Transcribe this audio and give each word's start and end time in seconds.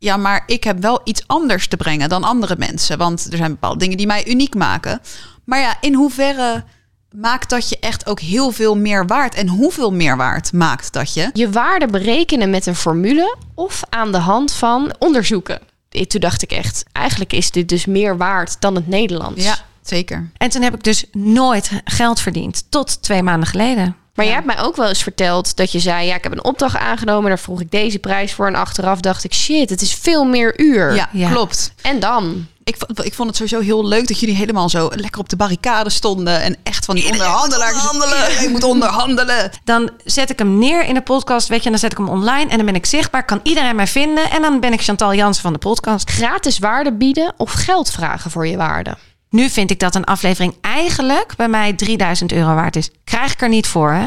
ja, 0.00 0.16
maar 0.16 0.42
ik 0.46 0.64
heb 0.64 0.80
wel 0.80 1.00
iets 1.04 1.22
anders 1.26 1.68
te 1.68 1.76
brengen 1.76 2.08
dan 2.08 2.24
andere 2.24 2.54
mensen. 2.58 2.98
Want 2.98 3.26
er 3.30 3.36
zijn 3.36 3.50
bepaalde 3.50 3.78
dingen 3.78 3.96
die 3.96 4.06
mij 4.06 4.26
uniek 4.26 4.54
maken. 4.54 5.00
Maar 5.44 5.60
ja, 5.60 5.76
in 5.80 5.94
hoeverre 5.94 6.64
maakt 7.10 7.50
dat 7.50 7.68
je 7.68 7.78
echt 7.80 8.06
ook 8.06 8.20
heel 8.20 8.50
veel 8.50 8.76
meer 8.76 9.06
waard? 9.06 9.34
En 9.34 9.48
hoeveel 9.48 9.92
meer 9.92 10.16
waard 10.16 10.52
maakt 10.52 10.92
dat 10.92 11.14
je? 11.14 11.30
Je 11.32 11.50
waarde 11.50 11.86
berekenen 11.86 12.50
met 12.50 12.66
een 12.66 12.74
formule 12.74 13.36
of 13.54 13.82
aan 13.88 14.12
de 14.12 14.18
hand 14.18 14.52
van 14.52 14.94
onderzoeken. 14.98 15.60
Toen 15.88 16.20
dacht 16.20 16.42
ik 16.42 16.52
echt, 16.52 16.84
eigenlijk 16.92 17.32
is 17.32 17.50
dit 17.50 17.68
dus 17.68 17.86
meer 17.86 18.16
waard 18.16 18.60
dan 18.60 18.74
het 18.74 18.88
Nederlands. 18.88 19.44
Ja, 19.44 19.58
zeker. 19.82 20.30
En 20.36 20.50
toen 20.50 20.62
heb 20.62 20.74
ik 20.74 20.82
dus 20.82 21.04
nooit 21.12 21.70
geld 21.84 22.20
verdiend. 22.20 22.64
Tot 22.68 23.02
twee 23.02 23.22
maanden 23.22 23.48
geleden. 23.48 23.96
Maar 24.20 24.28
jij 24.34 24.38
hebt 24.44 24.54
mij 24.56 24.64
ook 24.66 24.76
wel 24.76 24.88
eens 24.88 25.02
verteld 25.02 25.56
dat 25.56 25.72
je 25.72 25.78
zei: 25.78 26.06
Ja, 26.06 26.14
ik 26.14 26.22
heb 26.22 26.32
een 26.32 26.44
opdracht 26.44 26.76
aangenomen. 26.76 27.28
Daar 27.28 27.38
vroeg 27.38 27.60
ik 27.60 27.70
deze 27.70 27.98
prijs 27.98 28.32
voor. 28.32 28.46
En 28.46 28.54
achteraf 28.54 29.00
dacht 29.00 29.24
ik: 29.24 29.34
Shit, 29.34 29.70
het 29.70 29.80
is 29.82 29.94
veel 29.94 30.24
meer 30.24 30.60
uur. 30.60 30.94
Ja, 30.94 31.08
Ja. 31.12 31.30
klopt. 31.30 31.72
En 31.82 32.00
dan? 32.00 32.46
Ik, 32.64 32.76
vond- 32.78 33.04
ik 33.04 33.14
vond 33.14 33.28
het 33.28 33.36
sowieso 33.36 33.60
heel 33.60 33.86
leuk 33.86 34.08
dat 34.08 34.20
jullie 34.20 34.34
helemaal 34.34 34.68
zo 34.68 34.90
lekker 34.94 35.20
op 35.20 35.28
de 35.28 35.36
barricade 35.36 35.90
stonden. 35.90 36.40
En 36.42 36.56
echt 36.62 36.84
van 36.84 36.94
die 36.94 37.10
onderhandelaars. 37.10 37.90
Onderhandelen. 37.90 38.42
Je 38.42 38.48
moet 38.48 38.62
onderhandelen. 38.64 39.50
Dan 39.64 39.90
zet 40.04 40.30
ik 40.30 40.38
hem 40.38 40.58
neer 40.58 40.84
in 40.84 40.94
de 40.94 41.00
podcast, 41.02 41.48
weet 41.48 41.58
je, 41.58 41.64
en 41.64 41.70
dan 41.70 41.80
zet 41.80 41.92
ik 41.92 41.98
hem 41.98 42.08
online 42.08 42.50
en 42.50 42.56
dan 42.56 42.66
ben 42.66 42.74
ik 42.74 42.86
zichtbaar, 42.86 43.24
kan 43.24 43.40
iedereen 43.42 43.76
mij 43.76 43.86
vinden 43.86 44.30
en 44.30 44.42
dan 44.42 44.60
ben 44.60 44.72
ik 44.72 44.80
Chantal 44.82 45.14
Jansen 45.14 45.42
van 45.42 45.52
de 45.52 45.58
podcast. 45.58 46.10
Gratis 46.10 46.58
waarde 46.58 46.92
bieden 46.92 47.32
of 47.36 47.52
geld 47.52 47.90
vragen 47.90 48.30
voor 48.30 48.46
je 48.46 48.56
waarde? 48.56 48.96
Nu 49.30 49.48
vind 49.48 49.70
ik 49.70 49.78
dat 49.80 49.94
een 49.94 50.04
aflevering 50.04 50.54
eigenlijk 50.60 51.32
bij 51.36 51.48
mij 51.48 51.72
3000 51.72 52.32
euro 52.32 52.54
waard 52.54 52.76
is. 52.76 52.90
Krijg 53.04 53.32
ik 53.32 53.40
er 53.42 53.48
niet 53.48 53.66
voor, 53.66 53.92
hè? 53.92 54.06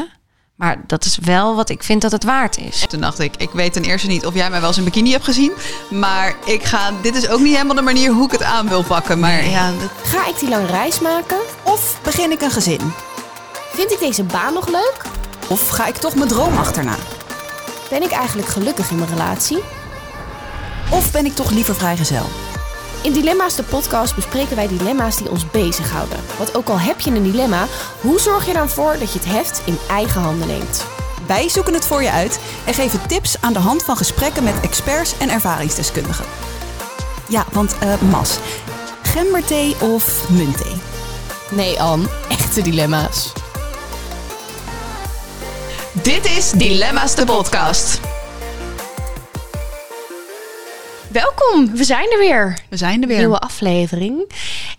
Maar 0.56 0.80
dat 0.86 1.04
is 1.04 1.18
wel 1.22 1.54
wat 1.54 1.68
ik 1.68 1.82
vind 1.82 2.02
dat 2.02 2.12
het 2.12 2.24
waard 2.24 2.58
is. 2.58 2.84
Toen 2.88 3.00
dacht 3.00 3.18
ik, 3.18 3.36
ik 3.36 3.50
weet 3.50 3.72
ten 3.72 3.82
eerste 3.82 4.06
niet 4.06 4.26
of 4.26 4.34
jij 4.34 4.50
mij 4.50 4.60
wel 4.60 4.68
eens 4.68 4.78
in 4.78 4.84
bikini 4.84 5.10
hebt 5.10 5.24
gezien. 5.24 5.52
Maar 5.90 6.34
ik 6.44 6.64
ga, 6.64 6.90
dit 7.02 7.16
is 7.16 7.28
ook 7.28 7.40
niet 7.40 7.52
helemaal 7.54 7.76
de 7.76 7.82
manier 7.82 8.12
hoe 8.12 8.26
ik 8.26 8.32
het 8.32 8.42
aan 8.42 8.68
wil 8.68 8.82
pakken. 8.82 9.18
Maar 9.18 9.46
ja, 9.46 9.70
dat, 9.70 9.90
Ga 10.02 10.26
ik 10.28 10.38
die 10.38 10.48
lange 10.48 10.66
reis 10.66 11.00
maken? 11.00 11.36
Of 11.62 11.98
begin 12.02 12.30
ik 12.30 12.42
een 12.42 12.50
gezin? 12.50 12.92
Vind 13.72 13.92
ik 13.92 13.98
deze 13.98 14.22
baan 14.22 14.54
nog 14.54 14.68
leuk? 14.68 14.96
Of 15.48 15.68
ga 15.68 15.86
ik 15.86 15.96
toch 15.96 16.14
mijn 16.14 16.28
droom 16.28 16.56
achterna? 16.56 16.96
Ben 17.90 18.02
ik 18.02 18.10
eigenlijk 18.10 18.48
gelukkig 18.48 18.90
in 18.90 18.96
mijn 18.96 19.10
relatie? 19.10 19.58
Of 20.90 21.12
ben 21.12 21.24
ik 21.26 21.34
toch 21.34 21.50
liever 21.50 21.74
vrijgezel? 21.74 22.26
In 23.04 23.12
Dilemma's 23.12 23.54
de 23.54 23.62
podcast 23.62 24.14
bespreken 24.14 24.56
wij 24.56 24.68
dilemma's 24.68 25.16
die 25.16 25.30
ons 25.30 25.50
bezighouden. 25.50 26.18
Want 26.38 26.56
ook 26.56 26.68
al 26.68 26.78
heb 26.78 27.00
je 27.00 27.10
een 27.10 27.22
dilemma, 27.22 27.66
hoe 28.00 28.20
zorg 28.20 28.46
je 28.46 28.52
dan 28.52 28.68
voor 28.68 28.96
dat 28.98 29.12
je 29.12 29.18
het 29.18 29.28
heft 29.28 29.62
in 29.64 29.78
eigen 29.88 30.20
handen 30.20 30.46
neemt? 30.46 30.86
Wij 31.26 31.48
zoeken 31.48 31.74
het 31.74 31.86
voor 31.86 32.02
je 32.02 32.10
uit 32.10 32.40
en 32.66 32.74
geven 32.74 33.06
tips 33.08 33.40
aan 33.40 33.52
de 33.52 33.58
hand 33.58 33.82
van 33.82 33.96
gesprekken 33.96 34.44
met 34.44 34.60
experts 34.60 35.18
en 35.18 35.28
ervaringsdeskundigen. 35.28 36.24
Ja, 37.28 37.44
want 37.52 37.78
eh 37.78 38.00
Mas, 38.10 38.38
gemberthee 39.02 39.76
of 39.80 40.28
muntthee? 40.28 40.74
Nee, 41.50 41.80
Anne, 41.82 42.06
echte 42.28 42.62
dilemma's. 42.62 43.32
dit 45.92 46.24
is 46.24 46.50
Dilemma's 46.50 47.14
de 47.14 47.24
podcast. 47.24 48.00
Welkom, 51.14 51.76
we 51.76 51.84
zijn 51.84 52.12
er 52.12 52.18
weer. 52.18 52.58
We 52.68 52.76
zijn 52.76 53.02
er 53.02 53.08
weer. 53.08 53.18
Nieuwe 53.18 53.38
aflevering. 53.38 54.30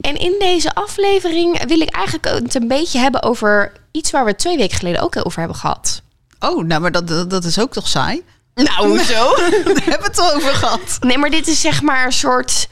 En 0.01 0.15
in 0.15 0.35
deze 0.39 0.73
aflevering 0.73 1.65
wil 1.67 1.79
ik 1.79 1.89
eigenlijk 1.89 2.43
het 2.43 2.55
een 2.55 2.67
beetje 2.67 2.99
hebben 2.99 3.23
over 3.23 3.71
iets 3.91 4.11
waar 4.11 4.25
we 4.25 4.35
twee 4.35 4.57
weken 4.57 4.77
geleden 4.77 5.01
ook 5.01 5.25
over 5.25 5.39
hebben 5.39 5.57
gehad. 5.57 6.01
Oh, 6.39 6.63
nou, 6.63 6.81
maar 6.81 6.91
dat, 6.91 7.07
dat, 7.07 7.29
dat 7.29 7.43
is 7.43 7.59
ook 7.59 7.73
toch 7.73 7.87
saai? 7.87 8.23
Nou, 8.55 8.87
hoezo? 8.87 9.35
Daar 9.65 9.83
hebben 9.83 10.11
we 10.11 10.21
het 10.21 10.33
over 10.35 10.53
gehad. 10.53 10.97
nee, 10.99 11.17
maar 11.17 11.29
dit 11.29 11.47
is 11.47 11.61
zeg 11.61 11.81
maar 11.81 12.05
een 12.05 12.11
soort 12.11 12.67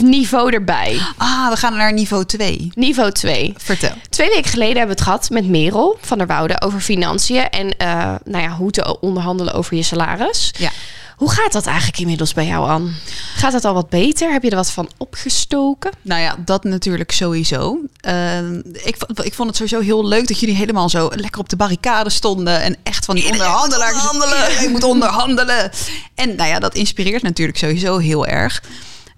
niveau 0.00 0.52
erbij. 0.52 1.00
Ah, 1.16 1.48
we 1.48 1.56
gaan 1.56 1.76
naar 1.76 1.92
niveau 1.92 2.24
2. 2.24 2.70
Niveau 2.74 3.12
2. 3.12 3.54
Vertel. 3.56 3.92
Twee 4.08 4.28
weken 4.28 4.50
geleden 4.50 4.76
hebben 4.76 4.96
we 4.96 5.02
het 5.02 5.10
gehad 5.10 5.30
met 5.30 5.48
Merel 5.48 5.98
van 6.00 6.18
der 6.18 6.26
Woude 6.26 6.60
over 6.60 6.80
financiën 6.80 7.48
en 7.50 7.76
eh, 7.76 8.14
nou 8.24 8.42
ja, 8.42 8.50
hoe 8.50 8.70
te 8.70 9.00
onderhandelen 9.00 9.54
over 9.54 9.76
je 9.76 9.82
salaris. 9.82 10.54
Ja. 10.58 10.70
Hoe 11.16 11.30
gaat 11.30 11.52
dat 11.52 11.66
eigenlijk 11.66 11.98
inmiddels 11.98 12.34
bij 12.34 12.46
jou, 12.46 12.68
Anne? 12.68 12.90
Gaat 13.36 13.52
het 13.52 13.64
al 13.64 13.74
wat 13.74 13.88
beter? 13.88 14.32
Heb 14.32 14.42
je 14.42 14.50
er 14.50 14.56
wat 14.56 14.70
van 14.70 14.90
opgestoken? 14.96 15.92
Nou 16.02 16.20
ja, 16.20 16.36
dat 16.44 16.64
natuurlijk 16.64 17.12
sowieso. 17.12 17.78
Eh, 18.00 18.50
ik, 18.72 18.96
ik 19.22 19.34
vond 19.34 19.48
het 19.48 19.56
sowieso 19.56 19.80
heel 19.80 20.06
leuk 20.06 20.28
dat 20.28 20.40
jullie 20.40 20.54
helemaal 20.54 20.88
zo 20.88 21.10
lekker 21.14 21.40
op 21.40 21.48
de 21.48 21.56
barricade 21.56 22.10
stonden. 22.10 22.60
En 22.60 22.76
echt 22.82 23.04
van 23.04 23.14
die 23.14 23.30
onderhandelaars. 23.30 24.10
Onderhandelen. 24.10 24.62
Je 24.62 24.68
moet 24.68 24.84
onderhandelen. 24.84 25.70
En 26.14 26.36
nou 26.36 26.48
ja, 26.48 26.58
dat 26.58 26.74
inspireert 26.74 27.22
natuurlijk 27.22 27.58
sowieso 27.58 27.98
heel 27.98 28.26
erg. 28.26 28.62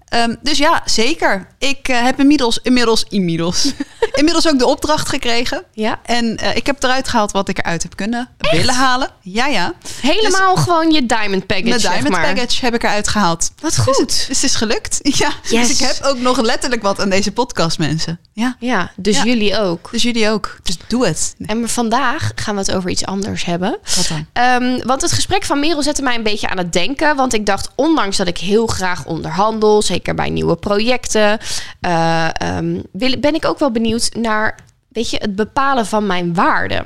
Ehm, 0.09 0.35
dus 0.41 0.57
ja, 0.57 0.81
zeker. 0.85 1.47
Ik 1.57 1.87
eh, 1.87 2.03
heb 2.03 2.19
inmiddels, 2.19 2.59
inmiddels, 2.63 3.05
inmiddels, 3.09 3.63
inmiddels 4.19 4.47
ook 4.47 4.59
de 4.59 4.65
opdracht 4.65 5.09
gekregen. 5.09 5.63
Ja. 5.73 5.99
En 6.03 6.37
eh, 6.37 6.55
ik 6.55 6.65
heb 6.65 6.83
eruit 6.83 7.07
gehaald 7.07 7.31
wat 7.31 7.49
ik 7.49 7.57
eruit 7.57 7.83
heb 7.83 7.95
kunnen 7.95 8.29
willen 8.51 8.73
halen. 8.75 9.09
Ja, 9.21 9.45
ja. 9.47 9.73
Helemaal 10.01 10.55
gewoon 10.55 10.91
je 10.91 11.05
diamond 11.05 11.45
package, 11.45 11.67
Mijn 11.69 11.79
zeg 11.79 11.91
diamond 11.91 12.13
maar. 12.15 12.33
package 12.33 12.65
heb 12.65 12.73
ik 12.73 12.83
eruit 12.83 13.07
gehaald. 13.07 13.51
Wat 13.61 13.75
Dus 13.75 13.83
goed. 13.95 14.07
dus 14.27 14.27
het 14.27 14.43
is 14.43 14.55
gelukt. 14.55 14.99
Ja. 15.19 15.31
Yes. 15.49 15.67
Dus 15.67 15.79
ik 15.79 15.87
heb 15.87 16.03
ook 16.03 16.17
nog 16.19 16.41
letterlijk 16.41 16.81
wat 16.81 16.99
aan 16.99 17.09
deze 17.09 17.31
podcast, 17.31 17.77
mensen. 17.79 18.19
Ja. 18.33 18.55
Ja, 18.59 18.91
dus 18.95 19.15
Ja. 19.17 19.23
jullie 19.23 19.57
ook. 19.59 19.87
Dus 19.91 20.03
jullie 20.03 20.29
ook. 20.29 20.57
Dus 20.63 20.77
doe 20.87 21.05
het. 21.07 21.35
En 21.45 21.59
maar 21.59 21.69
vandaag 21.69 22.31
gaan 22.35 22.53
we 22.55 22.59
het 22.61 22.71
over 22.71 22.89
iets 22.89 23.05
anders 23.05 23.45
hebben. 23.45 23.77
Wat 23.95 24.07
dan? 24.07 24.25
Ehm, 24.33 24.87
want 24.87 25.01
het 25.01 25.11
gesprek 25.11 25.43
van 25.43 25.59
Merel 25.59 25.83
zette 25.83 26.01
mij 26.01 26.15
een 26.15 26.23
beetje 26.23 26.49
aan 26.49 26.57
het 26.57 26.73
denken. 26.73 27.15
Want 27.15 27.33
ik 27.33 27.45
dacht, 27.45 27.69
ondanks 27.75 28.17
dat 28.17 28.27
ik 28.27 28.37
heel 28.37 28.67
graag 28.67 29.05
onderhandel, 29.05 29.81
zeker 29.81 30.15
bij 30.15 30.29
nieuwe 30.29 30.55
projecten, 30.55 31.39
eh, 31.81 32.27
ehm, 32.33 32.81
wil, 32.91 33.19
ben 33.19 33.35
ik 33.35 33.45
ook 33.45 33.59
wel 33.59 33.71
benieuwd 33.71 34.08
naar 34.15 34.55
weet 34.89 35.09
je, 35.09 35.17
het 35.17 35.35
bepalen 35.35 35.85
van 35.85 36.07
mijn 36.07 36.33
waarde. 36.33 36.85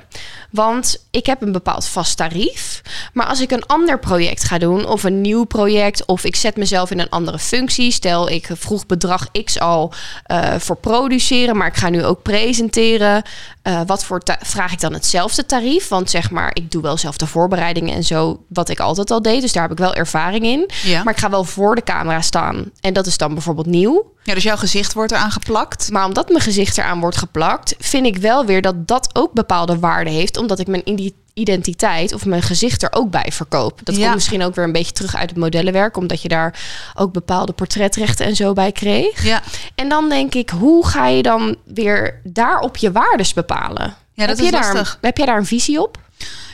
Want 0.52 1.03
ik 1.14 1.26
heb 1.26 1.42
een 1.42 1.52
bepaald 1.52 1.86
vast 1.86 2.18
tarief. 2.18 2.82
Maar 3.14 3.26
als 3.26 3.40
ik 3.42 3.52
een 3.52 3.66
ander 3.66 4.00
project 4.00 4.44
ga 4.44 4.58
doen, 4.58 4.86
of 4.86 5.04
een 5.04 5.22
nieuw 5.22 5.44
project, 5.44 6.06
of 6.06 6.24
ik 6.24 6.36
zet 6.36 6.58
mezelf 6.58 6.92
in 6.92 7.00
een 7.00 7.10
andere 7.10 7.40
functie. 7.40 7.92
Stel, 7.92 8.30
ik 8.30 8.48
vroeg 8.54 8.86
bedrag 8.86 9.32
X 9.44 9.60
al 9.60 9.94
eh, 10.24 10.54
voor 10.58 10.76
produceren, 10.76 11.58
maar 11.58 11.68
ik 11.68 11.76
ga 11.76 11.90
nu 11.90 12.06
ook 12.06 12.22
presenteren. 12.22 13.24
Eh, 13.62 13.82
wat 13.86 14.06
voor 14.06 14.22
vraag 14.40 14.72
ik 14.72 14.80
dan 14.80 14.94
hetzelfde 14.94 15.46
tarief? 15.46 15.88
Want 15.88 16.10
zeg 16.10 16.32
maar, 16.32 16.52
ik 16.54 16.72
doe 16.72 16.82
wel 16.82 16.98
zelf 16.98 17.18
de 17.18 17.28
voorbereidingen 17.28 17.96
en 17.96 18.04
zo, 18.04 18.44
wat 18.48 18.70
ik 18.70 18.80
altijd 18.80 19.12
al 19.12 19.22
deed. 19.22 19.42
Dus 19.42 19.52
daar 19.52 19.64
heb 19.64 19.72
ik 19.72 19.78
wel 19.78 19.94
ervaring 19.94 20.46
in. 20.46 20.70
Ja. 20.84 21.04
Maar 21.04 21.14
ik 21.14 21.20
ga 21.20 21.30
wel 21.30 21.44
voor 21.44 21.76
de 21.76 21.84
camera 21.84 22.22
staan. 22.22 22.72
En 22.80 22.94
dat 22.94 23.06
is 23.06 23.18
dan 23.18 23.34
bijvoorbeeld 23.34 23.68
nieuw. 23.68 24.12
Ja, 24.24 24.34
dus 24.34 24.44
jouw 24.44 24.56
gezicht 24.56 24.94
wordt 24.94 25.12
eraan 25.12 25.32
geplakt. 25.32 25.92
Maar 25.92 26.06
omdat 26.06 26.30
mijn 26.30 26.42
gezicht 26.42 26.78
eraan 26.78 27.00
wordt 27.00 27.18
geplakt, 27.18 27.76
vind 27.80 28.06
ik 28.06 28.18
wel 28.18 28.46
weer 28.46 28.62
dat 28.62 28.88
dat 28.88 29.10
ook 29.14 29.34
bepaalde 29.34 29.80
waarde 29.80 30.10
heeft. 30.10 30.38
Omdat 30.38 30.60
ik 30.60 30.68
mijn 30.68 30.84
indi- 30.84 31.03
identiteit 31.34 32.14
of 32.14 32.26
mijn 32.26 32.42
gezicht 32.42 32.84
er 32.84 32.90
ook 32.92 33.10
bij 33.12 33.30
verkoop. 33.32 33.80
Dat 33.84 33.96
Ja. 33.96 34.02
komt 34.02 34.14
misschien 34.16 34.44
ook 34.44 34.56
weer 34.56 34.66
een 34.66 34.72
beetje 34.72 34.92
terug 34.92 35.16
uit 35.16 35.30
het 35.30 35.40
modellenwerk. 35.40 35.98
Omdat 35.98 36.22
je 36.22 36.28
daar 36.28 36.60
ook 36.96 37.14
bepaalde 37.14 37.52
portretrechten 37.52 38.26
en 38.26 38.36
zo 38.36 38.54
bij 38.54 38.72
kreeg. 38.72 39.24
Ja, 39.24 39.42
En 39.76 39.90
dan 39.90 40.10
denk 40.10 40.34
ik, 40.36 40.50
hoe 40.50 40.88
ga 40.88 41.08
je 41.08 41.22
dan 41.24 41.56
weer 41.66 42.20
daarop 42.24 42.78
je 42.78 42.92
waardes 42.92 43.34
bepalen? 43.34 43.96
ja 44.14 44.26
dat 44.28 44.38
heb, 44.38 44.46
is 44.46 44.46
je 44.46 44.52
daar, 44.52 44.74
lastig. 44.76 44.98
heb 45.02 45.18
jij 45.18 45.26
daar 45.26 45.38
een 45.38 45.46
visie 45.46 45.82
op? 45.82 45.98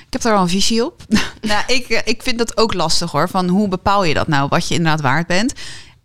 Ik 0.08 0.16
heb 0.16 0.22
daar 0.22 0.34
wel 0.34 0.42
een 0.42 0.50
visie 0.50 0.86
op. 0.86 1.02
nou, 1.42 1.64
ik, 1.68 1.90
eh, 1.90 2.00
ik 2.06 2.24
vind 2.24 2.38
dat 2.38 2.58
ook 2.58 2.74
lastig 2.74 3.12
hoor. 3.12 3.30
Van 3.30 3.48
hoe 3.48 3.68
bepaal 3.68 4.04
je 4.04 4.14
dat 4.14 4.28
nou, 4.28 4.48
wat 4.50 4.68
je 4.68 4.74
inderdaad 4.76 5.02
waard 5.02 5.28
bent. 5.28 5.54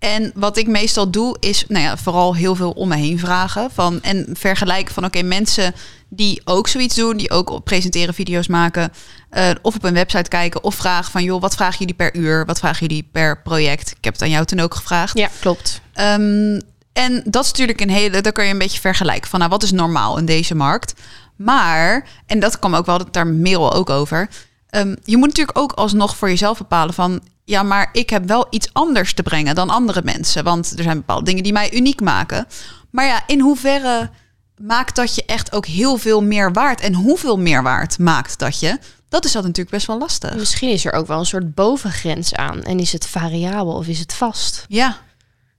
En 0.05 0.33
wat 0.35 0.57
ik 0.57 0.67
meestal 0.67 1.11
doe, 1.11 1.37
is 1.41 1.65
nou 1.69 1.85
ja, 1.85 1.97
vooral 1.97 2.35
heel 2.35 2.55
veel 2.55 2.71
om 2.71 2.89
me 2.89 2.97
heen 2.97 3.19
vragen. 3.19 3.71
Van, 3.71 4.03
en 4.03 4.27
vergelijken 4.33 4.95
van 4.95 5.05
oké, 5.05 5.23
mensen 5.23 5.75
die 6.09 6.41
ook 6.45 6.69
zoiets 6.69 6.95
doen, 6.95 7.17
die 7.17 7.31
ook 7.31 7.65
presenteren, 7.65 8.15
video's 8.15 8.47
maken. 8.47 8.93
eh, 9.31 9.51
of 9.63 9.75
op 9.75 9.85
een 9.85 9.95
website 9.95 10.29
kijken. 10.29 10.65
Of 10.65 10.75
vragen 10.75 11.13
van 11.13 11.23
joh, 11.23 11.41
wat 11.41 11.55
vragen 11.55 11.79
jullie 11.79 11.95
per 11.95 12.17
uur? 12.17 12.47
Wat 12.47 12.59
vragen 12.59 12.87
jullie 12.87 13.09
per 13.13 13.43
project? 13.43 13.91
Ik 13.91 14.05
heb 14.05 14.13
het 14.13 14.23
aan 14.23 14.31
jou 14.31 14.45
toen 14.45 14.61
ook 14.61 14.75
gevraagd. 14.75 15.19
Ja, 15.19 15.29
klopt. 15.41 15.81
Ehm, 15.95 16.61
en 16.93 17.23
dat 17.25 17.45
is 17.45 17.51
natuurlijk 17.51 17.81
een 17.81 17.91
hele, 17.91 18.21
daar 18.21 18.33
kan 18.33 18.45
je 18.45 18.53
een 18.53 18.59
beetje 18.59 18.81
vergelijken 18.81 19.31
van 19.31 19.39
nou, 19.39 19.51
wat 19.51 19.63
is 19.63 19.73
normaal 19.73 20.19
in 20.19 20.25
deze 20.27 20.55
markt. 20.55 20.95
Maar, 21.37 22.09
en 22.27 22.41
dat 22.41 22.59
kwam 22.59 22.75
ook 22.75 22.87
wel, 22.87 22.99
dat 22.99 23.13
daar 23.13 23.27
Merel 23.27 23.73
ook 23.73 23.91
over. 23.91 24.29
ehm, 24.71 24.95
je 25.05 25.17
moet 25.17 25.29
natuurlijk 25.29 25.59
ook 25.59 25.73
alsnog 25.73 26.17
voor 26.17 26.29
jezelf 26.29 26.59
bepalen 26.59 26.95
van 26.95 27.21
ja, 27.45 27.63
maar 27.63 27.89
ik 27.93 28.11
heb 28.11 28.27
wel 28.27 28.47
iets 28.51 28.69
anders 28.73 29.15
te 29.15 29.23
brengen 29.23 29.55
dan 29.55 29.71
andere 29.71 30.03
mensen. 30.05 30.45
Want 30.45 30.73
er 30.77 30.83
zijn 30.83 30.97
bepaalde 30.97 31.25
dingen 31.25 31.43
die 31.43 31.53
mij 31.53 31.73
uniek 31.73 32.01
maken. 32.01 32.47
Maar 32.91 33.07
ja, 33.07 33.23
in 33.27 33.41
hoeverre 33.41 34.11
maakt 34.57 34.97
dat 34.97 35.15
je 35.15 35.25
echt 35.27 35.53
ook 35.53 35.67
heel 35.67 35.97
veel 35.97 36.23
meer 36.23 36.53
waard? 36.53 36.81
En 36.81 36.95
hoeveel 36.95 37.39
meer 37.39 37.63
waard 37.63 37.99
maakt 37.99 38.39
dat 38.39 38.61
je? 38.61 38.79
Dat 39.09 39.25
is 39.25 39.33
dat 39.33 39.43
natuurlijk 39.43 39.71
best 39.71 39.87
wel 39.87 39.99
lastig. 39.99 40.35
Misschien 40.35 40.71
is 40.71 40.85
er 40.85 40.93
ook 40.93 41.07
wel 41.07 41.19
een 41.19 41.27
soort 41.27 41.55
bovengrens 41.55 42.35
aan. 42.35 42.63
En 42.63 42.79
is 42.79 42.93
het 42.93 43.07
variabel 43.07 43.75
of 43.75 43.87
is 43.87 43.99
het 43.99 44.15
vast? 44.15 44.65
Ja, 44.69 44.99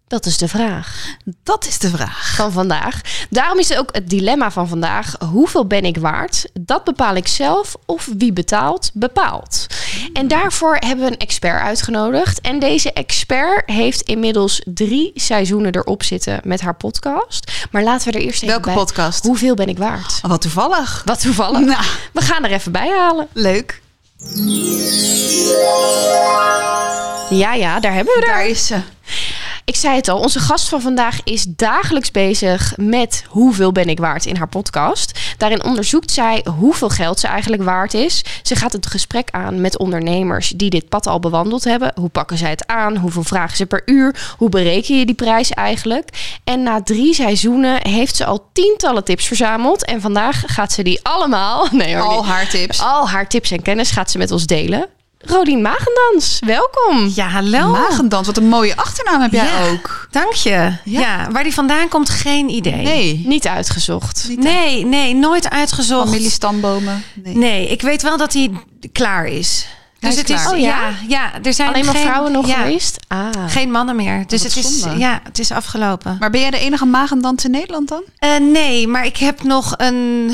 Dat 0.08 0.26
is 0.26 0.38
de 0.38 0.48
vraag 0.48 1.06
Dat 1.44 1.66
is 1.68 1.78
de 1.80 1.90
vraag. 1.90 2.34
van 2.36 2.52
vandaag. 2.52 3.02
Daarom 3.30 3.60
is 3.60 3.70
het 3.70 3.78
ook 3.78 3.90
het 3.92 4.10
dilemma 4.10 4.52
van 4.52 4.68
vandaag. 4.68 5.16
Hoeveel 5.32 5.66
ben 5.68 5.86
ik 5.86 5.98
waard? 5.98 6.46
Dat 6.60 6.84
bepaal 6.84 7.16
ik 7.16 7.28
zelf 7.28 7.76
of 7.86 8.10
wie 8.18 8.34
betaalt, 8.34 8.92
bepaalt. 8.94 9.68
En 10.14 10.28
daarvoor 10.28 10.76
hebben 10.80 11.06
we 11.06 11.12
een 11.12 11.18
expert 11.18 11.62
uitgenodigd. 11.62 12.42
En 12.42 12.60
deze 12.60 12.94
expert 12.94 13.70
heeft 13.70 14.02
inmiddels 14.02 14.62
drie 14.66 15.12
seizoenen 15.16 15.76
erop 15.76 16.04
zitten 16.04 16.40
met 16.44 16.62
haar 16.62 16.76
podcast. 16.76 17.52
Maar 17.72 17.84
laten 17.84 18.12
we 18.12 18.18
er 18.18 18.24
eerst 18.26 18.36
even 18.44 18.48
Welke 18.48 18.66
bij. 18.70 18.76
podcast? 18.76 19.24
Hoeveel 19.24 19.56
ben 19.56 19.68
ik 19.68 19.78
waard? 19.78 20.20
Oh, 20.24 20.30
wat 20.30 20.42
toevallig. 20.42 21.02
Wat 21.06 21.20
toevallig. 21.22 21.60
Nou, 21.60 21.84
We 22.12 22.22
gaan 22.22 22.44
er 22.46 22.52
even 22.52 22.72
bij 22.72 22.90
halen. 22.98 23.28
leuk. 23.34 23.82
Ja, 27.30 27.54
ja, 27.54 27.80
daar 27.80 27.94
hebben 27.94 28.14
we 28.14 28.20
er. 28.22 28.28
Daar 28.28 28.48
is 28.48 28.66
ze. 28.66 28.80
Ik 29.66 29.76
zei 29.76 29.96
het 29.96 30.08
al, 30.08 30.20
onze 30.20 30.40
gast 30.40 30.68
van 30.70 30.82
vandaag 30.82 31.20
is 31.24 31.46
dagelijks 31.48 32.12
bezig 32.12 32.74
met 32.78 33.24
hoeveel 33.28 33.72
ben 33.72 33.88
ik 33.90 34.00
waard 34.00 34.26
in 34.26 34.36
haar 34.36 34.48
podcast. 34.48 35.20
Daarin 35.38 35.64
onderzoekt 35.64 36.12
zij 36.12 36.46
hoeveel 36.60 36.90
geld 36.90 37.20
ze 37.20 37.28
eigenlijk 37.28 37.64
waard 37.64 37.94
is. 37.94 38.24
Ze 38.44 38.56
gaat 38.56 38.72
het 38.74 38.86
gesprek 38.88 39.28
aan 39.32 39.62
met 39.62 39.78
ondernemers 39.78 40.50
die 40.50 40.70
dit 40.70 40.90
pad 40.90 41.08
al 41.08 41.20
bewandeld 41.20 41.64
hebben. 41.64 41.92
Hoe 41.96 42.10
pakken 42.10 42.38
zij 42.38 42.50
het 42.50 42.68
aan? 42.68 42.96
Hoeveel 42.98 43.24
vragen 43.24 43.58
ze 43.58 43.66
per 43.66 43.82
uur? 43.86 44.34
Hoe 44.38 44.50
bereken 44.50 44.98
je 45.00 45.06
die 45.06 45.16
prijs 45.16 45.52
eigenlijk? 45.52 46.38
En 46.44 46.64
na 46.64 46.82
drie 46.84 47.14
seizoenen 47.14 47.88
heeft 47.88 48.16
ze 48.16 48.26
al 48.26 48.50
tientallen 48.54 49.04
tips 49.04 49.26
verzameld. 49.28 49.86
En 49.86 50.02
vandaag 50.02 50.44
gaat 50.46 50.72
ze 50.72 50.84
die 50.84 51.00
allemaal, 51.04 51.68
nee 51.72 51.96
hoor, 51.96 52.04
Al 52.08 52.26
haar 52.26 52.48
tips. 52.50 52.82
al 52.82 53.10
haar 53.10 53.28
tips 53.28 53.52
en 53.52 53.62
kennis 53.62 53.92
gaat 53.92 54.12
ze 54.12 54.18
met 54.18 54.32
ons 54.32 54.46
delen. 54.46 54.88
Rodien 55.28 55.62
Magendans, 55.62 56.40
welkom. 56.46 57.12
Ja, 57.16 57.28
hallo. 57.28 57.72
Magendans, 57.72 58.28
wat 58.28 58.38
een 58.38 58.48
mooie 58.48 58.76
achternaam 58.76 59.22
heb 59.22 59.32
jij 59.32 59.46
Ja. 59.46 59.68
ook. 59.70 60.08
Dank 60.12 60.34
je. 60.34 60.74
Ja. 60.84 61.28
waar 61.32 61.44
die 61.44 61.54
vandaan 61.54 61.88
komt, 61.88 62.10
geen 62.10 62.50
idee. 62.50 62.84
Nee. 62.84 63.24
Niet 63.26 63.48
uitgezocht. 63.48 64.26
Niet 64.30 64.40
Nee, 64.40 64.86
nee, 64.86 65.16
nooit 65.16 65.50
uitgezocht. 65.50 66.08
Familiestambomen. 66.10 67.04
Nee. 67.14 67.36
Nee, 67.36 67.68
ik 67.68 67.82
weet 67.82 68.02
wel 68.02 68.18
dat 68.18 68.34
hij 68.34 68.52
klaar 68.92 69.26
is. 69.26 69.66
Hij 70.00 70.10
Dus 70.10 70.10
is 70.10 70.18
het 70.18 70.30
is, 70.40 70.42
klaar. 70.44 70.54
Oh, 70.54 70.60
ja? 70.60 70.80
ja? 70.80 70.94
ja, 71.08 71.32
er 71.44 71.54
zijn 71.54 71.70
Alleen 71.70 71.86
maar 71.86 71.96
geen, 71.96 72.04
vrouwen 72.06 72.32
nog 72.32 72.48
ja, 72.48 72.56
geweest? 72.56 73.00
Ah. 73.08 73.30
Geen 73.48 73.72
mannen 73.72 73.96
meer. 73.96 74.24
Dus 74.28 74.44
het 74.44 74.56
is, 74.56 74.80
zonde. 74.80 74.98
ja, 75.00 75.20
het 75.24 75.40
is 75.40 75.52
afgelopen. 75.52 76.16
Maar 76.20 76.30
ben 76.30 76.42
jij 76.42 76.50
de 76.52 76.60
enige 76.60 76.86
magendans 76.86 77.46
in 77.46 77.52
Nederland 77.52 77.88
dan? 77.88 78.04
Eh, 78.18 78.30
nee, 78.38 78.88
maar 78.88 79.06
ik 79.06 79.18
heb 79.18 79.44
nog 79.44 79.74
een. 79.78 80.32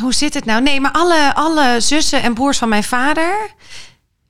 Hoe 0.00 0.14
zit 0.14 0.34
het 0.34 0.44
nou? 0.44 0.62
Nee, 0.62 0.80
maar 0.80 0.92
alle, 0.92 1.34
alle 1.34 1.76
zussen 1.80 2.22
en 2.22 2.34
broers 2.34 2.58
van 2.58 2.68
mijn 2.68 2.84
vader. 2.84 3.50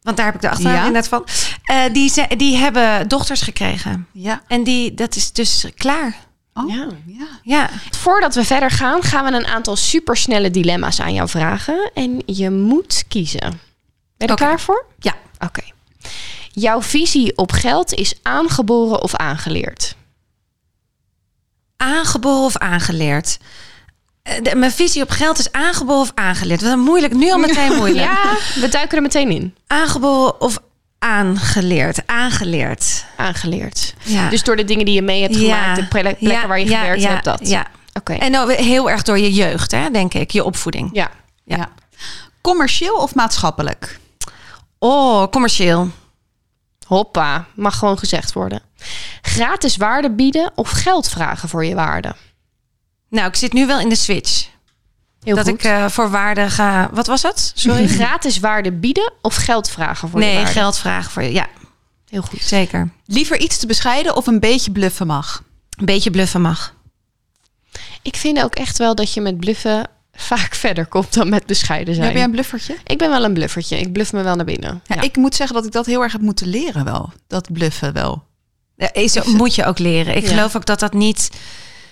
Want 0.03 0.17
daar 0.17 0.27
heb 0.27 0.35
ik 0.35 0.41
de 0.41 0.51
achternaam 0.51 0.75
Ja? 0.75 0.87
inderdaad 0.87 1.09
van. 1.09 1.25
eh, 1.65 1.93
die, 1.93 2.09
ze- 2.11 2.35
die 2.37 2.57
hebben 2.57 3.09
dochters 3.09 3.43
gekregen. 3.43 4.07
Ja. 4.13 4.43
En 4.47 4.65
die, 4.65 4.95
dat 4.95 5.17
is 5.17 5.33
dus 5.33 5.67
klaar. 5.77 6.17
Oh, 6.55 6.71
Ja. 6.75 6.87
ja. 7.07 7.27
Ja. 7.43 7.71
Voordat 7.91 8.35
we 8.35 8.45
verder 8.45 8.71
gaan, 8.71 9.03
gaan 9.03 9.25
we 9.25 9.33
een 9.39 9.47
aantal 9.47 9.77
supersnelle 9.77 10.51
dilemma's 10.51 11.01
aan 11.01 11.13
jou 11.15 11.29
vragen. 11.29 11.91
En 11.95 12.23
je 12.27 12.51
moet 12.51 13.05
kiezen. 13.09 13.41
Ben 13.41 13.59
je 14.17 14.27
er 14.27 14.35
klaar 14.35 14.61
voor? 14.61 14.85
Ja. 14.99 15.15
Oké. 15.39 15.63
Jouw 16.53 16.83
visie 16.83 17.37
op 17.37 17.53
geld 17.53 17.93
is 17.95 18.15
aangeboren 18.23 19.03
of 19.03 19.15
aangeleerd? 19.15 19.95
Aangeboren 21.77 22.45
of 22.45 22.57
aangeleerd? 22.57 23.39
Eh, 24.31 24.43
de- 24.43 24.55
mijn 24.57 24.73
visie 24.73 25.03
op 25.03 25.11
geld 25.11 25.39
is 25.39 25.53
aangeboren 25.53 26.01
of 26.01 26.13
aangeleerd. 26.15 26.63
Wat 26.63 26.73
een 26.73 26.79
moeilijk. 26.81 27.15
Nu 27.15 27.31
al 27.31 27.39
meteen 27.39 27.73
moeilijk. 27.77 28.09
Ja, 28.13 28.37
we 28.61 28.69
duiken 28.69 28.97
er 28.97 29.03
meteen 29.03 29.31
in. 29.31 29.55
Aangeboren 29.67 30.41
of 30.41 30.59
aangeleerd? 30.99 32.07
Aangeleerd. 32.07 33.05
Aangeleerd. 33.17 33.95
Ja. 34.05 34.29
Dus 34.29 34.43
door 34.43 34.57
de 34.57 34.65
dingen 34.65 34.85
die 34.85 34.95
je 34.95 35.03
mee 35.03 35.23
hebt 35.23 35.37
gemaakt, 35.37 35.77
de 35.77 35.87
plek- 35.87 36.03
plekken 36.03 36.29
Ja, 36.29 36.47
waar 36.47 36.59
je 36.61 36.69
ja, 36.69 36.81
gewerkt 36.81 37.03
ja, 37.03 37.09
hebt, 37.11 37.25
dat. 37.25 37.49
Ja. 37.49 37.67
Oké. 37.93 38.13
En 38.13 38.31
nou, 38.31 38.53
heel 38.53 38.91
erg 38.91 39.03
door 39.03 39.19
je 39.19 39.33
jeugd, 39.33 39.71
hè, 39.71 39.91
denk 39.91 40.15
ik. 40.15 40.31
Je 40.31 40.45
opvoeding. 40.45 40.91
Ja. 40.93 41.11
Ja. 41.45 41.57
Ja. 41.57 41.69
Commercieel 42.41 42.95
of 42.97 43.15
maatschappelijk? 43.15 43.99
Oh, 44.79 45.27
commercieel. 45.31 45.91
Hoppa, 46.87 47.47
mag 47.55 47.79
gewoon 47.79 47.99
gezegd 47.99 48.33
worden. 48.33 48.63
Gratis 49.23 49.77
waarde 49.77 50.11
bieden 50.11 50.53
of 50.55 50.71
geld 50.71 51.09
vragen 51.09 51.49
voor 51.49 51.65
je 51.65 51.75
waarde? 51.75 52.15
Nou, 53.11 53.29
ik 53.29 53.35
zit 53.37 53.53
nu 53.53 53.67
wel 53.67 53.81
in 53.81 53.89
de 53.89 53.95
switch. 53.95 54.49
Heel 55.23 55.35
dat 55.37 55.49
goed. 55.49 55.55
ik 55.55 55.65
eh, 55.65 55.89
voor 55.89 56.11
waarde 56.11 56.51
ga... 56.51 56.91
Wat 56.93 57.07
was 57.07 57.23
het? 57.23 57.53
Sorry, 57.55 57.87
gratis 57.99 58.39
waarde 58.39 58.73
bieden 58.73 59.13
of 59.23 59.35
geld 59.35 59.71
vragen 59.71 60.09
voor 60.09 60.21
je 60.21 60.27
Nee, 60.27 60.47
geld 60.47 60.79
vragen 60.79 61.11
voor 61.11 61.23
je. 61.23 61.33
Ja, 61.33 61.47
Heel 62.09 62.23
goed. 62.23 62.43
zeker. 62.43 62.91
Liever 63.07 63.41
iets 63.41 63.59
te 63.59 63.67
bescheiden 63.67 64.17
of 64.17 64.27
een 64.27 64.41
beetje 64.41 64.71
bluffen 64.71 65.07
mag? 65.07 65.43
Een 65.79 65.85
beetje 65.87 66.11
bluffen 66.11 66.41
mag. 66.41 66.75
Ik 68.03 68.17
vind 68.17 68.43
ook 68.43 68.55
echt 68.55 68.79
wel 68.79 68.95
dat 68.95 69.15
je 69.15 69.21
met 69.21 69.37
bluffen 69.39 69.89
vaak 70.13 70.55
verder 70.65 70.87
komt 70.87 71.15
dan 71.15 71.29
met 71.29 71.47
bescheiden 71.47 71.95
zijn. 71.95 72.07
Heb 72.07 72.15
jij 72.17 72.25
een 72.25 72.31
bluffertje? 72.31 72.77
Ik 72.87 72.99
ben 72.99 73.11
wel 73.11 73.25
een 73.25 73.35
bluffertje. 73.35 73.79
Ik 73.79 73.93
bluff 73.93 74.13
me 74.13 74.23
wel 74.23 74.37
naar 74.37 74.45
binnen. 74.45 74.83
Ja, 74.87 75.01
Ik 75.01 75.17
moet 75.17 75.35
zeggen 75.35 75.57
dat 75.57 75.65
ik 75.67 75.73
dat 75.73 75.87
heel 75.87 76.03
erg 76.03 76.13
heb 76.13 76.21
moeten 76.21 76.47
leren 76.47 76.85
wel. 76.85 77.13
Dat 77.27 77.53
bluffen 77.53 77.93
wel. 77.93 78.25
Ja, 78.77 78.93
is, 78.93 79.23
moet 79.23 79.55
je 79.55 79.65
ook 79.65 79.79
leren. 79.79 80.17
Ik 80.17 80.23
Ja. 80.23 80.29
geloof 80.29 80.57
ook 80.57 80.67
dat 80.67 80.81
dat 80.81 80.93
niet... 80.93 81.31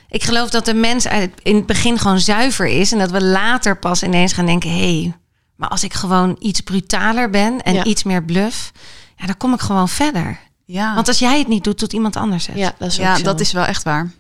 Ik 0.09 0.23
geloof 0.25 0.51
dat 0.51 0.65
de 0.65 0.75
mens 0.75 1.07
in 1.43 1.57
het 1.57 1.67
begin 1.67 1.99
gewoon 1.99 2.21
zuiver 2.21 2.67
is. 2.67 2.93
En 2.93 2.99
dat 2.99 3.11
we 3.11 3.23
later 3.25 3.79
pas 3.79 4.03
ineens 4.03 4.33
gaan 4.33 4.47
denken... 4.47 4.71
hé, 4.71 5.01
hey, 5.01 5.17
maar 5.57 5.69
als 5.69 5.85
ik 5.85 5.95
gewoon 5.95 6.37
iets 6.39 6.61
brutaler 6.61 7.31
ben 7.31 7.63
en 7.63 7.75
Ja. 7.75 7.85
iets 7.85 8.03
meer 8.03 8.25
bluff... 8.25 8.73
Ja, 9.17 9.27
dan 9.27 9.37
kom 9.37 9.53
ik 9.55 9.61
gewoon 9.61 9.89
verder. 9.89 10.39
Ja, 10.65 10.95
Want 10.95 11.09
als 11.09 11.19
jij 11.19 11.39
het 11.39 11.49
niet 11.49 11.65
doet, 11.65 11.79
doet 11.79 11.93
iemand 11.93 12.17
anders 12.17 12.47
het. 12.47 12.57
Ja, 12.57 12.73
dat 12.79 12.89
is 12.89 12.97
ja 12.97 13.19
dat 13.19 13.41
is 13.41 13.53
wel 13.53 13.65
echt 13.65 13.83
waar. 13.83 14.11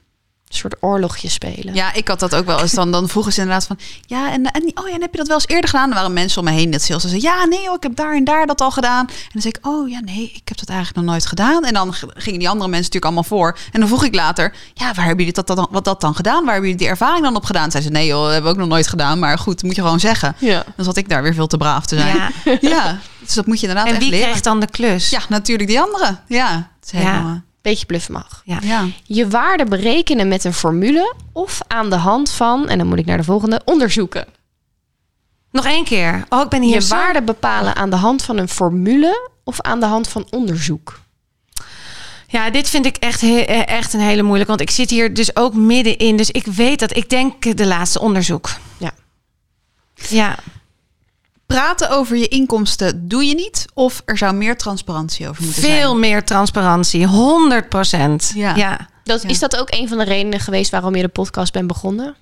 Een 0.49 0.57
soort 0.57 0.77
oorlogje 0.81 1.29
spelen. 1.29 1.75
Ja, 1.75 1.93
ik 1.93 2.09
had 2.09 2.21
dat 2.21 2.35
ook 2.35 2.47
wel 2.47 2.61
eens. 2.61 2.73
Dan, 2.73 2.91
dan 2.93 3.09
vroegen 3.09 3.33
ze 3.33 3.41
inderdaad 3.41 3.67
van... 3.67 3.79
Ja, 4.07 4.33
en, 4.33 4.45
en, 4.45 4.63
oh 4.75 4.89
ja, 4.89 4.95
en 4.95 5.01
heb 5.01 5.11
je 5.13 5.19
dat 5.19 5.27
wel 5.27 5.37
eens 5.37 5.47
eerder 5.47 5.71
gedaan? 5.71 5.89
Er 5.89 5.95
waren 5.95 6.13
mensen 6.13 6.39
om 6.39 6.45
me 6.45 6.51
heen 6.51 6.71
dat 6.71 6.83
ze 6.83 6.99
zeiden... 6.99 7.21
Ja, 7.21 7.45
nee 7.45 7.67
hoor, 7.67 7.77
ik 7.77 7.83
heb 7.83 7.97
daar 7.97 8.15
en 8.15 8.25
daar 8.25 8.47
dat 8.47 8.61
al 8.61 8.71
gedaan. 8.71 9.07
En 9.07 9.15
dan 9.33 9.43
zei 9.43 9.55
ik... 9.59 9.67
Oh 9.67 9.89
ja, 9.89 10.01
nee, 10.01 10.31
ik 10.35 10.49
heb 10.49 10.59
dat 10.59 10.69
eigenlijk 10.69 10.99
nog 10.99 11.07
nooit 11.15 11.27
gedaan. 11.27 11.65
En 11.65 11.75
dan 11.75 11.95
gingen 11.95 12.39
die 12.39 12.49
andere 12.49 12.71
mensen 12.71 12.93
natuurlijk 12.93 13.05
allemaal 13.05 13.23
voor. 13.25 13.59
En 13.73 13.81
dan 13.81 13.89
vroeg 13.89 14.05
ik 14.05 14.15
later... 14.15 14.55
Ja, 14.75 14.85
waar 14.87 15.05
hebben 15.07 15.25
jullie 15.25 15.33
dat, 15.43 15.47
dan, 15.57 15.69
wat 15.71 15.85
dat 15.85 16.01
dan 16.01 16.15
gedaan? 16.15 16.45
Waar 16.45 16.53
hebben 16.53 16.63
jullie 16.71 16.77
die 16.85 16.89
ervaring 16.89 17.23
dan 17.25 17.37
op 17.37 17.45
gedaan? 17.45 17.71
Zeiden 17.71 17.93
ze... 17.93 17.99
Nee 17.99 18.07
joh, 18.07 18.23
dat 18.23 18.33
hebben 18.33 18.51
we 18.51 18.57
ook 18.57 18.63
nog 18.63 18.69
nooit 18.73 18.89
gedaan. 18.89 19.19
Maar 19.19 19.39
goed, 19.39 19.63
moet 19.63 19.75
je 19.77 19.83
gewoon 19.83 20.01
zeggen. 20.01 20.35
Ja. 20.39 20.65
Dan 20.77 20.85
zat 20.85 20.97
ik 20.97 21.09
daar 21.09 21.23
weer 21.23 21.35
veel 21.35 21.47
te 21.47 21.57
braaf 21.57 21.87
te 21.87 21.97
zijn. 21.99 22.17
Ja. 22.17 22.31
Ja, 22.61 22.99
dus 23.21 23.35
dat 23.35 23.47
moet 23.47 23.61
je 23.61 23.67
inderdaad 23.67 23.87
En 23.89 23.93
echt 23.95 24.03
wie 24.03 24.11
leren. 24.11 24.27
krijgt 24.27 24.45
dan 24.45 24.61
de 24.61 24.67
klus? 24.71 25.11
Ja, 25.11 25.21
natuurlijk 25.29 25.69
die 25.69 25.81
andere. 25.81 26.19
Ja, 26.27 26.71
het 26.81 26.93
is 26.95 27.01
Ja. 27.01 27.43
Beetje 27.69 27.87
bluffen 27.87 28.13
mag. 28.13 28.43
Ja. 28.45 28.59
Ja. 28.63 28.87
Je 29.05 29.29
waarde 29.29 29.65
berekenen 29.65 30.29
met 30.29 30.45
een 30.45 30.53
formule 30.53 31.15
of 31.33 31.61
aan 31.67 31.91
de 31.91 31.97
hand 31.97 32.31
van, 32.31 32.69
en 32.69 32.79
dan 32.79 32.87
moet 32.87 32.99
ik 32.99 33.07
naar 33.07 33.17
de 33.17 33.25
volgende, 33.25 33.61
onderzoeken. 33.65 34.27
Nog 35.51 35.65
één 35.67 35.85
keer. 35.85 36.25
Oh, 36.29 36.41
ik 36.43 36.49
ben 36.49 36.63
hier 36.63 36.75
Je 36.75 36.81
zo- 36.81 36.95
waarde 36.97 37.23
bepalen 37.23 37.77
aan 37.77 37.91
de 37.91 37.97
hand 37.97 38.23
van 38.23 38.37
een 38.37 38.49
formule 38.49 39.31
of 39.45 39.61
aan 39.61 39.81
de 39.81 39.87
hand 39.87 40.09
van 40.09 40.27
onderzoek. 40.31 41.01
Ja, 42.27 42.51
dit 42.51 42.69
vind 42.69 42.87
ik 42.87 42.97
echt, 42.97 43.23
eh, 43.23 43.69
echt 43.69 43.93
een 43.93 44.01
hele 44.01 44.23
moeilijke. 44.23 44.49
Want 44.57 44.61
ik 44.61 44.71
zit 44.71 44.91
hier 44.91 45.15
dus 45.15 45.37
ook 45.37 45.55
middenin. 45.55 46.17
Dus 46.17 46.31
ik 46.31 46.47
weet 46.47 46.79
dat. 46.81 46.97
Ik 46.97 47.09
denk 47.11 47.57
de 47.57 47.67
laatste 47.67 48.01
onderzoek. 48.01 48.51
Ja. 48.79 48.91
Ja. 50.09 50.39
Praten 51.55 51.91
over 51.91 52.17
je 52.17 52.29
inkomsten 52.29 53.09
doe 53.09 53.25
je 53.25 53.35
niet. 53.35 53.65
Of 53.75 54.03
er 54.05 54.19
zou 54.19 54.35
meer 54.35 54.57
transparantie 54.57 55.29
over 55.29 55.43
moeten 55.43 55.63
zijn. 55.63 55.81
Veel 55.81 55.97
meer 55.97 56.25
transparantie. 56.25 57.07
100 57.07 57.69
procent. 57.69 58.33
Ja. 58.35 58.55
ja. 58.55 58.89
Dat, 59.05 59.23
Ja. 59.23 59.29
Is 59.29 59.39
dat 59.39 59.57
ook 59.57 59.67
een 59.71 59.89
van 59.89 59.99
de 59.99 60.05
redenen 60.05 60.41
geweest 60.41 60.71
waarom 60.71 60.95
je 60.95 61.03
de 61.03 61.09
podcast 61.09 61.53
bent 61.53 61.67
begonnen? 61.67 62.15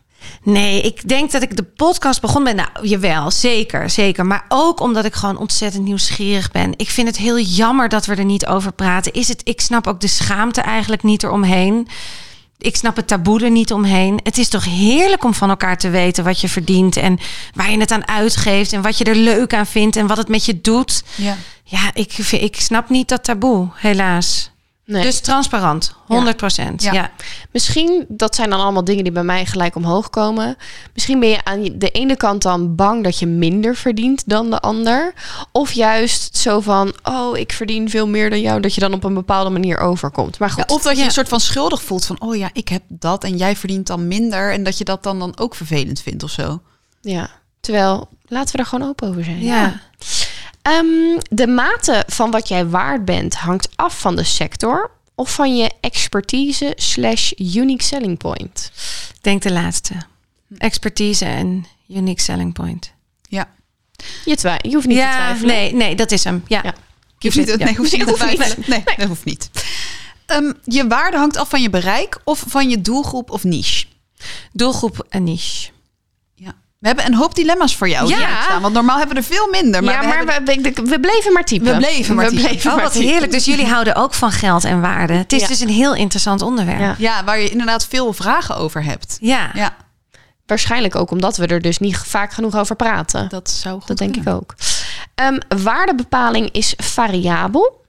Nee, 0.42 0.80
ik 0.80 1.09
denk 1.09 1.30
dat 1.30 1.42
ik 1.42 1.56
de 1.56 1.62
podcast 1.62 2.21
begon 2.21 2.42
met. 2.42 2.56
Nou, 2.56 2.68
jawel, 2.83 3.30
zeker, 3.30 3.90
zeker. 3.90 4.26
Maar 4.26 4.45
ook 4.49 4.80
omdat 4.80 5.04
ik 5.04 5.14
gewoon 5.14 5.38
ontzettend 5.38 5.85
nieuwsgierig 5.85 6.50
ben. 6.50 6.73
Ik 6.76 6.90
vind 6.90 7.06
het 7.09 7.16
heel 7.16 7.38
jammer 7.38 7.88
dat 7.88 8.06
we 8.06 8.14
er 8.14 8.25
niet 8.25 8.47
over 8.47 8.73
praten. 8.73 9.12
Is 9.12 9.28
het, 9.28 9.40
ik 9.45 9.61
snap 9.61 9.87
ook 9.87 10.00
de 10.00 10.09
schaamte 10.09 10.61
eigenlijk 10.61 11.02
niet 11.02 11.23
eromheen. 11.23 11.88
Ik 12.59 12.77
snap 12.77 12.97
het 12.97 13.07
taboe 13.07 13.45
er 13.45 13.51
niet 13.51 13.73
omheen. 13.73 14.21
Het 14.23 14.39
is 14.39 14.49
toch 14.49 14.65
heerlijk 14.65 15.25
om 15.25 15.35
van 15.35 15.49
elkaar 15.49 15.79
te 15.79 15.91
weten 15.91 16.25
wat 16.25 16.41
je 16.41 16.49
verdient 16.49 16.97
en 16.97 17.19
waar 17.55 17.71
je 17.71 17.79
het 17.79 17.91
aan 17.91 18.09
uitgeeft 18.09 18.73
en 18.73 18.83
wat 18.83 18.99
je 18.99 19.05
er 19.05 19.17
leuk 19.17 19.55
aan 19.55 19.67
vindt 19.67 19.97
en 19.97 20.07
wat 20.07 20.17
het 20.17 20.29
met 20.29 20.45
je 20.45 20.61
doet. 20.61 21.03
Ja. 21.15 21.37
Ja, 21.65 21.91
ik, 21.95 22.19
ik 22.31 22.61
snap 22.61 22.89
niet 22.89 23.09
dat 23.09 23.25
taboe, 23.25 23.69
helaas. 23.75 24.51
Nee. 24.87 25.02
Dus 25.02 25.21
transparant, 25.21 25.95
100 26.07 26.37
procent. 26.37 26.83
Ja. 26.83 26.93
Ja. 26.93 27.11
Misschien, 27.50 28.05
dat 28.09 28.35
zijn 28.35 28.50
dan 28.50 28.61
allemaal 28.61 28.85
dingen 28.85 29.05
die 29.05 29.12
bij 29.12 29.23
mij 29.23 29.47
gelijk 29.47 29.76
omhoog 29.76 30.11
komen. 30.11 30.57
Misschien 30.95 31.21
ben 31.21 31.28
je 31.28 31.45
aan 31.45 31.62
de 31.75 31.90
ene 31.90 32.16
kant 32.16 32.43
dan 32.43 32.75
bang 32.75 33.05
dat 33.05 33.19
je 33.19 33.26
minder 33.26 33.76
verdient 33.76 34.23
dan 34.26 34.50
de 34.50 34.61
ander. 34.61 35.14
Of 35.52 35.73
juist 35.73 36.37
zo 36.37 36.61
van, 36.61 36.95
oh, 37.02 37.37
ik 37.37 37.52
verdien 37.52 37.90
veel 37.90 38.09
meer 38.09 38.31
dan 38.31 38.40
jou. 38.40 38.61
Dat 38.61 38.75
je 38.75 38.81
dan 38.81 38.93
op 38.93 39.05
een 39.05 39.14
bepaalde 39.14 39.50
manier 39.50 39.78
overkomt. 39.78 40.38
Maar 40.38 40.50
goed, 40.50 40.64
Ja, 40.69 40.75
of 40.75 40.83
dat 40.83 40.97
je 40.99 41.05
een 41.05 41.11
soort 41.11 41.28
van 41.28 41.40
schuldig 41.40 41.83
voelt 41.83 42.05
van... 42.07 42.21
oh 42.21 42.37
ja, 42.37 42.50
ik 42.52 42.69
heb 42.69 42.83
dat 42.88 43.25
en 43.25 43.37
jij 43.37 43.57
verdient 43.57 43.87
dan 43.87 44.09
minder... 44.09 44.52
en 44.52 44.62
dat 44.62 44.78
je 44.78 44.85
dat 44.85 45.02
dan, 45.02 45.19
dan 45.19 45.38
ook 45.38 45.55
vervelend 45.55 46.00
vindt 46.00 46.23
of 46.23 46.31
zo. 46.31 46.61
ja. 47.00 47.31
Terwijl, 47.61 48.09
laten 48.26 48.52
we 48.57 48.59
er 48.62 48.66
gewoon 48.69 48.88
open 48.88 49.09
over 49.09 49.25
zijn. 49.25 49.43
Ja. 49.43 49.81
Ehm, 50.66 51.18
de 51.30 51.46
mate 51.46 52.04
van 52.06 52.30
wat 52.30 52.49
jij 52.49 52.66
waard 52.66 53.04
bent 53.04 53.35
hangt 53.35 53.68
af 53.76 54.00
van 54.00 54.16
de 54.16 54.25
sector 54.25 54.90
of 55.14 55.35
van 55.35 55.56
je 55.56 55.70
expertise 55.80 56.73
slash 56.76 57.32
unique 57.37 57.82
selling 57.85 58.18
point? 58.18 58.70
Ik 59.16 59.23
denk 59.23 59.42
de 59.42 59.52
laatste. 59.52 59.94
Expertise 60.58 61.25
en 61.25 61.66
unique 61.88 62.23
selling 62.23 62.52
point. 62.52 62.92
Ja. 63.28 63.49
Je, 64.25 64.58
je 64.62 64.75
hoeft 64.75 64.87
niet 64.87 64.96
te 64.96 65.02
ja, 65.02 65.16
twijfelen. 65.16 65.54
nee, 65.54 65.75
nee, 65.75 65.94
dat 65.94 66.11
is 66.11 66.25
hem. 66.25 66.42
Ja. 66.46 66.61
Ja. 66.62 66.75
Je 67.18 67.28
hoeft 67.32 67.37
niet, 67.49 67.58
Ja. 67.58 67.64
nee, 67.64 67.75
hoeft 67.76 67.92
niet 67.92 68.00
te 68.04 68.11
hoeft 68.11 68.26
niet. 68.26 68.35
twijfelen. 68.40 68.66
Nee, 68.87 68.96
dat 68.96 69.08
hoeft 69.08 69.25
niet. 69.25 69.50
Ehm, 70.26 70.52
je 70.64 70.87
waarde 70.87 71.16
hangt 71.16 71.37
af 71.37 71.49
van 71.49 71.62
je 71.62 71.70
bereik 71.70 72.18
of 72.25 72.44
van 72.46 72.68
je 72.70 72.80
doelgroep 72.80 73.30
of 73.30 73.44
niche. 73.44 73.87
Doelgroep 74.52 75.06
en 75.08 75.25
niche. 75.25 75.70
We 76.78 76.87
hebben 76.87 77.06
een 77.06 77.14
hoop 77.14 77.35
dilemma's 77.35 77.76
voor 77.76 77.88
jou 77.88 78.09
Ja. 78.09 78.42
staan. 78.42 78.62
Want 78.62 78.75
normaal 78.75 78.99
hebben 78.99 79.16
we 79.16 79.23
er 79.23 79.28
veel 79.28 79.49
minder. 79.50 79.85
Maar 79.85 79.95
ja, 79.95 80.00
we 80.00 80.06
maar 80.06 80.16
hebben- 80.35 80.62
we, 80.62 80.73
we, 80.83 80.88
we 80.88 81.00
bleven 81.00 81.33
maar 81.33 81.45
typen. 81.45 81.73
We 81.73 81.76
bleven 81.78 82.14
maar 82.14 82.25
we 82.25 82.30
typen. 82.30 82.49
Bleven 82.49 82.71
Oh, 82.71 82.75
maar 82.76 82.85
wat 82.85 82.92
typen. 82.92 83.09
heerlijk. 83.09 83.33
Dus 83.33 83.45
jullie 83.45 83.66
houden 83.66 83.95
ook 83.95 84.14
van 84.14 84.30
geld 84.33 84.64
en 84.64 84.80
waarde. 84.80 85.12
Het 85.12 85.33
is 85.33 85.40
Ja. 85.40 85.47
dus 85.47 85.61
een 85.61 85.68
heel 85.68 85.95
interessant 85.95 86.42
onderwerp. 86.42 86.80
Ja. 86.80 86.95
ja, 86.99 87.25
waar 87.25 87.38
je 87.40 87.49
inderdaad 87.50 87.87
veel 87.87 88.12
vragen 88.12 88.56
over 88.56 88.85
hebt. 88.85 89.16
Ja. 89.21 89.50
Ja, 89.54 89.76
Waarschijnlijk 90.47 90.95
ook 90.95 91.11
omdat 91.11 91.37
we 91.37 91.47
er 91.47 91.61
dus 91.62 91.78
niet 91.78 91.97
vaak 91.97 92.33
genoeg 92.33 92.56
over 92.56 92.76
praten. 92.76 93.28
dat 93.28 93.50
zou 93.50 93.78
goed 93.78 93.87
Dat 93.88 93.99
denk 93.99 94.16
ik 94.16 94.28
ook. 94.28 94.54
Ehm, 95.14 95.38
waardebepaling 95.62 96.49
is 96.52 96.75
variabel. 96.76 97.85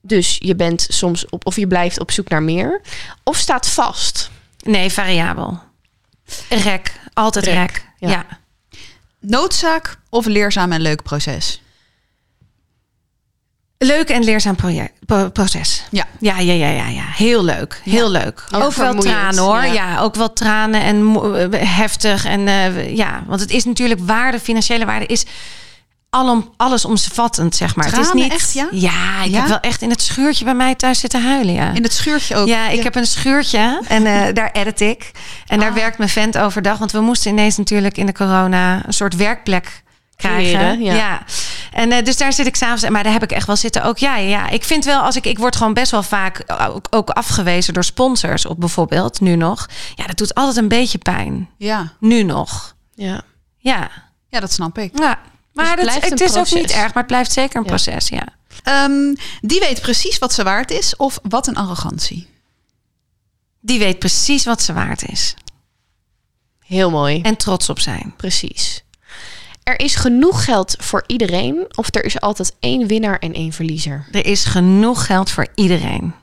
Dus 0.00 0.36
je 0.40 0.54
bent 0.56 0.86
soms 0.88 1.28
op, 1.28 1.46
of 1.46 1.56
je 1.56 1.66
blijft 1.66 2.00
op 2.00 2.10
zoek 2.10 2.28
naar 2.28 2.42
meer. 2.42 2.80
Of 3.24 3.36
staat 3.36 3.68
vast. 3.68 4.30
Nee, 4.64 4.90
variabel. 4.90 5.60
Rek. 6.48 7.00
Altijd 7.14 7.44
Rek, 7.44 7.54
rek. 7.54 7.85
Ja. 7.98 8.08
Ja. 8.08 8.26
Noodzaak 9.20 9.98
of 10.10 10.26
leerzaam 10.26 10.72
en 10.72 10.80
leuk 10.80 11.02
proces? 11.02 11.60
Leuk 13.78 14.08
en 14.08 14.24
leerzaam 14.24 14.56
proces. 15.32 15.84
Ja. 15.90 16.04
Ja, 16.20 16.38
ja, 16.38 16.52
ja, 16.52 16.68
ja, 16.68 16.88
ja. 16.88 17.04
Heel 17.06 17.44
leuk. 17.44 17.80
Heel 17.84 18.10
leuk. 18.10 18.44
Ook 18.54 18.62
Ook, 18.62 18.72
wel 18.74 18.94
tranen 18.94 19.42
hoor. 19.42 19.64
ja. 19.64 19.72
Ja. 19.72 20.00
ook 20.00 20.14
wel 20.14 20.32
tranen 20.32 20.82
en 20.82 21.16
eh, 21.52 21.76
heftig. 21.76 22.24
En 22.24 22.48
eh, 22.48 22.96
ja, 22.96 23.24
want 23.26 23.40
het 23.40 23.50
is 23.50 23.64
natuurlijk 23.64 24.00
waarde, 24.00 24.40
financiële 24.40 24.84
waarde 24.84 25.06
is 25.06 25.24
alom, 26.16 26.50
allesomvattend, 26.56 27.54
zeg 27.56 27.76
maar. 27.76 27.86
het 27.86 27.98
is 27.98 28.12
niet, 28.12 28.32
echt, 28.32 28.52
ja? 28.52 28.66
Ja, 28.70 29.22
ik 29.24 29.30
Ja? 29.30 29.38
heb 29.38 29.48
wel 29.48 29.60
echt 29.60 29.82
in 29.82 29.90
het 29.90 30.02
schuurtje 30.02 30.44
bij 30.44 30.54
mij 30.54 30.74
thuis 30.74 31.00
zitten 31.00 31.22
huilen, 31.22 31.54
ja. 31.54 31.72
In 31.74 31.82
het 31.82 31.92
schuurtje 31.92 32.36
ook. 32.36 32.46
Ja, 32.46 32.68
ik 32.68 32.82
heb 32.82 32.94
een 32.94 33.06
schuurtje 33.06 33.80
en 33.88 34.06
eh, 34.06 34.32
daar 34.34 34.50
edit 34.52 34.80
ik. 34.80 35.10
En 35.46 35.58
daar 35.58 35.68
Ah. 35.68 35.74
werkt 35.74 35.98
mijn 35.98 36.10
vent 36.10 36.38
overdag. 36.38 36.78
Want 36.78 36.92
we 36.92 37.00
moesten 37.00 37.30
ineens 37.30 37.56
natuurlijk 37.56 37.96
in 37.96 38.06
de 38.06 38.12
corona 38.12 38.86
een 38.86 38.92
soort 38.92 39.16
werkplek 39.16 39.82
krijgen. 40.16 40.58
Creëren, 40.58 40.82
ja. 40.82 41.22
En 41.72 41.92
eh, 41.92 42.04
dus 42.04 42.16
daar 42.16 42.32
zit 42.32 42.46
ik 42.46 42.56
s'avonds. 42.56 42.88
Maar 42.88 43.02
daar 43.02 43.12
heb 43.12 43.22
ik 43.22 43.32
echt 43.32 43.46
wel 43.46 43.56
zitten 43.56 43.82
ook. 43.84 43.98
Ja, 43.98 44.16
ja, 44.16 44.28
ja. 44.28 44.48
Ik 44.48 44.64
vind 44.64 44.84
wel, 44.84 45.00
als 45.00 45.16
ik, 45.16 45.26
ik 45.26 45.38
word 45.38 45.56
gewoon 45.56 45.74
best 45.74 45.90
wel 45.90 46.02
vaak 46.02 46.44
ook, 46.70 46.86
ook 46.90 47.10
afgewezen 47.10 47.74
door 47.74 47.84
sponsors 47.84 48.46
op 48.46 48.60
bijvoorbeeld, 48.60 49.20
nu 49.20 49.36
nog. 49.36 49.66
Ja, 49.94 50.06
dat 50.06 50.16
doet 50.16 50.34
altijd 50.34 50.56
een 50.56 50.68
beetje 50.68 50.98
pijn. 50.98 51.48
Ja. 51.58 51.92
Nu 52.00 52.22
nog. 52.22 52.74
Ja. 52.94 53.20
Ja. 53.58 53.88
ja, 54.28 54.40
dat 54.40 54.52
snap 54.52 54.78
ik. 54.78 54.98
ja. 54.98 55.18
Maar 55.56 55.66
het 55.66 55.76
dat, 55.76 55.84
blijft 55.84 56.10
het 56.10 56.20
een 56.20 56.26
is 56.26 56.36
ook 56.36 56.60
niet 56.60 56.70
erg, 56.70 56.86
maar 56.86 57.02
het 57.02 57.06
blijft 57.06 57.32
zeker 57.32 57.56
een 57.56 57.62
Ja. 57.62 57.68
proces, 57.68 58.08
ja. 58.08 58.26
Ehm, 58.62 59.14
die 59.40 59.60
weet 59.60 59.80
precies 59.80 60.18
wat 60.18 60.32
ze 60.32 60.42
waard 60.42 60.70
is 60.70 60.96
of 60.96 61.18
wat 61.22 61.46
een 61.46 61.56
arrogantie. 61.56 62.26
Die 63.60 63.78
weet 63.78 63.98
precies 63.98 64.44
wat 64.44 64.62
ze 64.62 64.72
waard 64.72 65.08
is. 65.08 65.34
Heel 66.64 66.90
mooi. 66.90 67.20
En 67.22 67.36
trots 67.36 67.68
op 67.68 67.78
zijn. 67.80 68.14
Precies. 68.16 68.84
Er 69.62 69.80
is 69.80 69.94
genoeg 69.94 70.44
geld 70.44 70.76
voor 70.78 71.04
iedereen. 71.06 71.66
Of 71.76 71.94
er 71.94 72.04
is 72.04 72.20
altijd 72.20 72.56
één 72.60 72.86
winnaar 72.86 73.18
en 73.18 73.32
één 73.32 73.52
verliezer. 73.52 74.06
Er 74.12 74.26
is 74.26 74.44
genoeg 74.44 75.06
geld 75.06 75.30
voor 75.30 75.46
iedereen. 75.54 76.14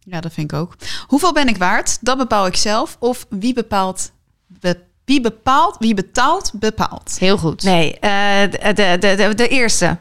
Ja, 0.00 0.20
dat 0.20 0.32
vind 0.32 0.52
ik 0.52 0.58
ook. 0.58 0.76
Hoeveel 1.06 1.32
ben 1.32 1.48
ik 1.48 1.56
waard? 1.56 1.98
Dat 2.00 2.18
bepaal 2.18 2.46
ik 2.46 2.56
zelf. 2.56 2.96
Of 3.00 3.26
wie 3.28 3.52
bepaalt, 3.54 4.10
be- 4.46 4.80
wie 5.08 5.20
bepaalt, 5.20 5.76
wie 5.78 5.94
betaalt, 5.94 6.50
bepaalt. 6.54 7.16
Heel 7.18 7.38
goed. 7.38 7.62
Nee, 7.62 7.98
eh, 7.98 8.10
de, 8.50 8.72
de, 8.74 8.96
de, 9.00 9.14
de, 9.16 9.34
de 9.34 9.48
eerste. 9.48 9.98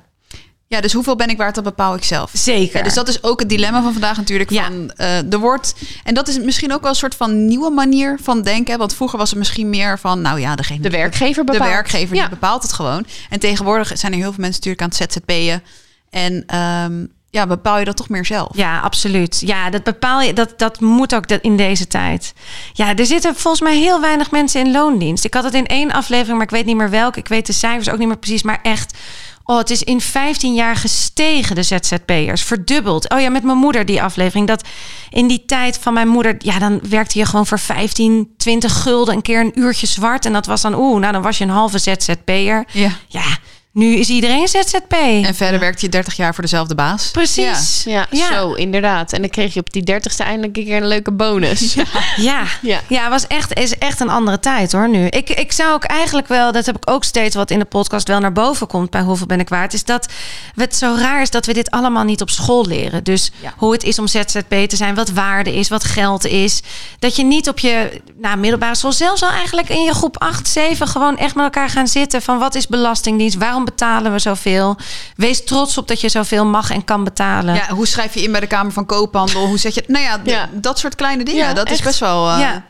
Ja, 0.67 0.81
dus 0.81 0.93
hoeveel 0.93 1.15
ben 1.15 1.29
ik 1.29 1.37
waard? 1.37 1.55
Dat 1.55 1.63
bepaal 1.63 1.95
ik 1.95 2.03
zelf. 2.03 2.31
Zeker. 2.33 2.77
Ja, 2.77 2.83
dus 2.83 2.93
dat 2.93 3.07
is 3.07 3.23
ook 3.23 3.39
het 3.39 3.49
dilemma 3.49 3.81
van 3.81 3.91
vandaag 3.91 4.17
natuurlijk. 4.17 4.49
Ja. 4.49 4.63
Van, 4.63 4.91
eh 4.91 5.33
er 5.33 5.39
wordt, 5.39 5.75
en 6.03 6.13
dat 6.13 6.27
is 6.27 6.39
misschien 6.39 6.73
ook 6.73 6.81
wel 6.81 6.89
een 6.89 6.95
soort 6.95 7.15
van 7.15 7.45
nieuwe 7.45 7.69
manier 7.69 8.17
van 8.21 8.41
denken. 8.41 8.77
Want 8.77 8.95
vroeger 8.95 9.17
was 9.17 9.29
het 9.29 9.37
misschien 9.39 9.69
meer 9.69 9.99
van, 9.99 10.21
nou 10.21 10.39
ja, 10.39 10.55
degene 10.55 10.79
De 10.79 10.89
werkgever 10.89 11.45
de 11.45 11.51
bepaalt. 11.51 11.71
werkgever 11.71 12.15
Ja. 12.15 12.21
die 12.21 12.29
bepaalt 12.29 12.61
het 12.61 12.73
gewoon. 12.73 13.05
En 13.29 13.39
tegenwoordig 13.39 13.91
zijn 13.93 14.11
er 14.11 14.17
heel 14.17 14.33
veel 14.33 14.41
mensen 14.43 14.61
natuurlijk 14.63 14.81
aan 14.81 15.05
het 15.05 15.11
ZZP'en. 15.11 15.63
En 16.09 16.43
ehm, 16.47 17.05
ja, 17.29 17.47
bepaal 17.47 17.79
je 17.79 17.85
dat 17.85 17.97
toch 17.97 18.09
meer 18.09 18.25
zelf. 18.25 18.49
Ja, 18.53 18.79
absoluut. 18.79 19.41
Ja, 19.45 19.69
dat 19.69 19.83
bepaal 19.83 20.21
je. 20.21 20.33
Dat, 20.33 20.53
dat 20.57 20.79
moet 20.79 21.15
ook 21.15 21.25
in 21.25 21.57
deze 21.57 21.87
tijd. 21.87 22.33
Ja, 22.73 22.95
er 22.95 23.05
zitten 23.05 23.35
volgens 23.35 23.63
mij 23.63 23.77
heel 23.77 24.01
weinig 24.01 24.31
mensen 24.31 24.65
in 24.65 24.71
loondienst. 24.71 25.25
Ik 25.25 25.33
had 25.33 25.43
het 25.43 25.53
in 25.53 25.67
één 25.67 25.91
aflevering, 25.91 26.37
maar 26.37 26.45
ik 26.45 26.51
weet 26.51 26.65
niet 26.65 26.75
meer 26.75 26.89
welke. 26.89 27.19
Ik 27.19 27.27
weet 27.27 27.45
de 27.45 27.53
cijfers 27.53 27.89
ook 27.89 27.97
niet 27.97 28.07
meer 28.07 28.17
precies. 28.17 28.43
Maar 28.43 28.59
echt, 28.61 28.97
oh, 29.43 29.57
het 29.57 29.69
is 29.69 29.83
in 29.83 30.01
15 30.01 30.53
jaar 30.53 30.75
gestegen, 30.75 31.55
de 31.55 31.63
ZZP'ers. 31.63 32.43
Verdubbeld. 32.43 33.09
Oh 33.09 33.19
ja, 33.19 33.29
met 33.29 33.43
mijn 33.43 33.57
moeder 33.57 33.85
die 33.85 34.01
aflevering. 34.01 34.47
Dat 34.47 34.67
in 35.09 35.27
die 35.27 35.45
tijd 35.45 35.77
van 35.81 35.93
mijn 35.93 36.07
moeder, 36.07 36.35
ja, 36.39 36.59
dan 36.59 36.79
werkte 36.89 37.19
je 37.19 37.25
gewoon 37.25 37.47
voor 37.47 37.59
15, 37.59 38.33
20 38.37 38.81
gulden 38.81 39.15
een 39.15 39.21
keer 39.21 39.39
een 39.39 39.59
uurtje 39.59 39.87
zwart. 39.87 40.25
En 40.25 40.33
dat 40.33 40.45
was 40.45 40.61
dan, 40.61 40.75
oeh, 40.75 40.99
nou 40.99 41.13
dan 41.13 41.21
was 41.21 41.37
je 41.37 41.43
een 41.43 41.49
halve 41.49 41.79
ZZP'er. 41.79 42.65
Ja. 42.71 42.91
Ja, 43.07 43.37
nu 43.77 43.95
is 43.95 44.09
iedereen 44.09 44.47
ZZP. 44.47 44.91
En 44.91 45.35
verder 45.35 45.59
werkt 45.59 45.81
je 45.81 45.89
30 45.89 46.15
jaar 46.15 46.33
voor 46.33 46.43
dezelfde 46.43 46.75
baas. 46.75 47.11
Precies. 47.11 47.83
Ja, 47.83 48.07
zo 48.11 48.53
inderdaad. 48.53 49.13
En 49.13 49.21
dan 49.21 49.29
kreeg 49.29 49.53
je 49.53 49.59
op 49.59 49.73
die 49.73 49.83
dertigste 49.83 50.23
eindelijk 50.23 50.57
een 50.57 50.63
keer 50.65 50.77
een 50.77 50.87
leuke 50.87 51.11
bonus. 51.11 51.73
Ja. 51.73 51.83
Ja, 52.15 52.43
Ja. 52.61 52.79
ja. 52.87 53.01
het 53.01 53.09
was 53.09 53.27
echt, 53.27 53.53
is 53.59 53.77
echt 53.77 53.99
een 53.99 54.09
andere 54.09 54.39
tijd 54.39 54.71
hoor 54.71 54.89
nu. 54.89 55.05
Ik, 55.07 55.29
ik 55.29 55.51
zou 55.51 55.73
ook 55.73 55.83
eigenlijk 55.83 56.27
wel, 56.27 56.51
dat 56.51 56.65
heb 56.65 56.75
ik 56.75 56.89
ook 56.89 57.03
steeds 57.03 57.35
wat 57.35 57.51
in 57.51 57.59
de 57.59 57.65
podcast 57.65 58.07
wel 58.07 58.19
naar 58.19 58.31
boven 58.31 58.67
komt 58.67 58.89
bij 58.89 59.01
Hoeveel 59.01 59.25
Ben 59.27 59.39
ik 59.39 59.49
waard, 59.49 59.73
is 59.73 59.83
dat 59.83 60.07
het 60.55 60.75
zo 60.75 60.95
raar 60.99 61.21
is 61.21 61.29
dat 61.29 61.45
we 61.45 61.53
dit 61.53 61.71
allemaal 61.71 62.03
niet 62.03 62.21
op 62.21 62.29
school 62.29 62.65
leren. 62.65 63.03
Dus 63.03 63.31
Ja. 63.41 63.53
hoe 63.57 63.71
het 63.71 63.83
is 63.83 63.99
om 63.99 64.07
ZZP 64.07 64.53
te 64.67 64.75
zijn, 64.75 64.95
wat 64.95 65.09
waarde 65.09 65.55
is, 65.55 65.69
wat 65.69 65.83
geld 65.83 66.25
is. 66.25 66.61
Dat 66.99 67.15
je 67.15 67.23
niet 67.23 67.49
op 67.49 67.59
je 67.59 68.01
nou, 68.21 68.37
middelbare 68.37 68.75
school, 68.75 68.91
zelfs 68.91 69.23
al 69.23 69.29
eigenlijk 69.29 69.69
in 69.69 69.81
je 69.83 69.93
groep 69.93 70.17
8, 70.21 70.47
7, 70.47 70.87
gewoon 70.87 71.17
echt 71.17 71.35
met 71.35 71.43
elkaar 71.43 71.69
gaan 71.69 71.87
zitten 71.87 72.21
van 72.21 72.39
wat 72.39 72.55
is 72.55 72.67
belastingdienst, 72.67 73.37
waarom 73.37 73.65
betalen 73.67 74.11
we 74.11 74.19
zoveel? 74.19 74.77
Wees 75.15 75.43
trots 75.45 75.77
op 75.77 75.87
dat 75.87 76.01
je 76.01 76.09
zoveel 76.09 76.45
mag 76.45 76.69
en 76.71 76.83
kan 76.85 77.03
betalen. 77.03 77.55
Ja, 77.55 77.67
hoe 77.69 77.87
schrijf 77.87 78.13
je 78.13 78.21
in 78.21 78.31
bij 78.31 78.39
de 78.39 78.47
Kamer 78.47 78.71
van 78.73 78.85
Koophandel? 78.85 79.45
Hoe 79.45 79.57
zet 79.57 79.73
je... 79.75 79.83
Nou 79.87 80.03
ja, 80.03 80.19
Ja. 80.23 80.49
dat 80.51 80.79
soort 80.79 80.95
kleine 80.95 81.23
dingen. 81.23 81.45
Ja, 81.47 81.53
dat 81.53 81.69
is 81.71 81.81
best 81.81 81.99
wel... 81.99 82.29
eh, 82.29 82.39
Ja. 82.39 82.63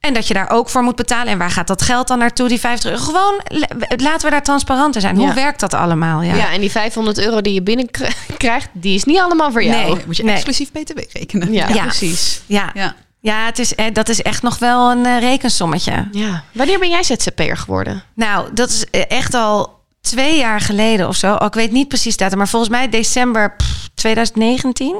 En 0.00 0.14
dat 0.14 0.28
je 0.28 0.34
daar 0.34 0.50
ook 0.50 0.68
voor 0.68 0.82
moet 0.82 0.96
betalen. 0.96 1.26
En 1.32 1.38
waar 1.38 1.50
gaat 1.50 1.66
dat 1.66 1.82
geld 1.82 2.08
dan 2.08 2.18
naartoe, 2.18 2.48
die 2.48 2.60
50 2.60 2.90
euro? 2.90 3.02
Gewoon, 3.02 3.40
la- 3.44 3.66
laten 3.96 4.24
we 4.24 4.30
daar 4.30 4.42
transparant 4.42 4.94
in 4.94 5.00
zijn. 5.00 5.16
Hoe 5.16 5.26
Ja. 5.26 5.34
werkt 5.34 5.60
dat 5.60 5.74
allemaal? 5.74 6.22
Ja. 6.22 6.34
Ja. 6.34 6.50
en 6.52 6.60
die 6.60 6.70
500 6.70 7.18
euro 7.18 7.40
die 7.40 7.54
je 7.54 7.62
binnenkrijgt, 7.62 8.68
die 8.72 8.94
is 8.94 9.04
niet 9.04 9.18
allemaal 9.18 9.52
voor 9.52 9.64
jou. 9.64 9.84
Nee. 9.94 10.02
Moet 10.06 10.16
je 10.16 10.24
Nee. 10.24 10.34
exclusief 10.34 10.72
BTW 10.72 10.98
rekenen. 11.12 11.52
Ja, 11.52 11.68
Ja. 11.68 11.82
precies. 11.82 12.42
Ja, 12.46 12.70
Ja. 12.74 12.94
ja 13.20 13.44
het 13.46 13.58
is, 13.58 13.74
eh, 13.74 13.86
dat 13.92 14.08
is 14.08 14.22
echt 14.22 14.42
nog 14.42 14.58
wel 14.58 14.90
een 14.90 15.06
eh, 15.06 15.18
rekensommetje. 15.20 16.08
Ja. 16.12 16.42
Wanneer 16.52 16.78
ben 16.78 16.88
jij 16.90 17.02
ZZP'er 17.02 17.56
geworden? 17.56 18.02
Nou, 18.14 18.48
dat 18.54 18.68
is 18.70 18.84
echt 19.08 19.34
al 19.34 19.80
twee 20.02 20.38
jaar 20.38 20.60
geleden 20.60 21.08
of 21.08 21.16
zo. 21.16 21.34
Oh, 21.34 21.46
ik 21.46 21.54
weet 21.54 21.72
niet 21.72 21.88
precies 21.88 22.16
datum, 22.16 22.38
maar 22.38 22.48
volgens 22.48 22.70
mij 22.70 22.88
december 22.88 23.56
pff, 23.56 23.88
2019. 23.94 24.96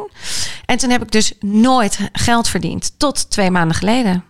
En 0.64 0.78
toen 0.78 0.90
heb 0.90 1.02
ik 1.02 1.10
dus 1.10 1.32
nooit 1.40 1.98
geld 2.12 2.48
verdiend. 2.48 2.92
Tot 2.98 3.30
twee 3.30 3.50
maanden 3.50 3.76
geleden. 3.76 4.24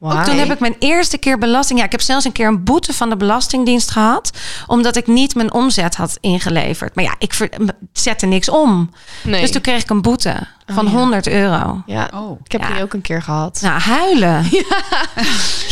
Ook 0.00 0.24
toen 0.24 0.36
heb 0.38 0.52
ik 0.52 0.58
mijn 0.60 0.76
eerste 0.78 1.18
keer 1.18 1.38
belasting. 1.38 1.78
Ja, 1.78 1.84
ik 1.84 1.90
heb 1.92 2.00
zelfs 2.00 2.24
een 2.24 2.32
keer 2.32 2.46
een 2.46 2.64
boete 2.64 2.92
van 2.92 3.08
de 3.08 3.16
Belastingdienst 3.16 3.90
gehad. 3.90 4.30
Omdat 4.66 4.96
ik 4.96 5.06
niet 5.06 5.34
mijn 5.34 5.52
omzet 5.52 5.94
had 5.94 6.16
ingeleverd. 6.20 6.94
Maar 6.94 7.04
ja, 7.04 7.14
ik 7.18 7.34
ver- 7.34 7.50
zette 7.92 8.26
niks 8.26 8.48
om. 8.48 8.90
Nee. 9.22 9.40
Dus 9.40 9.50
toen 9.52 9.60
kreeg 9.60 9.82
ik 9.82 9.90
een 9.90 10.02
boete 10.02 10.46
van 10.66 10.84
ja. 10.84 10.90
100 10.90 11.28
euro. 11.28 11.82
Ja, 11.86 12.10
Oh. 12.14 12.40
ik 12.44 12.52
heb 12.52 12.60
Ja. 12.60 12.72
die 12.74 12.82
ook 12.82 12.92
een 12.92 13.00
keer 13.00 13.22
gehad. 13.22 13.58
Nou, 13.62 13.80
huilen. 13.80 14.46
Ja. 14.50 14.62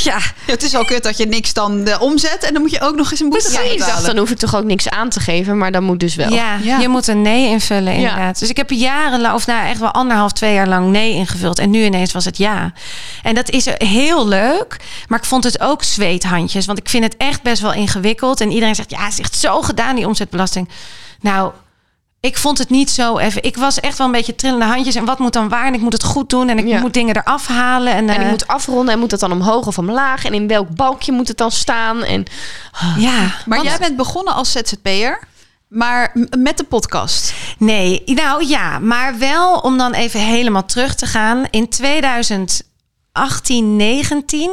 ja. 0.04 0.18
Het 0.46 0.62
is 0.62 0.74
al 0.74 0.84
kut 0.84 1.02
dat 1.02 1.16
je 1.16 1.26
niks 1.26 1.52
dan 1.52 1.84
de 1.84 1.98
omzet 2.00 2.42
en 2.44 2.52
dan 2.52 2.62
moet 2.62 2.70
je 2.70 2.80
ook 2.80 2.96
nog 2.96 3.10
eens 3.10 3.20
een 3.20 3.28
boete 3.28 3.50
Ja, 3.52 3.56
gaan 3.58 3.64
ik 3.64 3.70
dacht, 3.78 3.84
betalen. 3.90 4.06
dan 4.06 4.16
hoef 4.18 4.30
ik 4.30 4.38
toch 4.38 4.56
ook 4.56 4.64
niks 4.64 4.88
aan 4.90 5.08
te 5.08 5.20
geven, 5.20 5.58
maar 5.58 5.72
dat 5.72 5.82
moet 5.82 6.00
dus 6.00 6.14
wel. 6.14 6.32
Ja, 6.32 6.56
Ja. 6.62 6.78
je 6.78 6.88
moet 6.88 7.06
een 7.06 7.22
nee 7.22 7.48
invullen 7.48 7.92
inderdaad. 7.94 8.38
Dus 8.38 8.48
ik 8.48 8.56
heb 8.56 8.70
jarenlang, 8.70 9.34
of 9.34 9.46
nou 9.46 9.66
echt 9.68 9.78
wel 9.80 9.90
anderhalf, 9.92 10.32
twee 10.32 10.54
jaar 10.54 10.68
lang 10.68 10.90
nee 10.90 11.12
ingevuld. 11.12 11.58
En 11.58 11.70
nu 11.70 11.84
ineens 11.84 12.12
was 12.12 12.24
het 12.24 12.36
ja. 12.36 12.72
En 13.22 13.34
dat 13.34 13.50
is 13.50 13.66
heel 13.78 14.28
leuk. 14.28 14.76
Maar 15.08 15.18
ik 15.18 15.24
vond 15.24 15.44
het 15.44 15.60
ook 15.60 15.82
zweethandjes. 15.82 16.66
Want 16.66 16.78
ik 16.78 16.88
vind 16.88 17.04
het 17.04 17.16
echt 17.16 17.42
best 17.42 17.62
wel 17.62 17.72
ingewikkeld. 17.72 18.40
En 18.40 18.50
iedereen 18.50 18.74
zegt, 18.74 18.90
ja, 18.90 19.04
het 19.04 19.12
is 19.12 19.18
echt 19.20 19.36
zo 19.36 19.62
gedaan, 19.62 19.96
die 19.96 20.06
omzetbelasting. 20.06 20.68
Nou, 21.20 21.52
ik 22.24 22.38
vond 22.38 22.58
het 22.58 22.70
niet 22.70 22.90
zo 22.90 23.18
even. 23.18 23.42
Ik 23.42 23.56
was 23.56 23.80
echt 23.80 23.98
wel 23.98 24.06
een 24.06 24.12
beetje 24.12 24.34
trillende 24.34 24.64
handjes. 24.64 24.94
En 24.94 25.04
wat 25.04 25.18
moet 25.18 25.32
dan 25.32 25.48
waar? 25.48 25.66
En 25.66 25.74
ik 25.74 25.80
moet 25.80 25.92
het 25.92 26.04
goed 26.04 26.30
doen. 26.30 26.48
En 26.48 26.58
ik 26.58 26.66
Ja. 26.66 26.80
moet 26.80 26.94
dingen 26.94 27.16
eraf 27.16 27.46
halen. 27.46 27.92
En, 27.92 28.08
En 28.08 28.14
ik 28.14 28.20
eh, 28.22 28.28
moet 28.28 28.46
afronden 28.46 28.94
en 28.94 29.00
moet 29.00 29.10
het 29.10 29.20
dan 29.20 29.32
omhoog 29.32 29.66
of 29.66 29.78
omlaag? 29.78 30.24
En 30.24 30.34
in 30.34 30.46
welk 30.48 30.74
balkje 30.74 31.12
moet 31.12 31.28
het 31.28 31.36
dan 31.36 31.50
staan? 31.50 32.02
En 32.04 32.24
Ja, 32.96 33.12
Maar 33.46 33.58
want- 33.58 33.68
jij 33.68 33.78
bent 33.78 33.96
begonnen 33.96 34.34
als 34.34 34.52
ZZP'er. 34.52 35.18
Maar 35.68 36.12
met 36.38 36.56
de 36.58 36.64
podcast. 36.64 37.34
Nee, 37.58 38.02
nou 38.04 38.46
ja, 38.46 38.78
maar 38.78 39.18
wel 39.18 39.58
om 39.58 39.78
dan 39.78 39.92
even 39.92 40.20
helemaal 40.20 40.64
terug 40.66 40.94
te 40.94 41.06
gaan. 41.06 41.44
In 41.50 41.68
2018, 41.68 43.76
19 43.76 44.50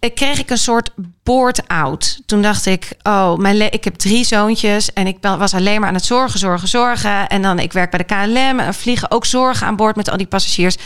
eh, 0.00 0.14
kreeg 0.14 0.38
ik 0.38 0.50
een 0.50 0.58
soort 0.58 0.90
board-out. 1.22 2.20
Toen 2.26 2.42
dacht 2.42 2.66
ik, 2.66 2.92
oh, 3.02 3.36
mijn 3.36 3.72
ik 3.72 3.84
heb 3.84 3.94
drie 3.94 4.24
zoontjes 4.24 4.92
en 4.92 5.06
ik 5.06 5.16
was 5.20 5.54
alleen 5.54 5.80
maar 5.80 5.88
aan 5.88 5.94
het 5.94 6.04
zorgen, 6.04 6.38
zorgen, 6.38 6.68
zorgen. 6.68 7.28
En 7.28 7.42
dan, 7.42 7.58
ik 7.58 7.72
werk 7.72 7.90
bij 7.90 8.04
de 8.06 8.14
KLM 8.14 8.58
en 8.58 8.74
vliegen 8.74 9.10
ook 9.10 9.26
zorgen 9.26 9.66
aan 9.66 9.76
boord 9.76 9.96
met 9.96 10.10
al 10.10 10.16
die 10.16 10.26
passagiers. 10.26 10.76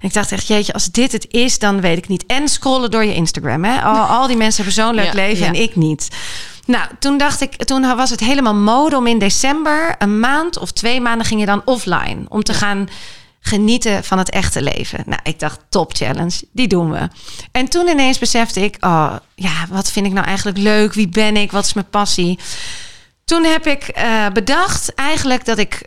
En 0.00 0.08
ik 0.08 0.12
dacht 0.12 0.32
echt, 0.32 0.46
jeetje, 0.46 0.72
als 0.72 0.90
dit 0.90 1.12
het 1.12 1.26
is, 1.30 1.58
dan 1.58 1.80
weet 1.80 1.98
ik 1.98 2.08
niet. 2.08 2.26
En 2.26 2.48
scrollen 2.48 2.90
door 2.90 3.04
je 3.04 3.14
Instagram. 3.14 3.64
Hè? 3.64 3.80
Al, 3.80 3.96
al 3.96 4.26
die 4.26 4.36
mensen 4.36 4.64
hebben 4.64 4.82
zo'n 4.82 4.94
leuk 4.94 5.04
Ja, 5.04 5.12
leven 5.12 5.44
ja. 5.44 5.46
en 5.46 5.62
ik 5.62 5.76
niet. 5.76 6.08
Nou, 6.66 6.86
toen 6.98 7.18
dacht 7.18 7.40
ik, 7.40 7.64
toen 7.64 7.96
was 7.96 8.10
het 8.10 8.20
helemaal 8.20 8.54
mode 8.54 8.96
om 8.96 9.06
in 9.06 9.18
december 9.18 9.94
een 9.98 10.20
maand 10.20 10.58
of 10.58 10.70
twee 10.70 11.00
maanden 11.00 11.26
ging 11.26 11.40
je 11.40 11.46
dan 11.46 11.62
offline 11.64 12.24
om 12.28 12.42
te 12.42 12.54
gaan 12.54 12.88
genieten 13.40 14.04
van 14.04 14.18
het 14.18 14.30
echte 14.30 14.62
leven. 14.62 15.02
Nou, 15.06 15.20
ik 15.22 15.38
dacht 15.38 15.60
top 15.68 15.94
challenge, 15.94 16.42
die 16.52 16.68
doen 16.68 16.90
we. 16.90 17.08
En 17.52 17.68
toen 17.68 17.88
ineens 17.88 18.18
besefte 18.18 18.60
ik, 18.60 18.76
oh 18.80 19.16
ja, 19.34 19.66
wat 19.68 19.90
vind 19.90 20.06
ik 20.06 20.12
nou 20.12 20.26
eigenlijk 20.26 20.58
leuk? 20.58 20.92
Wie 20.92 21.08
ben 21.08 21.36
ik? 21.36 21.52
Wat 21.52 21.64
is 21.64 21.72
mijn 21.72 21.90
passie? 21.90 22.38
Toen 23.24 23.44
heb 23.44 23.66
ik 23.66 23.82
eh, 23.82 24.28
bedacht 24.32 24.94
eigenlijk 24.94 25.44
dat 25.44 25.58
ik 25.58 25.82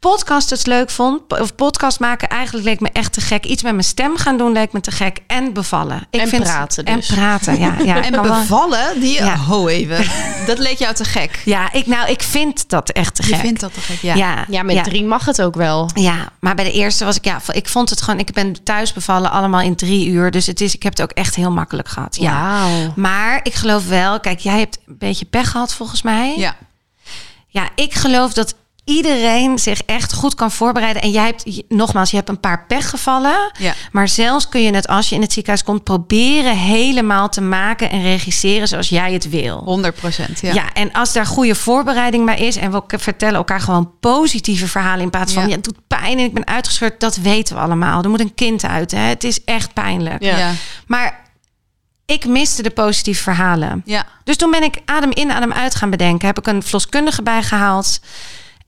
podcasters 0.00 0.66
leuk 0.66 0.90
vond. 0.90 1.40
Of 1.40 1.54
podcast 1.54 2.00
maken 2.00 2.28
eigenlijk 2.28 2.64
leek 2.66 2.80
me 2.80 2.88
echt 2.92 3.12
te 3.12 3.20
gek. 3.20 3.44
Iets 3.44 3.62
met 3.62 3.72
mijn 3.72 3.84
stem 3.84 4.16
gaan 4.16 4.36
doen 4.36 4.52
leek 4.52 4.72
me 4.72 4.80
te 4.80 4.90
gek. 4.90 5.18
En 5.26 5.52
bevallen. 5.52 6.06
Ik 6.10 6.20
En 6.20 6.40
praten 6.40 6.84
dus. 6.84 7.08
En 7.08 7.16
praten, 7.16 7.58
ja. 7.58 7.74
ja 7.84 8.02
En 8.10 8.22
bevallen, 8.22 9.00
die... 9.00 9.12
Ja. 9.12 9.36
Ho 9.36 9.68
even. 9.68 10.04
Dat 10.46 10.58
leek 10.58 10.78
jou 10.78 10.94
te 10.94 11.04
gek. 11.04 11.42
Ja, 11.44 11.72
ik, 11.72 11.86
nou, 11.86 12.10
ik 12.10 12.22
vind 12.22 12.68
dat 12.68 12.90
echt 12.90 13.14
te 13.14 13.22
Je 13.26 13.34
gek. 13.34 13.40
vindt 13.40 13.60
dat 13.60 13.74
te 13.74 13.80
gek, 13.80 14.02
ja. 14.02 14.14
ja, 14.14 14.44
Ja, 14.48 14.62
met 14.62 14.84
drie 14.84 15.04
mag 15.04 15.24
het 15.24 15.42
ook 15.42 15.54
wel. 15.54 15.90
Ja, 15.94 16.32
maar 16.40 16.54
bij 16.54 16.64
de 16.64 16.72
eerste 16.72 17.04
was 17.04 17.16
ik, 17.16 17.24
ja, 17.24 17.40
ik 17.52 17.68
vond 17.68 17.90
het 17.90 18.02
gewoon, 18.02 18.18
ik 18.18 18.32
ben 18.32 18.64
thuis 18.64 18.92
bevallen 18.92 19.30
allemaal 19.30 19.60
in 19.60 19.76
drie 19.76 20.08
uur. 20.08 20.30
Dus 20.30 20.46
het 20.46 20.60
is, 20.60 20.74
ik 20.74 20.82
heb 20.82 20.92
het 20.92 21.02
ook 21.02 21.10
echt 21.10 21.34
heel 21.34 21.50
makkelijk 21.50 21.88
gehad. 21.88 22.16
Ja. 22.16 22.66
Maar 22.96 23.40
ik 23.42 23.54
geloof 23.54 23.88
wel, 23.88 24.20
kijk, 24.20 24.38
jij 24.38 24.58
hebt 24.58 24.78
een 24.86 24.98
beetje 24.98 25.24
pech 25.24 25.50
gehad 25.50 25.74
volgens 25.74 26.02
mij. 26.02 26.34
Ja. 26.36 26.56
Ja, 27.52 27.68
ik 27.74 27.94
geloof 27.94 28.32
dat 28.32 28.54
iedereen 28.84 29.58
zich 29.58 29.82
echt 29.82 30.12
goed 30.12 30.34
kan 30.34 30.50
voorbereiden. 30.50 31.02
En 31.02 31.10
jij 31.10 31.24
hebt, 31.24 31.62
nogmaals, 31.68 32.10
je 32.10 32.16
hebt 32.16 32.28
een 32.28 32.40
paar 32.40 32.64
pechgevallen. 32.66 33.52
Ja. 33.58 33.74
Maar 33.92 34.08
zelfs 34.08 34.48
kun 34.48 34.62
je 34.62 34.74
het 34.74 34.88
als 34.88 35.08
je 35.08 35.14
in 35.14 35.20
het 35.20 35.32
ziekenhuis 35.32 35.64
komt 35.64 35.84
proberen 35.84 36.56
helemaal 36.56 37.28
te 37.28 37.40
maken 37.40 37.90
en 37.90 38.02
regisseren 38.02 38.68
zoals 38.68 38.88
jij 38.88 39.12
het 39.12 39.28
wil. 39.28 39.62
100 39.64 39.94
procent, 39.94 40.40
ja. 40.40 40.52
Ja. 40.52 40.72
en 40.72 40.92
als 40.92 41.12
daar 41.12 41.26
goede 41.26 41.54
voorbereiding 41.54 42.24
bij 42.24 42.38
is 42.38 42.56
en 42.56 42.70
we 42.72 42.82
vertellen 42.98 43.34
elkaar 43.34 43.60
gewoon 43.60 43.92
positieve 44.00 44.68
verhalen 44.68 45.02
in 45.02 45.10
plaats 45.10 45.32
van 45.32 45.42
Ja. 45.42 45.48
ja. 45.48 45.54
het 45.54 45.64
doet 45.64 45.86
pijn 45.86 46.18
en 46.18 46.24
ik 46.24 46.34
ben 46.34 46.46
uitgescheurd, 46.46 47.00
dat 47.00 47.16
weten 47.16 47.54
we 47.54 47.60
allemaal. 47.62 48.02
Er 48.02 48.10
moet 48.10 48.20
een 48.20 48.34
kind 48.34 48.64
uit, 48.64 48.90
hè? 48.90 48.98
het 48.98 49.24
is 49.24 49.44
echt 49.44 49.72
pijnlijk. 49.72 50.22
Ja. 50.22 50.38
Ja. 50.38 50.52
Maar 50.86 51.20
ik 52.06 52.26
miste 52.26 52.62
de 52.62 52.70
positieve 52.70 53.22
verhalen. 53.22 53.82
Ja. 53.84 54.06
Dus 54.24 54.36
toen 54.36 54.50
ben 54.50 54.62
ik 54.62 54.76
adem 54.84 55.10
in, 55.10 55.32
adem 55.32 55.52
uit 55.52 55.74
gaan 55.74 55.90
bedenken. 55.90 56.26
Heb 56.26 56.38
ik 56.38 56.46
een 56.46 56.62
verloskundige 56.62 57.22
bijgehaald. 57.22 58.00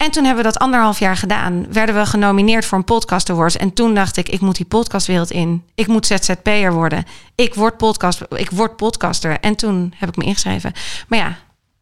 En 0.02 0.10
toen 0.10 0.24
hebben 0.24 0.44
we 0.44 0.50
dat 0.50 0.58
anderhalf 0.58 0.98
jaar 0.98 1.16
gedaan. 1.16 1.72
Werden 1.72 1.94
we 1.94 2.06
genomineerd 2.06 2.64
voor 2.64 2.78
een 2.78 2.84
podcast 2.84 3.30
awards. 3.30 3.56
En 3.56 3.72
toen 3.72 3.94
dacht 3.94 4.16
ik, 4.16 4.28
ik 4.28 4.40
moet 4.40 4.56
die 4.56 4.66
podcastwereld 4.66 5.30
in. 5.30 5.64
Ik 5.74 5.86
moet 5.86 6.06
ZZP'er 6.06 6.72
worden. 6.72 7.04
Ik 7.34 7.54
word, 7.54 7.76
podcast, 7.76 8.20
ik 8.28 8.50
word 8.50 8.76
podcaster. 8.76 9.40
En 9.40 9.56
toen 9.56 9.94
heb 9.96 10.08
ik 10.08 10.16
me 10.16 10.24
ingeschreven. 10.24 10.72
Maar 11.08 11.18
ja, 11.18 11.36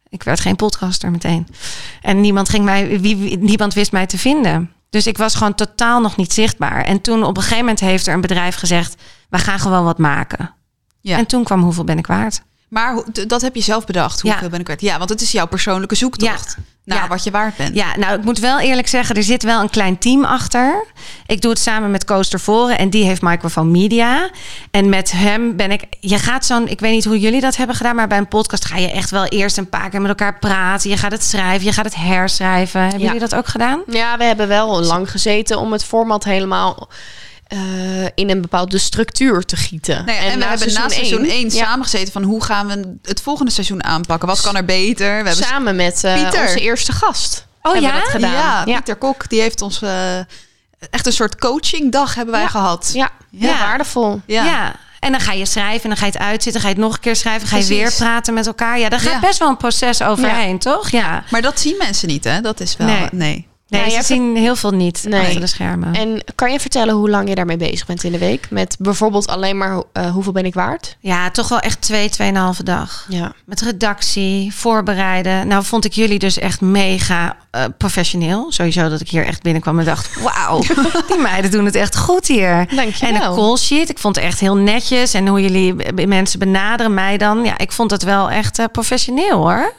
ik 0.09 0.23
werd 0.23 0.39
geen 0.39 0.55
podcaster 0.55 1.11
meteen. 1.11 1.47
En 2.01 2.21
niemand, 2.21 2.49
ging 2.49 2.65
mij, 2.65 2.99
wie, 3.01 3.17
wie- 3.17 3.37
niemand 3.37 3.73
wist 3.73 3.91
mij 3.91 4.05
te 4.05 4.17
vinden. 4.17 4.71
Dus 4.89 5.07
ik 5.07 5.17
was 5.17 5.35
gewoon 5.35 5.55
totaal 5.55 6.01
nog 6.01 6.15
niet 6.15 6.33
zichtbaar. 6.33 6.83
En 6.83 7.01
toen 7.01 7.23
op 7.23 7.35
een 7.35 7.41
gegeven 7.43 7.65
moment 7.65 7.79
heeft 7.79 8.07
er 8.07 8.13
een 8.13 8.21
bedrijf 8.21 8.55
gezegd... 8.55 9.01
we 9.29 9.37
gaan 9.37 9.59
gewoon 9.59 9.83
wat 9.83 9.97
maken. 9.97 10.53
Ja. 10.99 11.17
En 11.17 11.25
toen 11.25 11.43
kwam 11.43 11.61
Hoeveel 11.61 11.83
ben 11.83 11.97
ik 11.97 12.07
waard? 12.07 12.41
Maar 12.71 13.03
dat 13.27 13.41
heb 13.41 13.55
je 13.55 13.61
zelf 13.61 13.85
bedacht. 13.85 14.21
Hoeveel 14.21 14.43
Ja. 14.43 14.49
ben 14.49 14.59
ik 14.59 14.67
waard? 14.67 14.81
Ja, 14.81 14.97
want 14.97 15.09
het 15.09 15.21
is 15.21 15.31
jouw 15.31 15.45
persoonlijke 15.47 15.95
zoektocht. 15.95 16.57
Naar 16.83 16.97
Ja. 17.01 17.07
wat 17.07 17.23
je 17.23 17.31
waard 17.31 17.55
bent. 17.55 17.75
Ja, 17.75 17.97
nou, 17.97 18.17
ik 18.17 18.23
moet 18.23 18.39
wel 18.39 18.59
eerlijk 18.59 18.87
zeggen, 18.87 19.15
er 19.15 19.23
zit 19.23 19.43
wel 19.43 19.61
een 19.61 19.69
klein 19.69 19.97
team 19.97 20.23
achter. 20.25 20.85
Ik 21.25 21.41
doe 21.41 21.51
het 21.51 21.59
samen 21.59 21.91
met 21.91 22.05
Koos 22.05 22.29
Voren 22.37 22.77
en 22.77 22.89
die 22.89 23.03
heeft 23.05 23.21
Microphone 23.21 23.69
Media. 23.69 24.29
En 24.71 24.89
met 24.89 25.11
hem 25.11 25.55
ben 25.55 25.71
ik... 25.71 25.83
Je 25.99 26.17
gaat 26.17 26.45
zo'n... 26.45 26.67
Ik 26.67 26.79
weet 26.79 26.91
niet 26.91 27.05
hoe 27.05 27.19
jullie 27.19 27.41
dat 27.41 27.55
hebben 27.55 27.75
gedaan, 27.75 27.95
maar 27.95 28.07
bij 28.07 28.17
een 28.17 28.27
podcast 28.27 28.65
ga 28.65 28.77
je 28.77 28.91
echt 28.91 29.09
wel 29.09 29.25
eerst 29.25 29.57
een 29.57 29.69
paar 29.69 29.89
keer 29.89 29.99
met 30.01 30.09
elkaar 30.09 30.39
praten. 30.39 30.89
Je 30.89 30.97
gaat 30.97 31.11
het 31.11 31.23
schrijven, 31.23 31.65
je 31.65 31.73
gaat 31.73 31.85
het 31.85 31.95
herschrijven. 31.95 32.81
Hebben 32.81 32.99
Ja. 32.99 33.05
jullie 33.05 33.19
dat 33.29 33.35
ook 33.35 33.47
gedaan? 33.47 33.81
Ja, 33.87 34.17
we 34.17 34.23
hebben 34.23 34.47
wel 34.47 34.81
lang 34.81 35.11
gezeten 35.11 35.57
om 35.59 35.71
het 35.71 35.83
format 35.83 36.23
helemaal 36.23 36.89
eh, 37.51 38.03
in 38.15 38.29
een 38.29 38.41
bepaalde 38.41 38.77
structuur 38.77 39.43
te 39.45 39.55
gieten. 39.55 40.05
Nou 40.05 40.17
en, 40.17 40.29
we 40.31 40.35
na 40.37 40.47
hebben 40.49 40.73
na 40.73 40.89
seizoen 40.89 41.25
1 41.25 41.49
ja, 41.49 41.65
samengezeten 41.65 42.13
van 42.13 42.23
hoe 42.23 42.43
gaan 42.43 42.67
we 42.67 42.97
het 43.01 43.21
volgende 43.21 43.51
seizoen 43.51 43.83
aanpakken? 43.83 44.27
Wat 44.27 44.41
kan 44.41 44.55
er 44.55 44.65
beter? 44.65 45.07
We 45.07 45.13
hebben 45.13 45.33
samen 45.45 45.75
met 45.75 46.03
eh, 46.03 46.13
Pieter. 46.23 46.41
onze 46.41 46.59
eerste 46.59 46.91
gast. 46.91 47.45
Oh 47.61 47.75
ja? 47.75 47.91
dat 47.99 48.09
gedaan. 48.09 48.31
Ja, 48.31 48.63
ja. 48.65 48.75
Pieter 48.75 48.95
Kok, 48.95 49.29
die 49.29 49.41
heeft 49.41 49.61
ons 49.61 49.81
eh, 49.81 50.17
echt 50.89 51.05
een 51.05 51.13
soort 51.13 51.35
coachingdag 51.39 52.15
hebben 52.15 52.33
wij 52.33 52.43
Ja. 52.43 52.49
gehad. 52.49 52.89
Ja, 52.93 53.09
Ja. 53.29 53.47
heel 53.47 53.57
waardevol. 53.57 54.21
Ja. 54.25 54.73
En 54.99 55.11
dan 55.11 55.21
ga 55.21 55.31
je 55.31 55.45
schrijven 55.45 55.83
en 55.83 55.89
dan 55.89 55.97
ga 55.97 56.05
je 56.05 56.11
het 56.11 56.21
uitzitten. 56.21 56.61
Ga 56.61 56.67
je 56.67 56.73
het 56.73 56.83
nog 56.83 56.93
een 56.93 56.99
keer 56.99 57.15
schrijven. 57.15 57.47
Ga 57.47 57.57
je 57.57 57.65
Precies. 57.65 57.81
weer 57.83 57.93
praten 58.07 58.33
met 58.33 58.47
elkaar. 58.47 58.79
Ja, 58.79 58.89
daar 58.89 58.99
gaat 58.99 59.11
Ja. 59.13 59.19
best 59.19 59.39
wel 59.39 59.47
een 59.49 59.57
proces 59.57 60.01
overheen, 60.01 60.59
toch? 60.59 60.89
Ja. 60.89 61.23
Maar 61.29 61.41
dat 61.41 61.59
zien 61.59 61.75
mensen 61.77 62.07
niet, 62.07 62.23
hè? 62.23 62.41
Dat 62.41 62.59
is 62.59 62.77
wel... 62.77 62.87
Nee. 62.87 63.07
Nee. 63.11 63.47
Nee, 63.79 63.85
je 63.85 63.91
ze 63.91 64.03
zien 64.03 64.35
heel 64.35 64.55
veel 64.55 64.71
niet 64.71 65.03
Nee. 65.07 65.21
achter 65.21 65.39
de 65.39 65.47
schermen. 65.47 65.93
En 65.93 66.23
kan 66.35 66.51
je 66.51 66.59
vertellen 66.59 66.93
hoe 66.95 67.09
lang 67.09 67.29
je 67.29 67.35
daarmee 67.35 67.57
bezig 67.57 67.85
bent 67.85 68.03
in 68.03 68.11
de 68.11 68.17
week? 68.17 68.47
Met 68.49 68.75
bijvoorbeeld 68.79 69.27
alleen 69.27 69.57
maar 69.57 69.83
eh, 69.93 70.11
hoeveel 70.11 70.31
ben 70.31 70.45
ik 70.45 70.53
waard? 70.53 70.97
Ja, 70.99 71.29
toch 71.31 71.47
wel 71.49 71.59
echt 71.59 71.81
twee, 71.81 72.09
tweeënhalve 72.09 72.63
dag. 72.63 73.05
Ja. 73.09 73.33
Met 73.45 73.61
redactie, 73.61 74.53
voorbereiden. 74.55 75.47
Nou, 75.47 75.63
vond 75.63 75.85
ik 75.85 75.93
jullie 75.93 76.19
dus 76.19 76.39
echt 76.39 76.61
mega 76.61 77.37
eh, 77.51 77.63
professioneel. 77.77 78.51
Sowieso 78.51 78.89
dat 78.89 79.01
ik 79.01 79.09
hier 79.09 79.25
echt 79.25 79.41
binnenkwam 79.41 79.79
en 79.79 79.85
dacht: 79.85 80.09
wauw, 80.23 80.59
die 81.07 81.17
meiden 81.17 81.51
doen 81.51 81.65
het 81.65 81.75
echt 81.75 81.97
goed 81.97 82.27
hier. 82.27 82.67
Dankjewel. 82.75 83.15
En 83.15 83.29
de 83.29 83.35
call 83.35 83.57
sheet, 83.57 83.89
ik 83.89 83.99
vond 83.99 84.15
het 84.15 84.25
echt 84.25 84.39
heel 84.39 84.55
netjes. 84.55 85.13
En 85.13 85.27
hoe 85.27 85.41
jullie 85.41 85.75
mensen 86.07 86.39
benaderen 86.39 86.93
mij 86.93 87.17
dan. 87.17 87.43
Ja, 87.43 87.57
ik 87.57 87.71
vond 87.71 87.91
het 87.91 88.03
wel 88.03 88.29
echt 88.29 88.59
eh, 88.59 88.65
professioneel 88.71 89.37
hoor. 89.37 89.73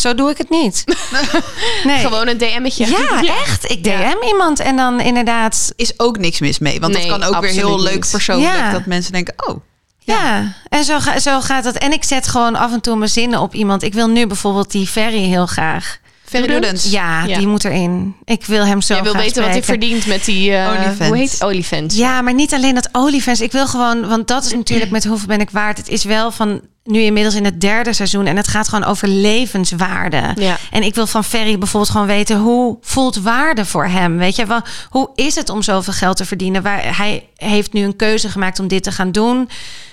Zo 0.00 0.14
doe 0.14 0.30
ik 0.30 0.38
het 0.38 0.50
niet. 0.50 0.84
Nee. 1.84 1.98
Gewoon 1.98 2.28
een 2.28 2.38
DM'tje. 2.38 2.86
Ja, 2.86 3.22
echt. 3.44 3.70
Ik 3.70 3.84
DM 3.84 4.26
iemand 4.26 4.60
en 4.60 4.76
dan 4.76 5.00
inderdaad 5.00 5.72
Is 5.76 5.92
ook 5.96 6.18
niks 6.18 6.40
mis 6.40 6.58
mee. 6.58 6.80
Want 6.80 6.92
Nee, 6.92 7.08
dat 7.08 7.18
kan 7.20 7.34
ook 7.34 7.40
weer 7.42 7.50
heel 7.50 7.80
leuk 7.80 7.94
niet. 7.94 8.10
persoonlijk. 8.10 8.54
Ja. 8.54 8.72
Dat 8.72 8.86
mensen 8.86 9.12
denken, 9.12 9.34
oh, 9.46 9.56
Ja, 9.98 10.52
en 10.68 10.84
zo, 10.84 10.98
ga, 11.00 11.18
zo 11.18 11.40
gaat 11.40 11.64
het. 11.64 11.78
En 11.78 11.92
ik 11.92 12.04
zet 12.04 12.28
gewoon 12.28 12.56
af 12.56 12.72
en 12.72 12.80
toe 12.80 12.96
mijn 12.96 13.10
zinnen 13.10 13.40
op 13.40 13.54
iemand. 13.54 13.82
Ik 13.82 13.94
wil 13.94 14.08
nu 14.08 14.26
bijvoorbeeld 14.26 14.70
die 14.70 14.86
Ferry 14.86 15.24
heel 15.24 15.46
graag. 15.46 15.98
Ferry. 16.24 16.74
Ja, 16.82 17.24
Ja. 17.24 17.38
die 17.38 17.46
moet 17.46 17.64
erin. 17.64 18.16
Ik 18.24 18.44
wil 18.46 18.64
hem 18.66 18.80
zo 18.80 18.94
Jij 18.94 19.02
wil 19.02 19.12
weten 19.16 19.42
wat 19.42 19.50
hij 19.52 19.62
verdient 19.62 20.06
met 20.06 20.24
die... 20.24 20.52
eh, 20.54 20.68
Olifants. 20.68 21.06
Hoe 21.06 21.16
heet? 21.16 21.42
Olifants. 21.44 21.96
Ja, 21.96 22.22
maar 22.22 22.34
niet 22.34 22.54
alleen 22.54 22.74
dat 22.74 22.88
olifants. 22.92 23.40
Ik 23.40 23.52
wil 23.52 23.66
gewoon, 23.66 24.08
want 24.08 24.28
dat 24.28 24.44
is 24.44 24.52
natuurlijk 24.52 24.90
met 24.96 25.04
hoeveel 25.04 25.26
ben 25.28 25.40
ik 25.40 25.50
waard. 25.50 25.76
Het 25.78 25.88
is 25.88 26.04
wel 26.04 26.30
van 26.30 26.60
nu 26.88 27.00
inmiddels 27.00 27.34
in 27.34 27.44
het 27.44 27.60
derde 27.60 27.92
seizoen 27.92 28.26
en 28.26 28.36
het 28.36 28.48
gaat 28.48 28.68
gewoon 28.68 28.84
over 28.84 29.08
levenswaarde. 29.08 30.22
Ja. 30.36 30.56
En 30.70 30.82
ik 30.82 30.94
wil 30.94 31.06
van 31.06 31.24
Ferry 31.24 31.58
bijvoorbeeld 31.58 31.92
gewoon 31.92 32.06
weten 32.06 32.38
hoe 32.38 32.78
voelt 32.80 33.16
waarde 33.16 33.64
voor 33.64 33.86
hem? 33.86 34.18
Weet 34.18 34.36
je, 34.36 34.46
wel, 34.46 34.60
hoe 34.90 35.10
is 35.14 35.34
het 35.34 35.48
om 35.48 35.62
zoveel 35.62 35.92
geld 35.92 36.16
te 36.16 36.24
verdienen? 36.24 36.62
Waar 36.62 36.96
hij 36.96 37.28
heeft 37.36 37.72
nu 37.72 37.82
een 37.82 37.96
keuze 37.96 38.28
gemaakt 38.28 38.58
om 38.60 38.68
dit 38.68 38.82
te 38.82 38.92
gaan 38.92 39.12
doen. 39.12 39.48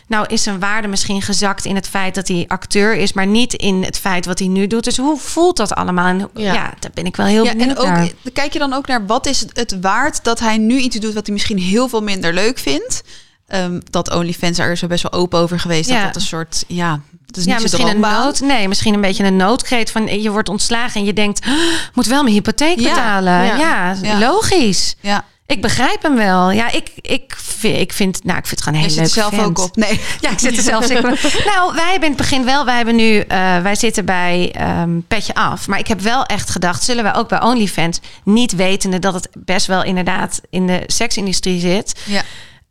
Nou 0.08 0.26
is 0.28 0.44
zijn 0.44 0.60
waarde 0.60 0.88
misschien 0.88 1.22
gezakt 1.22 1.66
in 1.66 1.76
het 1.76 1.88
feit 1.88 2.16
dat 2.16 2.28
hij 2.28 2.46
acteur 2.48 2.96
is, 2.96 3.14
maar 3.14 3.28
niet 3.28 3.54
in 3.54 3.84
het 3.84 3.98
feit 3.98 4.26
wat 4.26 4.40
hij 4.40 4.48
nu 4.48 4.68
doet. 4.68 4.84
Dus 4.84 4.98
hoe 4.98 5.18
voelt 5.18 5.58
dat 5.58 5.74
allemaal? 5.76 6.08
En 6.08 6.30
ja, 6.36 6.54
Ja. 6.54 6.74
daar 6.80 6.92
ben 6.94 7.06
ik 7.06 7.16
wel 7.16 7.26
heel 7.26 7.44
Ja, 7.46 7.52
benieuwd 7.52 7.70
en 7.70 7.78
ook, 7.78 7.88
naar. 7.88 8.10
kijk 8.34 8.54
je 8.54 8.60
dan 8.60 8.74
ook 8.74 8.88
naar 8.88 9.06
wat 9.06 9.26
is 9.26 9.46
het 9.54 9.78
waard 9.82 10.24
dat 10.24 10.40
hij 10.40 10.58
nu 10.58 10.78
iets 10.78 10.96
doet 11.00 11.14
wat 11.14 11.26
hij 11.26 11.34
misschien 11.34 11.58
heel 11.60 11.88
veel 11.90 12.02
minder 12.02 12.34
leuk 12.34 12.60
vindt? 12.60 13.04
Ehm, 13.48 13.80
dat 13.90 14.14
OnlyFans 14.16 14.58
er 14.60 14.72
is 14.72 14.82
er 14.82 14.88
best 14.88 15.04
wel 15.04 15.12
open 15.22 15.40
over 15.40 15.60
geweest. 15.60 15.90
Ja. 15.90 15.96
Dat 15.96 16.04
dat 16.14 16.16
een 16.16 16.22
soort, 16.28 16.64
ja, 16.68 17.00
dat 17.26 17.38
is 17.38 17.44
Ja, 17.44 17.54
niet 17.54 17.62
misschien 17.62 17.86
zo 17.86 17.92
een 17.94 18.00
droombaan. 18.00 18.24
nood. 18.24 18.40
Nee, 18.40 18.68
misschien 18.68 18.94
een 18.94 19.02
beetje 19.02 19.24
een 19.24 19.36
noodkreet 19.36 19.92
van 19.92 20.22
je 20.22 20.32
wordt 20.32 20.50
ontslagen 20.50 21.00
en 21.00 21.06
je 21.06 21.14
denkt, 21.14 21.46
"Ah, 21.46 21.52
moet 21.94 22.06
wel 22.06 22.22
mijn 22.24 22.36
hypotheek 22.36 22.80
Ja, 22.80 22.90
betalen. 22.94 23.58
Ja, 23.58 23.96
logisch. 24.20 24.96
Ja, 25.00 25.24
Ik 25.48 25.62
begrijp 25.62 26.02
hem 26.04 26.16
wel. 26.16 26.52
Ja, 26.52 26.72
ik, 26.72 26.92
ik, 27.02 27.36
vind, 27.38 27.78
ik 27.78 27.94
vind, 27.94 28.24
nou, 28.24 28.38
ik 28.38 28.46
vind 28.48 28.60
het 28.60 28.68
gewoon 28.70 28.84
een 28.84 28.90
je 28.90 28.96
heel 28.96 29.06
zit 29.06 29.16
leuk 29.16 29.24
er 29.26 29.32
zelf 29.32 29.44
vent. 29.46 29.60
ook 29.60 29.66
op. 29.68 29.76
Nee. 29.76 30.00
Ja, 30.22 30.30
ik 30.30 30.40
zit 30.40 30.58
er 30.58 30.64
zelf 30.64 30.86
zeker. 30.86 31.04
Nou, 31.54 31.74
wij 31.76 31.84
hebben 31.92 32.10
in 32.10 32.16
het 32.16 32.18
begin 32.18 32.46
wel, 32.46 32.66
wij 32.66 32.76
hebben 32.76 32.96
nu, 32.96 33.18
eh, 33.20 33.58
wij 33.62 33.76
zitten 33.76 34.06
bij 34.06 34.52
ehm, 34.54 35.00
Petje 35.08 35.34
Af. 35.36 35.68
Maar 35.68 35.80
ik 35.80 35.88
heb 35.88 36.00
wel 36.02 36.26
echt 36.26 36.50
gedacht, 36.50 36.84
zullen 36.84 37.04
wij 37.04 37.16
ook 37.16 37.28
bij 37.30 37.42
OnlyFans, 37.42 38.00
niet 38.24 38.56
wetende 38.56 39.00
dat 39.00 39.14
het 39.14 39.28
best 39.38 39.66
wel 39.66 39.84
inderdaad 39.84 40.42
in 40.50 40.68
de 40.68 40.84
seksindustrie 40.88 41.60
zit. 41.60 42.00
Ja. 42.06 42.22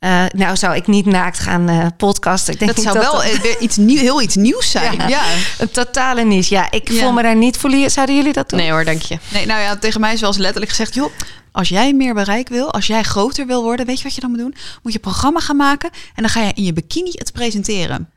Eh, 0.05 0.25
nou 0.35 0.57
zou 0.57 0.77
ik 0.77 0.87
niet 0.87 1.07
naakt 1.07 1.39
gaan 1.39 1.69
eh, 1.69 1.87
podcasten. 1.97 2.53
Ik 2.53 2.59
denk 2.59 2.75
Dat 2.75 2.85
zou 2.85 2.99
wel 2.99 3.23
eh, 3.23 3.39
weer 3.41 3.61
iets 3.61 3.77
nieuw, 3.77 3.99
heel 4.01 4.23
iets 4.23 4.35
nieuws 4.35 4.71
zijn. 4.77 4.99
Ja. 4.99 5.09
Ja. 5.09 5.23
een 5.59 5.71
totale 5.71 6.25
niche. 6.25 6.55
Ja, 6.55 6.71
ik 6.71 6.91
Ja. 6.91 7.01
voel 7.01 7.13
me 7.13 7.23
daar 7.23 7.37
niet 7.37 7.57
voor. 7.57 7.71
Zouden 7.91 8.17
jullie 8.17 8.33
dat 8.33 8.51
doen? 8.51 8.59
Nee 8.59 8.71
hoor, 8.71 8.85
dank 8.85 9.03
je. 9.03 9.19
Nee, 9.29 9.47
nou 9.47 9.61
ja, 9.61 9.77
tegen 9.77 10.01
mij 10.01 10.13
is 10.13 10.21
wel 10.21 10.29
eens 10.29 10.39
letterlijk 10.39 10.71
gezegd... 10.71 10.95
joh, 10.95 11.11
als 11.53 11.69
jij 11.69 11.93
meer 11.93 12.15
bereik 12.15 12.49
wil, 12.49 12.73
als 12.73 12.87
jij 12.87 13.03
groter 13.03 13.47
wil 13.47 13.63
worden... 13.63 13.87
weet 13.87 13.97
je 13.99 14.03
wat 14.05 14.15
je 14.15 14.21
dan 14.21 14.31
moet 14.31 14.39
doen? 14.39 14.55
Moet 14.83 14.93
je 14.93 14.99
een 14.99 15.11
programma 15.11 15.41
gaan 15.41 15.57
maken... 15.57 15.91
en 16.15 16.23
dan 16.23 16.29
ga 16.29 16.41
je 16.43 16.53
in 16.55 16.65
je 16.65 16.73
bikini 16.73 17.11
het 17.13 17.33
presenteren. 17.33 18.11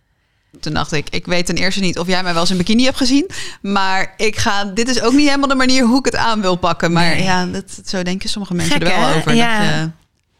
Toen 0.60 0.74
dacht 0.74 0.92
ik, 0.92 1.08
ik 1.10 1.26
weet 1.26 1.46
ten 1.46 1.56
eerste 1.56 1.80
niet 1.80 2.00
of 2.00 2.08
jij 2.08 2.24
mij 2.24 2.32
wel 2.34 2.42
eens 2.42 2.52
in 2.52 2.58
bikini 2.58 2.84
hebt 2.84 2.98
gezien. 2.98 3.30
Maar 3.62 4.14
ik 4.18 4.38
ga, 4.38 4.64
dit 4.66 4.90
is 4.90 5.02
ook 5.02 5.14
niet 5.14 5.28
helemaal 5.28 5.48
de 5.50 5.56
manier 5.56 5.84
hoe 5.86 6.00
ik 6.00 6.06
het 6.06 6.16
aan 6.16 6.42
wil 6.42 6.56
pakken. 6.56 6.92
Maar 6.92 7.04
Nee. 7.16 7.24
ja, 7.24 7.46
dat, 7.46 7.64
zo 7.86 8.04
denken 8.04 8.30
sommige 8.30 8.54
mensen 8.54 8.82
Gek, 8.82 8.88
er 8.92 9.00
wel 9.00 9.08
hè? 9.08 9.16
over. 9.16 9.34
Ja. 9.36 9.80
Dat, 9.82 9.90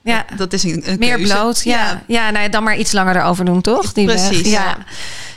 Ja. 0.08 0.26
dat 0.38 0.54
is 0.54 0.64
een, 0.64 0.82
een 0.86 1.00
Meer 1.00 1.16
keuze. 1.16 1.34
bloot, 1.34 1.64
ja. 1.64 2.02
Ja, 2.08 2.30
nou 2.32 2.44
ja, 2.44 2.50
dan 2.50 2.64
maar 2.64 2.78
iets 2.78 2.92
langer 2.92 3.16
erover 3.16 3.46
doen, 3.46 3.62
toch? 3.62 3.94
Die 3.94 4.06
weg. 4.06 4.28
Precies. 4.28 4.52
Ja. 4.52 4.78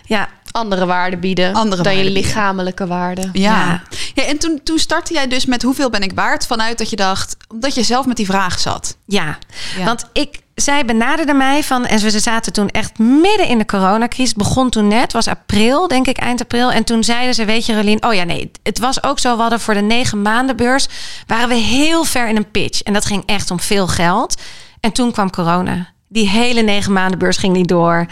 ja. 0.04 0.28
Andere 0.50 0.86
waarden 0.86 1.20
bieden 1.20 1.54
Andere 1.54 1.82
dan 1.82 1.92
je 1.92 2.02
waarden 2.02 2.22
lichamelijke 2.22 2.86
waarden. 2.86 3.30
Ja. 3.32 3.52
Ja. 3.52 3.82
ja. 4.14 4.24
en 4.24 4.38
toen, 4.38 4.60
toen 4.64 4.78
startte 4.78 5.12
jij 5.12 5.28
dus 5.28 5.46
met 5.46 5.62
hoeveel 5.62 5.90
ben 5.90 6.02
ik 6.02 6.12
waard? 6.14 6.46
Vanuit 6.46 6.78
dat 6.78 6.90
je 6.90 6.96
dacht, 6.96 7.36
omdat 7.48 7.74
je 7.74 7.82
zelf 7.82 8.06
met 8.06 8.16
die 8.16 8.26
vraag 8.26 8.58
zat. 8.58 8.96
Ja, 9.04 9.38
Ja. 9.76 9.84
want 9.84 10.04
ik, 10.12 10.40
zij 10.54 10.84
benaderde 10.84 11.34
mij 11.34 11.62
van... 11.62 11.86
en 11.86 11.98
we 11.98 12.20
zaten 12.20 12.52
toen 12.52 12.68
echt 12.68 12.98
midden 12.98 13.46
in 13.46 13.58
de 13.58 13.64
coronacrisis. 13.64 14.34
begon 14.34 14.70
toen 14.70 14.88
net, 14.88 15.12
was 15.12 15.28
april, 15.28 15.88
denk 15.88 16.06
ik, 16.06 16.18
eind 16.18 16.40
april. 16.40 16.72
En 16.72 16.84
toen 16.84 17.04
zeiden 17.04 17.34
ze, 17.34 17.44
weet 17.44 17.66
je 17.66 17.74
Rolien... 17.74 18.04
oh 18.04 18.14
ja, 18.14 18.24
nee, 18.24 18.50
het 18.62 18.78
was 18.78 19.02
ook 19.02 19.18
zo... 19.18 19.34
we 19.34 19.40
hadden 19.40 19.60
voor 19.60 19.74
de 19.74 19.80
negen 19.80 20.22
maanden 20.22 20.56
beurs... 20.56 20.88
waren 21.26 21.48
we 21.48 21.54
heel 21.54 22.04
ver 22.04 22.28
in 22.28 22.36
een 22.36 22.50
pitch. 22.50 22.82
En 22.82 22.92
dat 22.92 23.04
ging 23.04 23.22
echt 23.26 23.50
om 23.50 23.60
veel 23.60 23.86
geld. 23.86 24.40
En 24.80 24.92
toen 24.92 25.12
kwam 25.12 25.30
corona. 25.30 25.88
Die 26.08 26.28
hele 26.28 26.62
negen 26.62 26.92
maanden 26.92 27.18
beurs 27.18 27.36
ging 27.36 27.52
niet 27.52 27.68
door... 27.68 28.06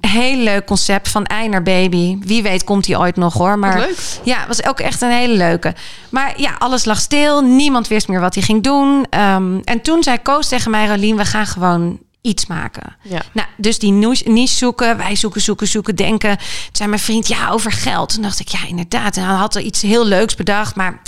Heel 0.00 0.36
leuk 0.36 0.66
concept 0.66 1.08
van 1.08 1.24
ei 1.24 1.48
naar 1.48 1.62
baby. 1.62 2.18
Wie 2.20 2.42
weet 2.42 2.64
komt 2.64 2.86
hij 2.86 2.96
ooit 2.96 3.16
nog 3.16 3.34
hoor. 3.34 3.58
Maar 3.58 3.78
leuk. 3.78 3.98
ja, 4.24 4.46
was 4.46 4.64
ook 4.64 4.80
echt 4.80 5.02
een 5.02 5.10
hele 5.10 5.36
leuke. 5.36 5.74
Maar 6.10 6.40
ja, 6.40 6.54
alles 6.58 6.84
lag 6.84 7.00
stil. 7.00 7.40
Niemand 7.40 7.88
wist 7.88 8.08
meer 8.08 8.20
wat 8.20 8.34
hij 8.34 8.42
ging 8.42 8.62
doen. 8.62 9.06
Ehm, 9.10 9.58
en 9.64 9.80
toen 9.82 10.02
zei 10.02 10.18
Koos 10.18 10.48
tegen 10.48 10.70
mij, 10.70 10.86
Rolien, 10.86 11.16
we 11.16 11.24
gaan 11.24 11.46
gewoon 11.46 11.98
iets 12.20 12.46
maken. 12.46 12.96
Ja. 13.02 13.22
Nou, 13.32 13.48
dus 13.56 13.78
die 13.78 13.92
niche 13.92 14.28
niche 14.28 14.56
zoeken. 14.56 14.96
Wij 14.96 15.16
zoeken, 15.16 15.40
zoeken, 15.40 15.68
zoeken, 15.68 15.96
denken. 15.96 16.36
Toen 16.36 16.46
zei 16.72 16.88
mijn 16.88 17.00
vriend, 17.00 17.28
ja, 17.28 17.50
over 17.50 17.72
geld. 17.72 18.14
Toen 18.14 18.22
dacht 18.22 18.40
ik, 18.40 18.48
ja, 18.48 18.66
inderdaad. 18.66 19.16
En 19.16 19.24
hij 19.24 19.34
had 19.34 19.54
er 19.54 19.62
iets 19.62 19.82
heel 19.82 20.06
leuks 20.06 20.34
bedacht, 20.34 20.76
maar 20.76 21.02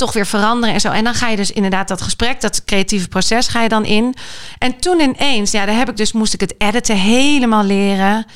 toch 0.00 0.12
weer 0.12 0.26
veranderen 0.26 0.74
en 0.74 0.80
zo. 0.80 0.90
En 0.90 1.04
dan 1.04 1.14
ga 1.14 1.28
je 1.28 1.36
dus 1.36 1.52
inderdaad 1.52 1.88
dat 1.88 2.02
gesprek, 2.02 2.40
dat 2.40 2.64
creatieve 2.64 3.08
proces 3.08 3.48
ga 3.48 3.62
je 3.62 3.68
dan 3.68 3.84
in. 3.84 4.14
En 4.58 4.78
toen 4.78 5.00
ineens, 5.00 5.50
ja, 5.50 5.66
daar 5.66 5.76
heb 5.76 5.88
ik 5.88 5.96
dus, 5.96 6.12
moest 6.12 6.34
ik 6.34 6.40
het 6.40 6.54
editen 6.58 6.96
helemaal 6.96 7.64
leren. 7.64 8.26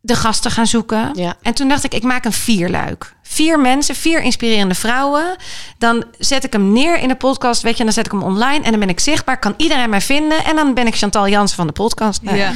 De 0.00 0.14
gasten 0.14 0.50
gaan 0.50 0.66
zoeken. 0.66 1.10
Ja. 1.14 1.34
En 1.42 1.54
toen 1.54 1.68
dacht 1.68 1.84
ik, 1.84 1.94
ik 1.94 2.02
maak 2.02 2.24
een 2.24 2.32
vierluik. 2.32 3.14
Vier 3.32 3.60
mensen, 3.60 3.94
vier 3.94 4.22
inspirerende 4.22 4.74
vrouwen. 4.74 5.36
Dan 5.78 6.04
zet 6.18 6.44
ik 6.44 6.52
hem 6.52 6.72
neer 6.72 6.98
in 6.98 7.08
de 7.08 7.14
podcast, 7.14 7.62
weet 7.62 7.72
je, 7.72 7.78
en 7.78 7.84
dan 7.84 7.94
zet 7.94 8.06
ik 8.06 8.12
hem 8.12 8.22
online 8.22 8.64
en 8.64 8.70
dan 8.70 8.80
ben 8.80 8.88
ik 8.88 9.00
zichtbaar. 9.00 9.38
Kan 9.38 9.54
iedereen 9.56 9.90
mij 9.90 10.00
vinden 10.00 10.44
en 10.44 10.56
dan 10.56 10.74
ben 10.74 10.86
ik 10.86 10.94
Chantal 10.94 11.28
Jansen 11.28 11.56
van 11.56 11.66
de 11.66 11.72
podcast. 11.72 12.22
Nou, 12.22 12.36
Ja. 12.36 12.52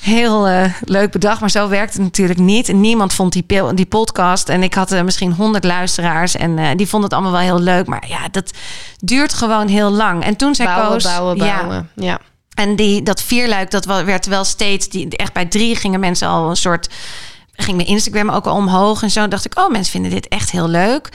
Heel 0.00 0.48
eh, 0.48 0.64
leuk 0.84 1.10
bedacht, 1.10 1.40
maar 1.40 1.50
zo 1.50 1.68
werkt 1.68 1.92
het 1.92 2.02
natuurlijk 2.02 2.38
niet. 2.38 2.68
En 2.68 2.80
Niemand 2.80 3.12
vond 3.12 3.32
die, 3.32 3.46
die 3.74 3.86
podcast. 3.86 4.48
En 4.48 4.62
ik 4.62 4.74
had 4.74 4.92
eh, 4.92 5.02
misschien 5.02 5.32
honderd 5.32 5.64
luisteraars. 5.64 6.36
En 6.36 6.58
eh, 6.58 6.68
die 6.76 6.88
vonden 6.88 7.10
het 7.10 7.18
allemaal 7.18 7.40
wel 7.40 7.56
heel 7.56 7.64
leuk. 7.64 7.86
Maar 7.86 8.04
ja, 8.08 8.28
dat 8.30 8.50
duurt 8.98 9.34
gewoon 9.34 9.68
heel 9.68 9.90
lang. 9.90 10.24
En 10.24 10.36
toen 10.36 10.54
zei 10.54 10.68
Bouwen, 10.68 10.92
Koos... 10.92 11.02
bouwen, 11.02 11.36
ja, 11.36 11.56
bouwen. 11.56 11.90
Ja. 11.94 12.18
en 12.54 12.76
die, 12.76 13.02
dat 13.02 13.22
vierluik, 13.22 13.70
dat 13.70 13.84
werd 13.84 14.26
wel 14.26 14.44
steeds... 14.44 14.88
Die, 14.88 15.16
echt 15.16 15.32
bij 15.32 15.46
drie 15.46 15.76
gingen 15.76 16.00
mensen 16.00 16.28
al 16.28 16.50
een 16.50 16.56
soort... 16.56 16.88
Ging 17.56 17.76
mijn 17.76 17.88
Instagram 17.88 18.28
ook 18.30 18.46
al 18.46 18.56
omhoog 18.56 19.02
en 19.02 19.10
zo. 19.10 19.28
dacht 19.28 19.44
ik, 19.44 19.58
oh, 19.58 19.70
mensen 19.70 19.92
vinden 19.92 20.10
dit 20.10 20.28
echt 20.28 20.50
heel 20.50 20.68
leuk. 20.68 21.08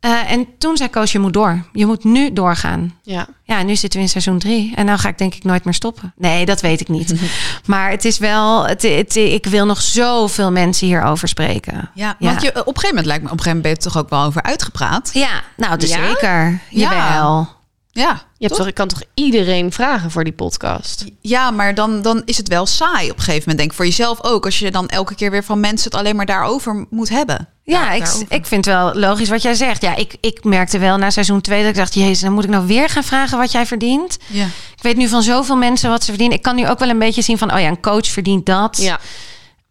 Eh, 0.00 0.32
en 0.32 0.46
toen 0.58 0.76
zei 0.76 0.90
Koos, 0.90 1.12
je 1.12 1.18
moet 1.18 1.32
door. 1.32 1.64
Je 1.72 1.86
moet 1.86 2.04
nu 2.04 2.32
doorgaan. 2.32 2.94
ja. 3.02 3.26
Ja, 3.44 3.62
nu 3.62 3.76
zitten 3.76 3.98
we 3.98 4.04
in 4.04 4.10
seizoen 4.10 4.38
drie. 4.38 4.72
En 4.74 4.86
dan 4.86 4.98
ga 4.98 5.08
ik 5.08 5.18
denk 5.18 5.34
ik 5.34 5.44
nooit 5.44 5.64
meer 5.64 5.74
stoppen. 5.74 6.12
Nee, 6.16 6.44
dat 6.46 6.60
weet 6.60 6.80
ik 6.80 6.88
niet. 6.88 7.14
maar 7.66 7.90
het 7.90 8.04
is 8.04 8.18
wel... 8.18 8.66
Het, 8.66 8.82
het, 8.82 9.16
ik 9.16 9.46
wil 9.46 9.66
nog 9.66 9.80
zoveel 9.80 10.52
mensen 10.52 10.86
hierover 10.86 11.28
spreken. 11.28 11.90
Ja, 11.94 12.16
want 12.18 12.42
je, 12.42 12.48
op 12.48 12.56
een 12.56 12.62
gegeven 12.64 12.88
moment 12.88 13.06
lijkt 13.06 13.22
me, 13.22 13.30
op 13.30 13.36
een 13.36 13.42
gegeven 13.42 13.56
moment 13.56 13.62
ben 13.62 13.70
je 13.72 13.76
toch 13.78 13.96
ook 14.02 14.10
wel 14.10 14.24
over 14.24 14.42
uitgepraat. 14.42 15.10
Ja, 15.12 15.28
nou, 15.56 15.78
dus 15.78 15.90
Ja? 15.90 16.06
zeker. 16.06 16.50
Ja. 16.50 16.58
Jawel. 16.70 17.38
Ja, 17.38 17.48
Je, 17.98 18.46
hebt 18.46 18.56
toch, 18.56 18.66
je 18.66 18.72
kan 18.72 18.88
toch 18.88 19.02
iedereen 19.14 19.72
vragen 19.72 20.10
voor 20.10 20.24
die 20.24 20.32
podcast? 20.32 21.04
ja 21.20 21.50
maar 21.50 21.74
dan, 21.74 22.02
dan 22.02 22.22
is 22.24 22.36
het 22.36 22.48
wel 22.48 22.66
saai 22.66 23.10
op 23.10 23.16
een 23.16 23.22
gegeven 23.22 23.38
moment. 23.38 23.58
Denk 23.58 23.70
ik 23.70 23.76
voor 23.76 23.84
jezelf 23.84 24.24
ook. 24.24 24.44
Als 24.44 24.58
je 24.58 24.70
dan 24.70 24.88
elke 24.88 25.14
keer 25.14 25.30
weer 25.30 25.44
van 25.44 25.60
mensen 25.60 25.90
het 25.90 26.00
alleen 26.00 26.16
maar 26.16 26.26
daarover 26.26 26.86
moet 26.90 27.08
hebben. 27.08 27.48
Ja, 27.62 27.92
ik, 27.92 28.04
daarover. 28.04 28.26
ik 28.28 28.46
vind 28.46 28.64
wel 28.64 28.94
logisch 28.94 29.28
wat 29.28 29.42
jij 29.42 29.54
zegt. 29.54 29.82
Ja, 29.82 29.96
ik, 29.96 30.16
ik 30.20 30.44
merkte 30.44 30.78
wel 30.78 30.96
na 30.96 31.10
seizoen 31.10 31.40
2 31.40 31.60
dat 31.60 31.70
ik 31.70 31.76
dacht... 31.76 31.94
Jezus, 31.94 32.20
dan 32.20 32.32
moet 32.32 32.44
ik 32.44 32.50
nou 32.50 32.66
weer 32.66 32.88
gaan 32.88 33.04
vragen 33.04 33.38
wat 33.38 33.52
jij 33.52 33.66
verdient. 33.66 34.18
Ja. 34.26 34.44
Ik 34.76 34.82
weet 34.82 34.96
nu 34.96 35.08
van 35.08 35.22
zoveel 35.22 35.56
mensen 35.56 35.90
wat 35.90 36.00
ze 36.04 36.10
verdienen. 36.10 36.36
Ik 36.36 36.42
kan 36.42 36.56
nu 36.56 36.68
ook 36.68 36.78
wel 36.78 36.88
een 36.88 36.98
beetje 36.98 37.22
zien 37.22 37.38
van... 37.38 37.52
oh 37.52 37.60
ja, 37.60 37.68
een 37.68 37.80
coach 37.80 38.06
verdient 38.06 38.46
dat. 38.46 38.76
Ja. 38.80 39.00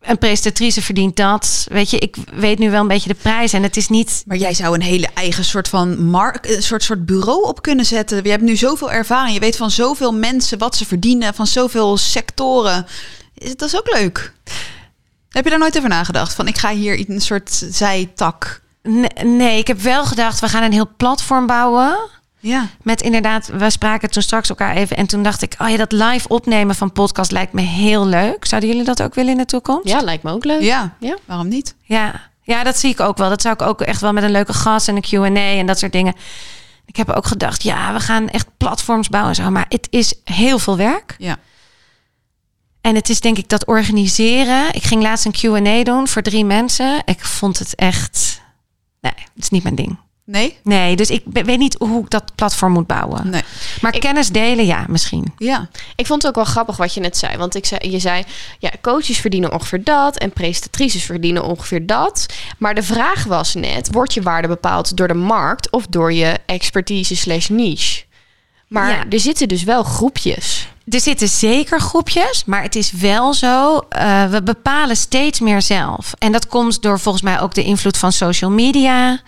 Een 0.07 0.17
presentatrice 0.17 0.81
verdient 0.81 1.15
dat. 1.15 1.67
Weet 1.69 1.89
je, 1.89 1.97
ik 1.97 2.15
weet 2.33 2.59
nu 2.59 2.69
wel 2.69 2.81
een 2.81 2.87
beetje 2.87 3.09
de 3.09 3.15
prijs. 3.21 3.53
En 3.53 3.63
het 3.63 3.77
is 3.77 3.87
niet... 3.87 4.23
Maar 4.25 4.37
jij 4.37 4.53
zou 4.53 4.73
een 4.73 4.81
hele 4.81 5.07
eigen 5.13 5.45
soort 5.45 5.67
van 5.67 6.03
mark, 6.03 6.45
een 6.45 6.63
soort, 6.63 6.83
soort 6.83 7.05
bureau 7.05 7.47
op 7.47 7.61
kunnen 7.61 7.85
zetten. 7.85 8.23
Je 8.23 8.29
hebt 8.29 8.43
nu 8.43 8.55
zoveel 8.55 8.91
ervaring. 8.91 9.33
Je 9.33 9.39
weet 9.39 9.57
van 9.57 9.71
zoveel 9.71 10.13
mensen 10.13 10.57
wat 10.57 10.75
ze 10.75 10.85
verdienen, 10.85 11.33
van 11.33 11.47
zoveel 11.47 11.97
sectoren. 11.97 12.85
Dat 13.33 13.61
is 13.61 13.77
ook 13.77 13.93
leuk. 13.93 14.33
Heb 15.29 15.43
je 15.43 15.49
daar 15.49 15.59
nooit 15.59 15.77
over 15.77 15.89
nagedacht? 15.89 16.33
Van 16.33 16.47
ik 16.47 16.57
ga 16.57 16.73
hier 16.73 17.09
een 17.09 17.21
soort 17.21 17.63
zijtak. 17.69 18.61
Nee, 18.83 19.09
nee, 19.23 19.57
ik 19.57 19.67
heb 19.67 19.79
wel 19.79 20.05
gedacht, 20.05 20.39
we 20.39 20.49
gaan 20.49 20.63
een 20.63 20.71
heel 20.71 20.89
platform 20.97 21.47
bouwen. 21.47 21.97
Ja. 22.47 22.67
Met 22.81 23.01
inderdaad, 23.01 23.47
we 23.47 23.69
spraken 23.69 24.09
toen 24.09 24.21
straks 24.21 24.49
elkaar 24.49 24.75
even. 24.75 24.97
En 24.97 25.07
toen 25.07 25.23
dacht 25.23 25.41
ik, 25.41 25.55
oh 25.57 25.69
ja, 25.69 25.77
dat 25.77 25.91
live 25.91 26.27
opnemen 26.27 26.75
van 26.75 26.91
podcast 26.91 27.31
lijkt 27.31 27.53
me 27.53 27.61
heel 27.61 28.07
leuk. 28.07 28.45
Zouden 28.45 28.69
jullie 28.69 28.85
dat 28.85 29.01
ook 29.01 29.15
willen 29.15 29.31
in 29.31 29.37
de 29.37 29.45
toekomst? 29.45 29.87
ja, 29.87 30.01
lijkt 30.01 30.23
me 30.23 30.31
ook 30.31 30.45
leuk. 30.45 30.61
Ja. 30.61 30.95
Ja. 30.99 31.17
Waarom 31.25 31.47
niet? 31.47 31.75
Ja, 31.83 32.21
ja, 32.41 32.63
dat 32.63 32.77
zie 32.77 32.89
ik 32.91 32.99
ook 32.99 33.17
wel. 33.17 33.29
Dat 33.29 33.41
zou 33.41 33.53
ik 33.53 33.61
ook 33.61 33.81
echt 33.81 34.01
wel 34.01 34.13
met 34.13 34.23
een 34.23 34.31
leuke 34.31 34.53
gast 34.53 34.87
en 34.87 34.95
een 34.95 35.01
Q&A 35.01 35.57
en 35.57 35.65
dat 35.65 35.79
soort 35.79 35.91
dingen. 35.91 36.15
Ik 36.85 36.95
heb 36.95 37.09
ook 37.09 37.25
gedacht, 37.25 37.63
ja, 37.63 37.93
we 37.93 37.99
gaan 37.99 38.29
echt 38.29 38.47
platforms 38.57 39.09
bouwen 39.09 39.35
en 39.35 39.43
zo. 39.43 39.49
Maar 39.49 39.65
het 39.69 39.87
is 39.89 40.13
heel 40.23 40.59
veel 40.59 40.77
werk. 40.77 41.15
Ja. 41.17 41.37
En 42.81 42.95
het 42.95 43.09
is 43.09 43.19
denk 43.19 43.37
ik 43.37 43.49
dat 43.49 43.65
organiseren. 43.65 44.73
Ik 44.73 44.83
ging 44.83 45.01
laatst 45.01 45.25
een 45.25 45.31
Q&A 45.31 45.83
doen 45.83 46.07
voor 46.07 46.21
drie 46.21 46.45
mensen. 46.45 47.01
Ik 47.05 47.25
vond 47.25 47.59
het 47.59 47.75
echt... 47.75 48.41
Nee, 49.01 49.13
het 49.15 49.43
is 49.43 49.49
niet 49.49 49.63
mijn 49.63 49.75
ding. 49.75 49.97
Nee? 50.29 50.57
Nee, 50.63 50.95
dus 50.95 51.09
ik 51.09 51.23
weet 51.31 51.57
niet 51.57 51.75
hoe 51.79 52.03
ik 52.03 52.09
dat 52.09 52.35
platform 52.35 52.71
moet 52.71 52.87
bouwen. 52.87 53.29
Nee. 53.29 53.41
Maar 53.81 53.91
kennis 53.99 54.29
delen, 54.29 54.65
ja, 54.65 54.85
misschien. 54.87 55.33
Ja. 55.37 55.69
Ik 55.95 56.05
vond 56.07 56.21
het 56.21 56.31
ook 56.31 56.35
wel 56.43 56.53
grappig 56.53 56.77
wat 56.77 56.93
je 56.93 56.99
net 56.99 57.17
zei. 57.17 57.37
Want 57.37 57.55
ik 57.55 57.65
zei, 57.65 57.91
je 57.91 57.99
zei, 57.99 58.23
ja, 58.59 58.71
coaches 58.81 59.17
verdienen 59.19 59.53
ongeveer 59.53 59.83
dat. 59.83 60.17
En 60.17 60.31
presentatrices 60.31 61.03
verdienen 61.03 61.43
ongeveer 61.43 61.85
dat. 61.85 62.25
Maar 62.57 62.75
de 62.75 62.83
vraag 62.83 63.23
was 63.23 63.53
net, 63.53 63.91
wordt 63.91 64.13
je 64.13 64.21
waarde 64.21 64.47
bepaald 64.47 64.97
door 64.97 65.07
de 65.07 65.13
markt 65.13 65.71
of 65.71 65.85
door 65.87 66.13
je 66.13 66.37
expertise 66.45 67.15
slash 67.15 67.47
niche? 67.49 68.03
Maar 68.67 68.89
Ja. 68.91 69.03
er 69.09 69.19
zitten 69.19 69.47
dus 69.47 69.63
wel 69.63 69.83
groepjes. 69.83 70.67
Er 70.89 70.99
zitten 70.99 71.27
zeker 71.27 71.79
groepjes, 71.81 72.43
maar 72.45 72.61
het 72.61 72.75
is 72.75 72.91
wel 72.91 73.33
zo. 73.33 73.77
eh, 73.89 74.25
we 74.25 74.43
bepalen 74.43 74.95
steeds 74.97 75.39
meer 75.39 75.61
zelf. 75.61 76.13
En 76.19 76.31
dat 76.31 76.47
komt 76.47 76.81
door 76.81 76.99
volgens 76.99 77.23
mij 77.23 77.39
ook 77.41 77.53
de 77.53 77.63
invloed 77.63 77.97
van 77.97 78.11
social 78.11 78.51
media. 78.51 79.19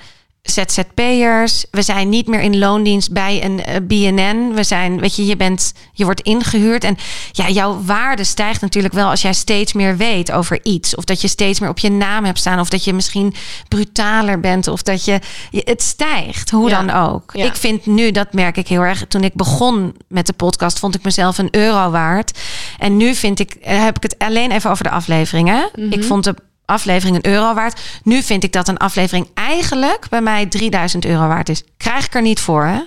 ZZP'ers. 0.42 1.66
We 1.72 1.82
zijn 1.82 2.10
niet 2.10 2.28
meer 2.28 2.40
in 2.40 2.58
loondienst 2.58 3.12
bij 3.12 3.44
een 3.44 3.64
eh, 3.64 3.76
BNN. 3.84 4.52
We 4.54 4.64
zijn, 4.64 5.00
weet 5.00 5.16
je, 5.16 5.26
je 5.26 5.36
bent, 5.36 5.74
je 5.94 6.04
wordt 6.06 6.22
ingehuurd. 6.22 6.84
En 6.84 6.98
ja, 7.32 7.50
jouw 7.50 7.82
waarde 7.84 8.24
stijgt 8.24 8.62
natuurlijk 8.62 8.94
wel 8.94 9.10
als 9.10 9.22
jij 9.22 9.34
steeds 9.34 9.74
meer 9.74 9.98
weet 9.98 10.32
over 10.32 10.60
iets. 10.64 10.96
Of 10.96 11.04
dat 11.04 11.22
je 11.22 11.28
steeds 11.28 11.60
meer 11.60 11.70
op 11.70 11.80
je 11.80 11.92
naam 11.92 12.26
hebt 12.26 12.40
staan. 12.40 12.60
Of 12.60 12.70
dat 12.70 12.84
je 12.84 12.94
misschien 12.94 13.34
brutaler 13.68 14.40
bent. 14.40 14.68
Of 14.68 14.82
dat 14.84 15.06
je, 15.06 15.20
het 15.52 15.82
stijgt, 15.82 16.50
hoe 16.50 16.70
Ja. 16.70 16.84
dan 16.84 16.96
ook. 16.96 17.32
Ja. 17.34 17.46
Ik 17.46 17.56
vind 17.56 17.86
nu, 17.86 18.12
dat 18.12 18.34
merk 18.34 18.58
ik 18.58 18.68
heel 18.68 18.82
erg. 18.82 19.06
Toen 19.08 19.24
ik 19.24 19.34
begon 19.34 19.96
met 20.08 20.26
de 20.26 20.34
podcast, 20.34 20.80
vond 20.80 20.96
ik 20.96 21.04
mezelf 21.04 21.38
een 21.38 21.48
euro 21.52 21.90
waard. 21.90 22.40
En 22.78 22.98
nu 22.98 23.16
vind 23.16 23.40
ik, 23.40 23.52
eh, 23.52 23.84
heb 23.84 23.96
ik 23.96 24.04
het 24.04 24.16
alleen 24.18 24.52
even 24.52 24.70
over 24.70 24.84
de 24.84 24.90
afleveringen. 24.90 25.70
Ik 25.90 26.04
vond 26.04 26.24
de 26.24 26.36
aflevering 26.70 27.16
een 27.16 27.32
euro 27.32 27.54
waard. 27.54 27.82
Nu 28.04 28.24
vind 28.24 28.44
ik 28.44 28.52
dat 28.52 28.68
een 28.68 28.78
aflevering 28.78 29.28
eigenlijk 29.34 30.10
bij 30.10 30.22
mij 30.22 30.46
3000 30.46 31.06
euro 31.06 31.28
waard 31.28 31.50
is. 31.50 31.64
Krijg 31.78 32.06
ik 32.06 32.16
er 32.16 32.22
niet 32.22 32.40
voor, 32.40 32.66
hè? 32.66 32.82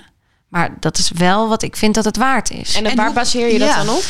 Maar 0.47 0.69
dat 0.79 0.97
is 0.97 1.11
wel 1.15 1.47
wat 1.47 1.61
ik 1.63 1.75
vind 1.75 1.95
dat 1.95 2.05
het 2.05 2.17
waard 2.17 2.51
is. 2.51 2.75
En, 2.75 2.85
En 2.85 2.95
waar 2.95 3.13
baseer 3.13 3.51
je 3.51 3.59
dat 3.59 3.67
ja. 3.67 3.83
dan 3.83 3.95
op? 3.95 4.03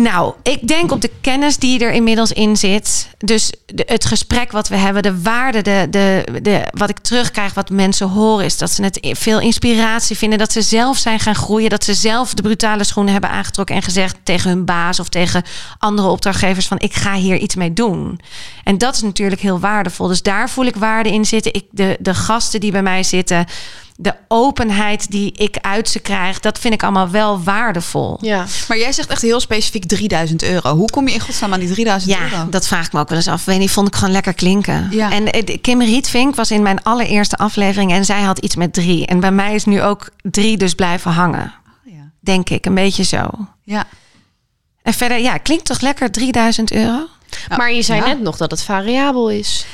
Nou, 0.00 0.34
ik 0.42 0.68
denk 0.68 0.92
op 0.92 1.00
de 1.00 1.10
kennis 1.20 1.56
die 1.56 1.84
er 1.84 1.92
inmiddels 1.92 2.32
in 2.32 2.56
zit. 2.56 3.08
Dus 3.18 3.52
de, 3.66 3.82
het 3.86 4.04
gesprek 4.04 4.52
wat 4.52 4.68
we 4.68 4.76
hebben, 4.76 5.02
de 5.02 5.22
waarde, 5.22 5.62
de, 5.62 5.86
de, 5.90 6.24
de, 6.42 6.62
wat 6.70 6.90
ik 6.90 6.98
terugkrijg, 6.98 7.54
wat 7.54 7.70
mensen 7.70 8.08
horen, 8.08 8.44
is 8.44 8.58
dat 8.58 8.70
ze 8.70 8.82
het 8.82 8.98
veel 9.02 9.40
inspiratie 9.40 10.16
vinden. 10.16 10.38
Dat 10.38 10.52
ze 10.52 10.62
zelf 10.62 10.96
zijn 10.96 11.20
gaan 11.20 11.34
groeien. 11.34 11.70
Dat 11.70 11.84
ze 11.84 11.94
zelf 11.94 12.34
de 12.34 12.42
brutale 12.42 12.84
schoenen 12.84 13.12
hebben 13.12 13.30
aangetrokken 13.30 13.76
en 13.76 13.82
gezegd 13.82 14.16
tegen 14.22 14.50
hun 14.50 14.64
baas 14.64 15.00
of 15.00 15.08
tegen 15.08 15.42
andere 15.78 16.08
opdrachtgevers: 16.08 16.66
van 16.66 16.78
ik 16.78 16.94
ga 16.94 17.14
hier 17.14 17.36
iets 17.36 17.54
mee 17.54 17.72
doen. 17.72 18.20
En 18.64 18.78
dat 18.78 18.94
is 18.94 19.02
natuurlijk 19.02 19.40
heel 19.40 19.60
waardevol. 19.60 20.06
Dus 20.06 20.22
daar 20.22 20.50
voel 20.50 20.64
ik 20.64 20.76
waarde 20.76 21.12
in 21.12 21.24
zitten. 21.24 21.54
Ik, 21.54 21.64
de, 21.70 21.96
de 22.00 22.14
gasten 22.14 22.60
die 22.60 22.72
bij 22.72 22.82
mij 22.82 23.02
zitten 23.02 23.46
de 24.02 24.14
openheid 24.28 25.10
die 25.10 25.32
ik 25.32 25.56
uit 25.60 25.88
ze 25.88 25.98
krijg, 25.98 26.40
dat 26.40 26.58
vind 26.58 26.74
ik 26.74 26.82
allemaal 26.82 27.10
wel 27.10 27.42
waardevol. 27.42 28.18
Ja. 28.20 28.44
Maar 28.68 28.78
jij 28.78 28.92
zegt 28.92 29.08
echt 29.08 29.22
heel 29.22 29.40
specifiek 29.40 29.84
3000 29.84 30.42
euro. 30.42 30.74
Hoe 30.74 30.90
kom 30.90 31.08
je 31.08 31.14
in 31.14 31.20
godsnaam 31.20 31.52
aan 31.52 31.60
die 31.60 31.70
3000 31.72 32.12
Ja, 32.12 32.22
euro? 32.22 32.48
dat 32.50 32.66
vraag 32.66 32.86
ik 32.86 32.92
me 32.92 33.00
ook 33.00 33.08
wel 33.08 33.18
eens 33.18 33.28
af. 33.28 33.44
Weet 33.44 33.58
niet, 33.58 33.70
vond 33.70 33.88
ik 33.88 33.94
gewoon 33.94 34.12
lekker 34.12 34.34
klinken. 34.34 34.88
Ja. 34.90 35.12
En 35.12 35.32
eh, 35.32 35.56
Kim 35.60 35.82
Rietvink 35.82 36.34
was 36.34 36.50
in 36.50 36.62
mijn 36.62 36.82
allereerste 36.82 37.36
aflevering 37.36 37.92
en 37.92 38.04
zij 38.04 38.20
had 38.22 38.38
iets 38.38 38.56
met 38.56 38.72
drie. 38.72 39.06
En 39.06 39.20
bij 39.20 39.32
mij 39.32 39.54
is 39.54 39.64
nu 39.64 39.82
ook 39.82 40.10
drie 40.22 40.56
dus 40.56 40.74
blijven 40.74 41.10
hangen. 41.10 41.54
Oh, 41.86 41.92
ja. 41.92 42.10
Denk 42.20 42.50
ik, 42.50 42.66
een 42.66 42.74
beetje 42.74 43.04
zo. 43.04 43.30
ja. 43.64 43.84
En 44.82 44.92
verder, 44.94 45.18
ja, 45.18 45.36
klinkt 45.36 45.64
toch 45.64 45.80
lekker 45.80 46.10
3000 46.10 46.72
euro? 46.72 47.06
Maar 47.56 47.72
je 47.72 47.82
zei 47.82 48.00
ja. 48.00 48.06
net 48.06 48.20
nog 48.20 48.36
dat 48.36 48.50
het 48.50 48.62
variabel 48.62 49.30
is. 49.30 49.66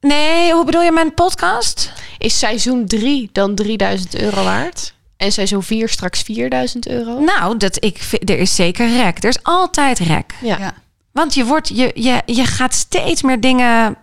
Nee, 0.00 0.52
hoe 0.52 0.64
bedoel 0.64 0.82
je 0.82 0.92
mijn 0.92 1.14
podcast? 1.14 1.92
Is 2.18 2.38
seizoen 2.38 2.86
3 2.86 3.28
dan 3.32 3.54
3000 3.54 4.14
euro 4.20 4.44
waard? 4.44 4.94
En 5.16 5.32
seizoen 5.32 5.62
4 5.62 5.88
straks 5.88 6.22
4000 6.22 6.88
euro? 6.88 7.20
Nou, 7.20 7.56
dat 7.56 7.84
ik, 7.84 7.98
vind- 7.98 8.30
er 8.30 8.38
is 8.38 8.54
zeker 8.54 8.88
rek. 8.96 9.22
Er 9.22 9.28
is 9.28 9.42
altijd 9.42 9.98
rek. 9.98 10.34
Ja. 10.40 10.58
Ja. 10.58 10.74
Want 11.12 11.34
je, 11.34 11.44
wordt, 11.44 11.68
je, 11.68 11.90
je, 11.94 12.22
je 12.26 12.44
gaat 12.44 12.74
steeds 12.74 13.22
meer 13.22 13.40
dingen 13.40 13.96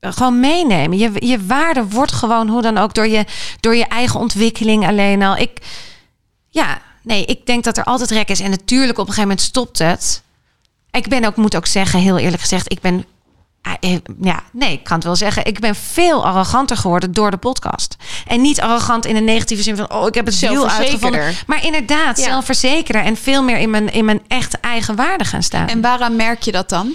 gewoon 0.00 0.40
meenemen. 0.40 0.98
Je, 0.98 1.10
je 1.14 1.46
waarde 1.46 1.84
wordt 1.88 2.12
gewoon 2.12 2.48
hoe 2.48 2.62
dan 2.62 2.78
ook 2.78 2.94
door 2.94 3.06
je, 3.08 3.24
door 3.60 3.76
je 3.76 3.86
eigen 3.86 4.20
ontwikkeling 4.20 4.86
alleen 4.86 5.22
al. 5.22 5.36
Ik, 5.36 5.58
ja, 6.48 6.80
nee, 7.02 7.24
ik 7.24 7.46
denk 7.46 7.64
dat 7.64 7.76
er 7.76 7.84
altijd 7.84 8.10
rek 8.10 8.28
is. 8.28 8.40
En 8.40 8.50
natuurlijk 8.50 8.98
op 8.98 9.06
een 9.08 9.12
gegeven 9.14 9.28
moment 9.28 9.46
stopt 9.46 9.78
het. 9.78 10.22
Ik 10.90 11.08
ben 11.08 11.24
ook, 11.24 11.36
moet 11.36 11.56
ook 11.56 11.66
zeggen, 11.66 12.00
heel 12.00 12.18
eerlijk 12.18 12.42
gezegd, 12.42 12.72
ik 12.72 12.80
ben. 12.80 13.04
Eh, 13.80 13.92
eh, 13.92 13.98
Ja, 14.20 14.42
nee, 14.52 14.72
ik 14.72 14.84
kan 14.84 14.96
het 14.96 15.04
wel 15.04 15.16
zeggen. 15.16 15.44
Ik 15.46 15.60
ben 15.60 15.74
veel 15.74 16.24
arroganter 16.24 16.76
geworden 16.76 17.12
door 17.12 17.30
de 17.30 17.36
podcast. 17.36 17.96
En 18.26 18.40
niet 18.40 18.60
arrogant 18.60 19.06
in 19.06 19.16
een 19.16 19.24
negatieve 19.24 19.62
zin 19.62 19.76
van... 19.76 19.92
oh, 19.92 20.06
ik 20.06 20.14
heb 20.14 20.26
het 20.26 20.38
wiel 20.38 20.68
uitgevonden. 20.68 21.34
Maar 21.46 21.64
inderdaad, 21.64 22.18
Ja. 22.18 22.24
zelfverzekerder. 22.24 23.02
En 23.02 23.16
veel 23.16 23.42
meer 23.42 23.58
in 23.58 23.70
mijn, 23.70 23.92
in 23.92 24.04
mijn 24.04 24.22
echt 24.28 24.60
eigen 24.60 24.96
waarde 24.96 25.24
gaan 25.24 25.42
staan. 25.42 25.68
En 25.68 25.80
waaraan 25.80 26.16
merk 26.16 26.42
je 26.42 26.52
dat 26.52 26.68
dan? 26.68 26.92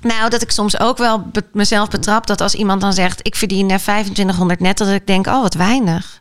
Nou, 0.00 0.30
dat 0.30 0.42
ik 0.42 0.50
soms 0.50 0.80
ook 0.80 0.98
wel 0.98 1.20
be- 1.22 1.48
mezelf 1.52 1.88
betrap 1.88 2.26
dat 2.26 2.40
als 2.40 2.54
iemand 2.54 2.80
dan 2.80 2.92
zegt: 2.92 3.26
ik 3.26 3.36
verdien 3.36 3.70
eh, 3.70 3.76
2500 3.78 4.60
net, 4.60 4.78
dat 4.78 4.88
ik 4.88 5.06
denk: 5.06 5.26
oh, 5.26 5.40
wat 5.42 5.54
weinig. 5.54 6.20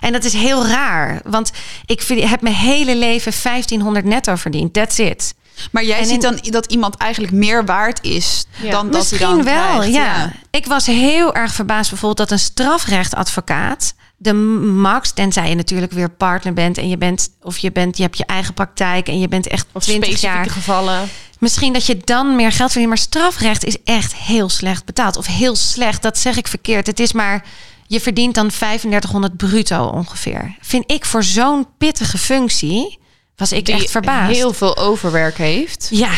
En 0.00 0.12
dat 0.12 0.24
is 0.24 0.32
heel 0.32 0.66
raar, 0.66 1.20
want 1.24 1.52
ik 1.86 2.02
heb 2.08 2.40
mijn 2.40 2.54
hele 2.54 2.96
leven 2.96 3.32
1500 3.42 4.04
netto 4.04 4.34
verdiend. 4.34 4.72
That's 4.72 4.98
it. 4.98 5.34
Maar 5.70 5.84
jij 5.84 5.98
En 5.98 6.04
ziet 6.06 6.24
in- 6.24 6.30
dan 6.30 6.38
dat 6.42 6.72
iemand 6.72 6.96
eigenlijk 6.96 7.32
meer 7.32 7.64
waard 7.64 8.02
is 8.04 8.44
Ja. 8.62 8.70
dan 8.70 8.90
dat 8.90 9.10
hij 9.10 9.18
Misschien 9.18 9.36
dan 9.36 9.44
wel, 9.44 9.74
krijgt. 9.76 9.94
ja. 9.94 10.32
Ik 10.50 10.66
was 10.66 10.86
heel 10.86 11.34
erg 11.34 11.52
verbaasd 11.52 11.90
bijvoorbeeld 11.90 12.28
dat 12.28 12.38
een 12.38 12.44
strafrechtadvocaat 12.44 13.94
de 14.18 14.32
max, 14.32 15.10
tenzij 15.12 15.48
je 15.48 15.54
natuurlijk 15.54 15.92
weer 15.92 16.10
partner 16.10 16.52
bent 16.52 16.78
en 16.78 16.88
je 16.88 16.98
bent 16.98 17.28
of 17.42 17.58
je 17.58 17.72
bent, 17.72 17.96
je 17.96 18.02
hebt 18.02 18.18
je 18.18 18.24
eigen 18.26 18.54
praktijk 18.54 19.08
en 19.08 19.18
je 19.20 19.28
bent 19.28 19.46
echt 19.46 19.66
Of 19.72 19.82
20 19.82 20.04
specifieke 20.08 20.36
jaar. 20.36 20.50
gevallen. 20.50 21.08
Misschien 21.38 21.72
dat 21.72 21.86
je 21.86 21.96
dan 22.04 22.36
meer 22.36 22.52
geld 22.52 22.70
verdient. 22.70 22.88
Maar 22.88 22.98
strafrecht 23.02 23.64
is 23.64 23.76
echt 23.84 24.14
heel 24.14 24.48
slecht 24.48 24.84
betaald. 24.84 25.16
Of 25.16 25.26
heel 25.26 25.56
slecht, 25.56 26.02
dat 26.02 26.18
zeg 26.18 26.36
ik 26.36 26.46
verkeerd. 26.48 26.86
Het 26.86 27.00
is 27.00 27.12
maar, 27.12 27.44
je 27.86 28.00
verdient 28.00 28.34
dan 28.34 28.48
3500 28.48 29.36
bruto 29.36 29.84
ongeveer. 29.86 30.56
Vind 30.60 30.90
ik 30.92 31.04
voor 31.04 31.22
zo'n 31.24 31.66
pittige 31.78 32.18
functie, 32.18 32.98
was 33.36 33.52
ik 33.52 33.64
Die 33.66 33.74
echt 33.74 33.90
verbaasd. 33.90 34.36
heel 34.36 34.52
veel 34.52 34.76
overwerk 34.76 35.36
heeft. 35.36 35.88
Ja, 35.90 36.12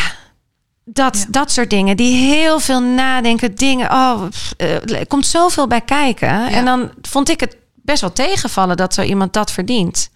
dat, 0.85 1.17
Ja. 1.17 1.25
dat 1.29 1.51
soort 1.51 1.69
dingen. 1.69 1.97
Die 1.97 2.15
heel 2.15 2.59
veel 2.59 2.81
nadenken, 2.81 3.55
dingen. 3.55 3.91
Oh, 3.91 4.23
pff, 4.29 4.53
eh, 4.57 4.89
er 4.99 5.07
komt 5.07 5.25
zoveel 5.27 5.67
bij 5.67 5.81
kijken. 5.81 6.47
En 6.47 6.65
dan 6.65 6.91
vond 7.01 7.29
ik 7.29 7.39
het 7.39 7.55
best 7.75 8.01
wel 8.01 8.13
tegenvallen 8.13 8.77
dat 8.77 8.93
zo 8.93 9.01
iemand 9.01 9.33
dat 9.33 9.51
verdient. 9.51 10.09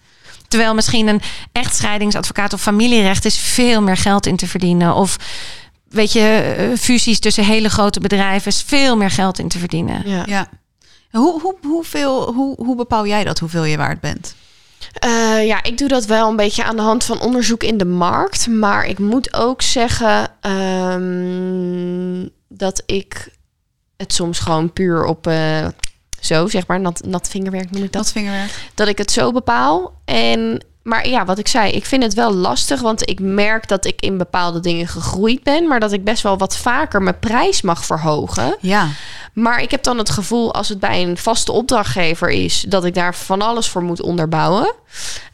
Terwijl 0.48 0.74
misschien 0.74 1.08
een 1.08 1.20
echtscheidingsadvocaat 1.52 2.52
of 2.52 2.60
familierecht 2.60 3.24
is 3.24 3.36
veel 3.38 3.82
meer 3.82 3.96
geld 3.96 4.26
in 4.26 4.36
te 4.36 4.46
verdienen. 4.46 4.94
Of 4.94 5.16
weet 5.88 6.12
je, 6.12 6.20
eh, 6.20 6.78
fusies 6.78 7.18
tussen 7.18 7.44
hele 7.44 7.68
grote 7.68 8.00
bedrijven 8.00 8.48
is 8.50 8.62
veel 8.66 8.96
meer 8.96 9.10
geld 9.10 9.38
in 9.38 9.48
te 9.48 9.58
verdienen. 9.58 10.02
Ja. 10.08 10.22
Ja. 10.26 10.48
Hoe, 11.10 11.40
hoe, 11.40 11.56
hoeveel, 11.62 12.32
hoe, 12.32 12.54
hoe 12.64 12.76
bepaal 12.76 13.06
jij 13.06 13.24
dat, 13.24 13.38
hoeveel 13.38 13.64
je 13.64 13.76
waard 13.76 14.00
bent? 14.00 14.34
Eh, 14.92 15.46
ja, 15.46 15.62
ik 15.62 15.78
doe 15.78 15.88
dat 15.88 16.04
wel 16.04 16.28
een 16.28 16.36
beetje 16.36 16.64
aan 16.64 16.76
de 16.76 16.82
hand 16.82 17.04
van 17.04 17.20
onderzoek 17.20 17.62
in 17.62 17.78
de 17.78 17.84
markt. 17.84 18.46
Maar 18.46 18.86
ik 18.86 18.98
moet 18.98 19.34
ook 19.34 19.62
zeggen 19.62 20.28
ehm, 20.40 22.28
dat 22.48 22.82
ik 22.86 23.32
het 23.96 24.12
soms 24.12 24.38
gewoon 24.38 24.72
puur 24.72 25.04
op 25.04 25.26
eh, 25.26 25.66
zo, 26.20 26.46
zeg 26.46 26.66
maar, 26.66 26.80
nat, 26.80 27.02
nat 27.06 27.28
vingerwerk 27.28 27.70
noem 27.70 27.82
ik 27.82 27.92
dat. 27.92 28.02
Dat 28.02 28.12
vingerwerk. 28.12 28.70
dat 28.74 28.88
ik 28.88 28.98
het 28.98 29.10
zo 29.10 29.32
bepaal. 29.32 30.00
En, 30.04 30.64
maar 30.84 31.08
ja, 31.08 31.24
wat 31.24 31.38
ik 31.38 31.48
zei, 31.48 31.72
ik 31.72 31.86
vind 31.86 32.02
het 32.02 32.14
wel 32.14 32.34
lastig, 32.34 32.80
want 32.80 33.08
ik 33.08 33.20
merk 33.20 33.68
dat 33.68 33.84
ik 33.84 34.00
in 34.00 34.18
bepaalde 34.18 34.60
dingen 34.60 34.88
gegroeid 34.88 35.42
ben, 35.42 35.68
maar 35.68 35.80
dat 35.80 35.92
ik 35.92 36.04
best 36.04 36.22
wel 36.22 36.38
wat 36.38 36.56
vaker 36.56 37.02
mijn 37.02 37.18
prijs 37.18 37.62
mag 37.62 37.84
verhogen. 37.84 38.56
Ja. 38.60 38.88
Maar 39.32 39.62
ik 39.62 39.70
heb 39.70 39.82
dan 39.82 39.98
het 39.98 40.10
gevoel, 40.10 40.54
als 40.54 40.68
het 40.68 40.80
bij 40.80 41.02
een 41.02 41.16
vaste 41.16 41.52
opdrachtgever 41.52 42.30
is, 42.30 42.64
dat 42.68 42.84
ik 42.84 42.94
daar 42.94 43.14
van 43.14 43.42
alles 43.42 43.68
voor 43.68 43.82
moet 43.82 44.02
onderbouwen. 44.02 44.74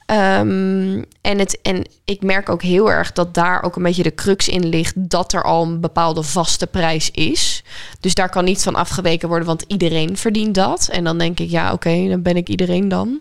Ehm, 0.06 1.02
en, 1.20 1.38
het, 1.38 1.58
en 1.62 1.86
ik 2.04 2.22
merk 2.22 2.48
ook 2.48 2.62
heel 2.62 2.90
erg 2.90 3.12
dat 3.12 3.34
daar 3.34 3.62
ook 3.62 3.76
een 3.76 3.82
beetje 3.82 4.02
de 4.02 4.14
crux 4.14 4.48
in 4.48 4.68
ligt 4.68 4.94
dat 4.96 5.32
er 5.32 5.42
al 5.42 5.62
een 5.62 5.80
bepaalde 5.80 6.22
vaste 6.22 6.66
prijs 6.66 7.10
is. 7.10 7.64
Dus 8.00 8.14
daar 8.14 8.28
kan 8.28 8.44
niet 8.44 8.62
van 8.62 8.74
afgeweken 8.74 9.28
worden, 9.28 9.46
want 9.46 9.64
iedereen 9.66 10.16
verdient 10.16 10.54
dat. 10.54 10.88
En 10.88 11.04
dan 11.04 11.18
denk 11.18 11.40
ik, 11.40 11.50
ja, 11.50 11.72
oké, 11.72 12.08
dan 12.08 12.22
ben 12.22 12.36
ik 12.36 12.48
iedereen 12.48 12.88
dan. 12.88 13.20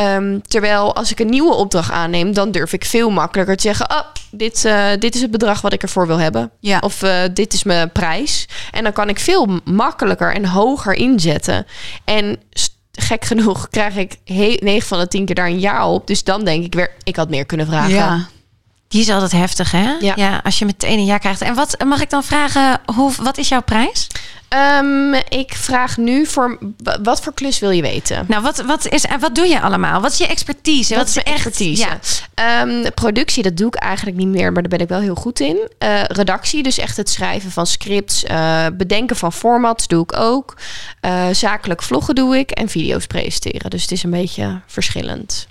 Ehm, 0.00 0.38
terwijl 0.46 0.94
als 0.94 1.10
ik 1.10 1.20
een 1.20 1.28
nieuwe 1.28 1.54
opdracht 1.54 1.90
aanneem, 1.90 2.32
dan 2.32 2.50
durf 2.50 2.72
ik 2.72 2.84
veel 2.84 3.10
makkelijker 3.10 3.56
te 3.56 3.62
zeggen: 3.62 3.90
oh, 3.90 4.00
dit, 4.30 4.64
eh, 4.64 4.86
dit 4.98 5.14
is 5.14 5.20
het 5.20 5.30
bedrag 5.30 5.60
wat 5.60 5.72
ik 5.72 5.82
ervoor 5.82 6.06
wil 6.06 6.18
hebben. 6.18 6.50
Ja. 6.60 6.78
Of 6.78 7.02
eh, 7.02 7.14
dit 7.32 7.52
is 7.52 7.64
mijn 7.64 7.92
prijs. 7.92 8.48
En 8.70 8.82
dan 8.82 8.92
kan 8.92 9.08
ik 9.08 9.18
veel 9.18 9.60
makkelijker 9.64 10.34
en 10.34 10.44
hoger 10.44 10.94
inzetten. 10.94 11.66
En 12.04 12.38
gek 12.92 13.24
genoeg 13.24 13.68
krijg 13.68 13.96
ik 13.96 14.16
he- 14.24 14.56
9 14.60 14.88
van 14.88 14.98
de 14.98 15.08
10 15.08 15.24
keer 15.24 15.34
daar 15.34 15.46
een 15.46 15.60
jaar 15.60 15.86
op. 15.86 16.06
Dus 16.06 16.24
dan 16.24 16.44
denk 16.44 16.64
ik 16.64 16.74
weer, 16.74 16.90
ik 17.02 17.16
had 17.16 17.30
meer 17.30 17.46
kunnen 17.46 17.66
vragen. 17.66 17.94
Ja. 17.94 18.28
Die 18.90 19.00
is 19.00 19.10
altijd 19.10 19.32
heftig, 19.32 19.70
hè? 19.70 19.90
Ja. 20.00 20.40
als 20.44 20.58
je 20.58 20.64
meteen 20.64 20.98
een 20.98 21.04
jaar 21.04 21.18
krijgt. 21.18 21.40
En 21.40 21.54
wat 21.54 21.84
mag 21.84 22.00
ik 22.00 22.10
dan 22.10 22.24
vragen? 22.24 22.80
Hoe, 22.94 23.12
wat 23.22 23.38
is 23.38 23.48
jouw 23.48 23.62
prijs? 23.62 24.06
Ehm, 24.48 25.14
ik 25.14 25.54
vraag 25.54 25.96
nu 25.96 26.26
voor 26.26 26.58
wat 27.02 27.20
voor 27.22 27.34
klus 27.34 27.58
wil 27.58 27.70
je 27.70 27.82
weten? 27.82 28.24
Nou, 28.28 28.42
wat, 28.42 28.62
wat, 28.62 28.86
is, 28.88 29.04
en 29.04 29.20
wat 29.20 29.34
doe 29.34 29.46
je 29.46 29.60
allemaal? 29.60 30.00
Wat 30.00 30.12
is 30.12 30.18
je 30.18 30.26
expertise? 30.26 30.94
Wat 30.94 31.08
is 31.08 31.16
echt- 31.16 31.26
expertise? 31.28 31.82
Ja. 31.82 31.98
Ehm, 32.34 32.90
productie, 32.94 33.42
dat 33.42 33.56
doe 33.56 33.66
ik 33.66 33.74
eigenlijk 33.74 34.16
niet 34.16 34.28
meer, 34.28 34.52
maar 34.52 34.62
daar 34.62 34.70
ben 34.70 34.80
ik 34.80 34.88
wel 34.88 35.00
heel 35.00 35.14
goed 35.14 35.40
in. 35.40 35.68
Eh, 35.78 36.02
redactie, 36.04 36.62
dus 36.62 36.78
echt 36.78 36.96
het 36.96 37.08
schrijven 37.10 37.50
van 37.50 37.66
scripts, 37.66 38.24
eh, 38.24 38.66
bedenken 38.72 39.16
van 39.16 39.32
formats 39.32 39.86
doe 39.86 40.02
ik 40.02 40.16
ook. 40.16 40.56
Eh, 41.00 41.26
zakelijk 41.32 41.82
vloggen 41.82 42.14
doe 42.14 42.38
ik 42.38 42.50
en 42.50 42.68
video's 42.68 43.06
presenteren. 43.06 43.70
Dus 43.70 43.82
het 43.82 43.90
is 43.90 44.02
een 44.02 44.10
beetje 44.10 44.60
verschillend. 44.66 45.48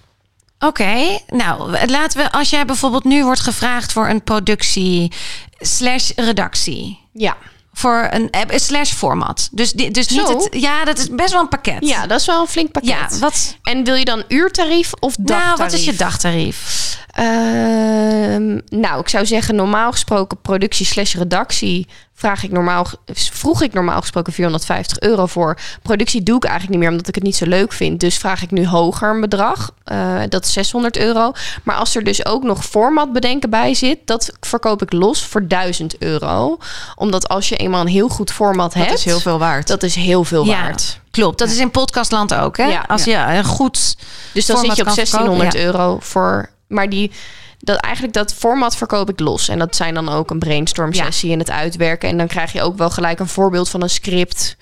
Oké, 0.60 1.19
nou 1.28 1.88
laten 1.88 2.22
we, 2.24 2.32
als 2.32 2.50
jij 2.50 2.65
bijvoorbeeld 2.65 3.04
nu 3.04 3.24
wordt 3.24 3.39
gevraagd 3.39 3.91
voor 3.91 4.08
een 4.10 4.24
productie 4.24 5.12
slash 5.60 6.12
redactie. 6.15 7.00
Ja. 7.13 7.38
Voor 7.74 8.08
een 8.12 8.30
eh, 8.30 8.58
slash 8.58 8.91
format. 8.91 9.50
Dus, 9.52 9.72
dus 9.72 10.08
niet 10.08 10.28
het. 10.28 10.48
Ja, 10.52 10.86
dat 10.86 10.98
is 10.98 11.10
best 11.10 11.32
wel 11.32 11.41
een 11.41 11.50
pakket. 11.50 11.86
ja, 11.88 12.08
dat 12.08 12.19
is 12.19 12.26
wel 12.26 12.41
een 12.41 12.48
flink 12.48 12.72
pakket. 12.72 12.89
ja 12.89 13.19
wat, 13.19 13.58
En 13.63 13.84
wil 13.84 13.95
je 13.95 14.06
dan 14.06 14.24
uurtarief 14.28 14.91
of 15.00 15.15
dagtarief? 15.19 15.45
nou, 15.45 15.58
wat 15.58 15.74
is 15.74 15.86
je 15.86 15.95
dagtarief? 15.95 16.98
Ehm, 17.19 18.60
nou, 18.69 18.99
ik 18.99 19.10
zou 19.10 19.25
zeggen, 19.25 19.55
normaal 19.55 19.91
gesproken 19.91 20.41
productie 20.41 20.86
slash 20.86 21.15
redactie 21.15 21.88
vraag 22.13 22.43
ik 22.43 22.51
normaal, 22.51 22.86
vroeg 23.13 23.62
ik 23.62 23.73
normaal 23.73 23.99
gesproken 23.99 24.34
450 24.34 24.99
euro 24.99 25.25
voor. 25.25 25.58
Productie 25.82 26.23
doe 26.23 26.36
ik 26.36 26.43
eigenlijk 26.43 26.71
niet 26.71 26.82
meer, 26.82 26.91
omdat 26.91 27.08
ik 27.08 27.15
het 27.15 27.23
niet 27.23 27.36
zo 27.36 27.45
leuk 27.45 27.73
vind. 27.73 27.99
Dus 27.99 28.17
vraag 28.17 28.41
ik 28.41 28.51
nu 28.51 28.67
hoger 28.67 29.10
een 29.10 29.21
bedrag. 29.21 29.71
Eh, 29.84 30.21
dat 30.29 30.45
is 30.45 30.53
600 30.53 30.97
euro. 30.97 31.32
Maar 31.63 31.75
als 31.75 31.95
er 31.95 32.03
dus 32.03 32.25
ook 32.25 32.43
nog 32.43 32.65
format 32.65 33.13
bedenken 33.13 33.49
bij 33.49 33.73
zit, 33.73 33.99
dat 34.05 34.34
verkoop 34.39 34.82
ik 34.82 34.93
los 34.93 35.25
voor 35.25 35.47
1000 35.47 35.97
euro. 35.97 36.58
Omdat 36.95 37.27
als 37.27 37.49
je 37.49 37.55
eenmaal 37.55 37.82
een 37.82 37.88
heel 37.88 38.10
goed 38.10 38.32
format 38.32 38.73
hebt, 38.73 38.89
Dat 38.89 38.97
is 38.97 39.05
heel 39.05 39.19
veel 39.19 39.39
waard. 39.39 39.67
dat 39.67 39.84
is 39.84 39.95
heel 39.95 40.23
veel 40.23 40.45
Ja, 40.45 40.62
waard. 40.62 40.99
Klopt, 41.12 41.38
dat 41.38 41.49
is 41.49 41.58
in 41.58 41.71
podcastland 41.71 42.34
ook. 42.34 42.58
Hè? 42.58 42.65
Ja. 42.65 42.86
Als 42.88 43.03
je 43.03 43.15
een 43.15 43.45
goed. 43.45 43.97
Dus 44.34 44.45
dan 44.45 44.58
zit 44.58 44.75
je 44.75 44.82
op 44.82 44.88
kan 44.88 44.95
verkopen, 44.95 45.25
1600 45.25 45.53
ja. 45.53 45.60
euro 45.60 45.97
voor. 45.99 46.49
Maar 46.69 46.89
die, 46.89 47.12
dat 47.60 47.77
eigenlijk 47.77 48.13
dat 48.13 48.34
format 48.34 48.75
verkoop 48.75 49.10
ik 49.10 49.19
los. 49.19 49.47
En 49.47 49.60
dat 49.60 49.75
zijn 49.75 49.93
dan 49.93 50.10
ook 50.10 50.29
een 50.29 50.39
brainstorm 50.39 50.93
sessie 50.93 51.32
en 51.32 51.39
het 51.39 51.51
uitwerken. 51.51 52.10
En 52.10 52.17
dan 52.17 52.27
krijg 52.27 52.51
je 52.51 52.62
ook 52.62 52.77
wel 52.77 52.89
gelijk 52.89 53.19
een 53.19 53.27
voorbeeld 53.27 53.69
van 53.69 53.82
een 53.82 53.89
script. 53.89 54.58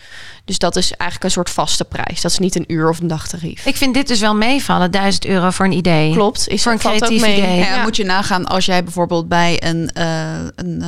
Dus 0.47 0.57
dat 0.57 0.75
is 0.75 0.91
eigenlijk 0.91 1.23
een 1.23 1.31
soort 1.31 1.49
vaste 1.49 1.85
prijs. 1.85 2.21
Dat 2.21 2.31
is 2.31 2.37
niet 2.37 2.55
een 2.55 2.63
uur 2.67 2.89
of 2.89 2.99
een 2.99 3.07
dagtarief. 3.07 3.65
Ik 3.65 3.75
vind 3.75 3.93
dit 3.93 4.07
dus 4.07 4.19
wel 4.19 4.35
meevallen, 4.35 4.91
1000 4.91 5.25
euro 5.25 5.49
voor 5.49 5.65
een 5.65 5.71
idee. 5.71 6.11
Klopt, 6.13 6.47
is 6.47 6.63
Voor 6.63 6.71
een 6.71 6.77
creatief 6.77 7.21
mee. 7.21 7.37
idee. 7.37 7.55
Ja, 7.57 7.75
Ja. 7.75 7.81
moet 7.83 7.95
je 7.95 8.03
nagaan 8.05 8.45
als 8.45 8.65
jij 8.65 8.83
bijvoorbeeld 8.83 9.27
bij 9.27 9.63
een, 9.63 9.89
eh, 9.93 10.31
een 10.55 10.81
eh, 10.81 10.87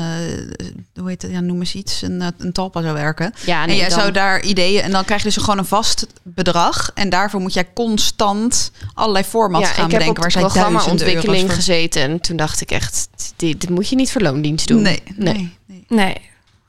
hoe 0.99 1.09
heet 1.09 1.21
het, 1.21 1.31
ja, 1.31 1.39
noem 1.39 1.59
eens 1.59 1.75
iets, 1.75 2.01
een, 2.01 2.21
eh, 2.21 2.27
een 2.37 2.51
talpa 2.51 2.81
zou 2.81 2.93
werken. 2.93 3.33
Ja, 3.45 3.61
en 3.61 3.67
nee, 3.67 3.77
jij 3.77 3.89
dan- 3.89 3.99
zou 3.99 4.11
daar 4.11 4.41
ideeën 4.41 4.81
en 4.81 4.91
dan 4.91 5.05
krijg 5.05 5.21
je 5.23 5.27
dus 5.27 5.37
gewoon 5.37 5.57
een 5.57 5.65
vast 5.65 6.07
bedrag. 6.23 6.91
En 6.93 7.09
daarvoor 7.09 7.39
moet 7.41 7.53
jij 7.53 7.67
constant 7.73 8.71
allerlei 8.93 9.23
formats 9.25 9.67
ja, 9.67 9.73
gaan 9.73 9.85
ik 9.85 9.91
heb 9.91 9.99
bedenken 9.99 10.23
op 10.25 10.31
waar 10.33 10.41
programmaontwikkeling 10.43 11.25
euro's 11.27 11.41
voor- 11.41 11.49
gezeten. 11.53 12.01
En 12.01 12.19
toen 12.21 12.37
dacht 12.37 12.61
ik 12.61 12.71
echt, 12.71 13.09
dit, 13.35 13.61
dit 13.61 13.69
moet 13.69 13.89
je 13.89 13.95
niet 13.95 14.11
voor 14.11 14.21
loondienst 14.21 14.67
doen. 14.67 14.81
Nee, 14.81 15.03
nee. 15.15 15.33
nee. 15.67 15.85
Nee. 15.87 16.15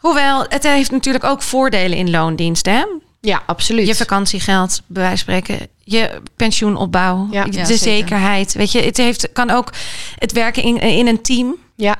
Hoewel, 0.00 0.44
het 0.48 0.62
heeft 0.62 0.90
natuurlijk 0.90 1.24
ook 1.24 1.42
voordelen 1.42 1.98
in 1.98 2.10
loondienst, 2.10 2.66
hè? 2.66 2.84
Ja, 3.20 3.42
absoluut. 3.46 3.86
Je 3.86 3.94
vakantiegeld, 3.94 4.82
bij 4.86 5.02
wijze 5.02 5.24
van 5.24 5.34
spreken. 5.42 5.68
Je 5.84 6.20
pensioenopbouw, 6.36 7.28
Ja. 7.30 7.44
de 7.44 7.52
Ja, 7.52 7.64
zeker. 7.64 7.82
zekerheid. 7.82 8.52
Weet 8.52 8.72
je, 8.72 8.80
het 8.82 8.96
heeft, 8.96 9.32
kan 9.32 9.50
ook 9.50 9.70
het 10.18 10.32
werken 10.32 10.62
in, 10.62 10.80
in 10.80 11.06
een 11.06 11.22
team. 11.22 11.56
ja. 11.76 11.96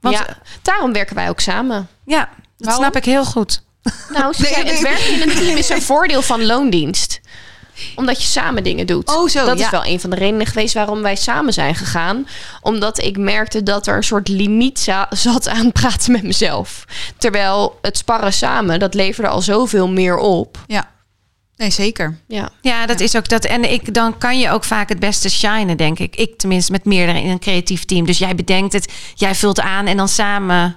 Want- 0.00 0.16
ja, 0.16 0.26
daarom 0.62 0.92
werken 0.92 1.14
wij 1.14 1.28
ook 1.28 1.40
samen. 1.40 1.88
Ja, 2.04 2.18
dat 2.18 2.28
Waarom? 2.66 2.82
snap 2.84 2.96
ik 2.96 3.04
heel 3.04 3.24
goed. 3.24 3.62
Nou, 4.12 4.32
ze 4.34 4.42
Nee, 4.42 4.64
het 4.72 4.80
werken 4.80 5.12
in 5.14 5.28
een 5.28 5.36
team 5.36 5.56
is 5.56 5.68
een 5.68 5.82
voordeel 5.82 6.22
van 6.22 6.46
loondienst. 6.46 7.20
Omdat 7.94 8.22
je 8.22 8.28
samen 8.28 8.62
dingen 8.62 8.86
doet. 8.86 9.08
Oh, 9.16 9.28
zo, 9.28 9.44
dat 9.44 9.58
ja. 9.58 9.64
is 9.64 9.70
wel 9.70 9.84
een 9.84 10.00
van 10.00 10.10
de 10.10 10.16
redenen 10.16 10.46
geweest 10.46 10.74
waarom 10.74 11.02
wij 11.02 11.16
samen 11.16 11.52
zijn 11.52 11.74
gegaan. 11.74 12.26
Omdat 12.60 13.02
ik 13.02 13.18
merkte 13.18 13.62
dat 13.62 13.86
er 13.86 13.96
een 13.96 14.02
soort 14.04 14.28
limiet 14.28 14.78
za- 14.78 15.06
zat 15.10 15.48
aan 15.48 15.72
praten 15.72 16.12
met 16.12 16.22
mezelf. 16.22 16.84
Terwijl 17.18 17.78
het 17.82 17.96
sparren 17.96 18.32
samen, 18.32 18.78
dat 18.78 18.94
leverde 18.94 19.28
al 19.30 19.42
zoveel 19.42 19.88
meer 19.88 20.16
op. 20.16 20.58
Ja, 20.66 20.90
nee, 21.56 21.70
zeker. 21.70 22.18
Ja, 22.28 22.50
Ja, 22.60 22.86
dat 22.86 23.00
is 23.00 23.16
ook 23.16 23.28
dat. 23.28 23.44
En 23.44 23.72
ik, 23.72 23.94
dan 23.94 24.18
kan 24.18 24.38
je 24.38 24.50
ook 24.50 24.64
vaak 24.64 24.88
het 24.88 24.98
beste 25.00 25.30
shinen, 25.30 25.76
denk 25.76 25.98
ik. 25.98 26.16
Ik 26.16 26.38
tenminste 26.38 26.72
met 26.72 26.84
meerdere 26.84 27.20
in 27.22 27.30
een 27.30 27.38
creatief 27.38 27.84
team. 27.84 28.06
Dus 28.06 28.18
jij 28.18 28.34
bedenkt 28.34 28.72
het, 28.72 28.92
jij 29.14 29.34
vult 29.34 29.60
aan 29.60 29.86
en 29.86 29.96
dan 29.96 30.08
samen. 30.08 30.76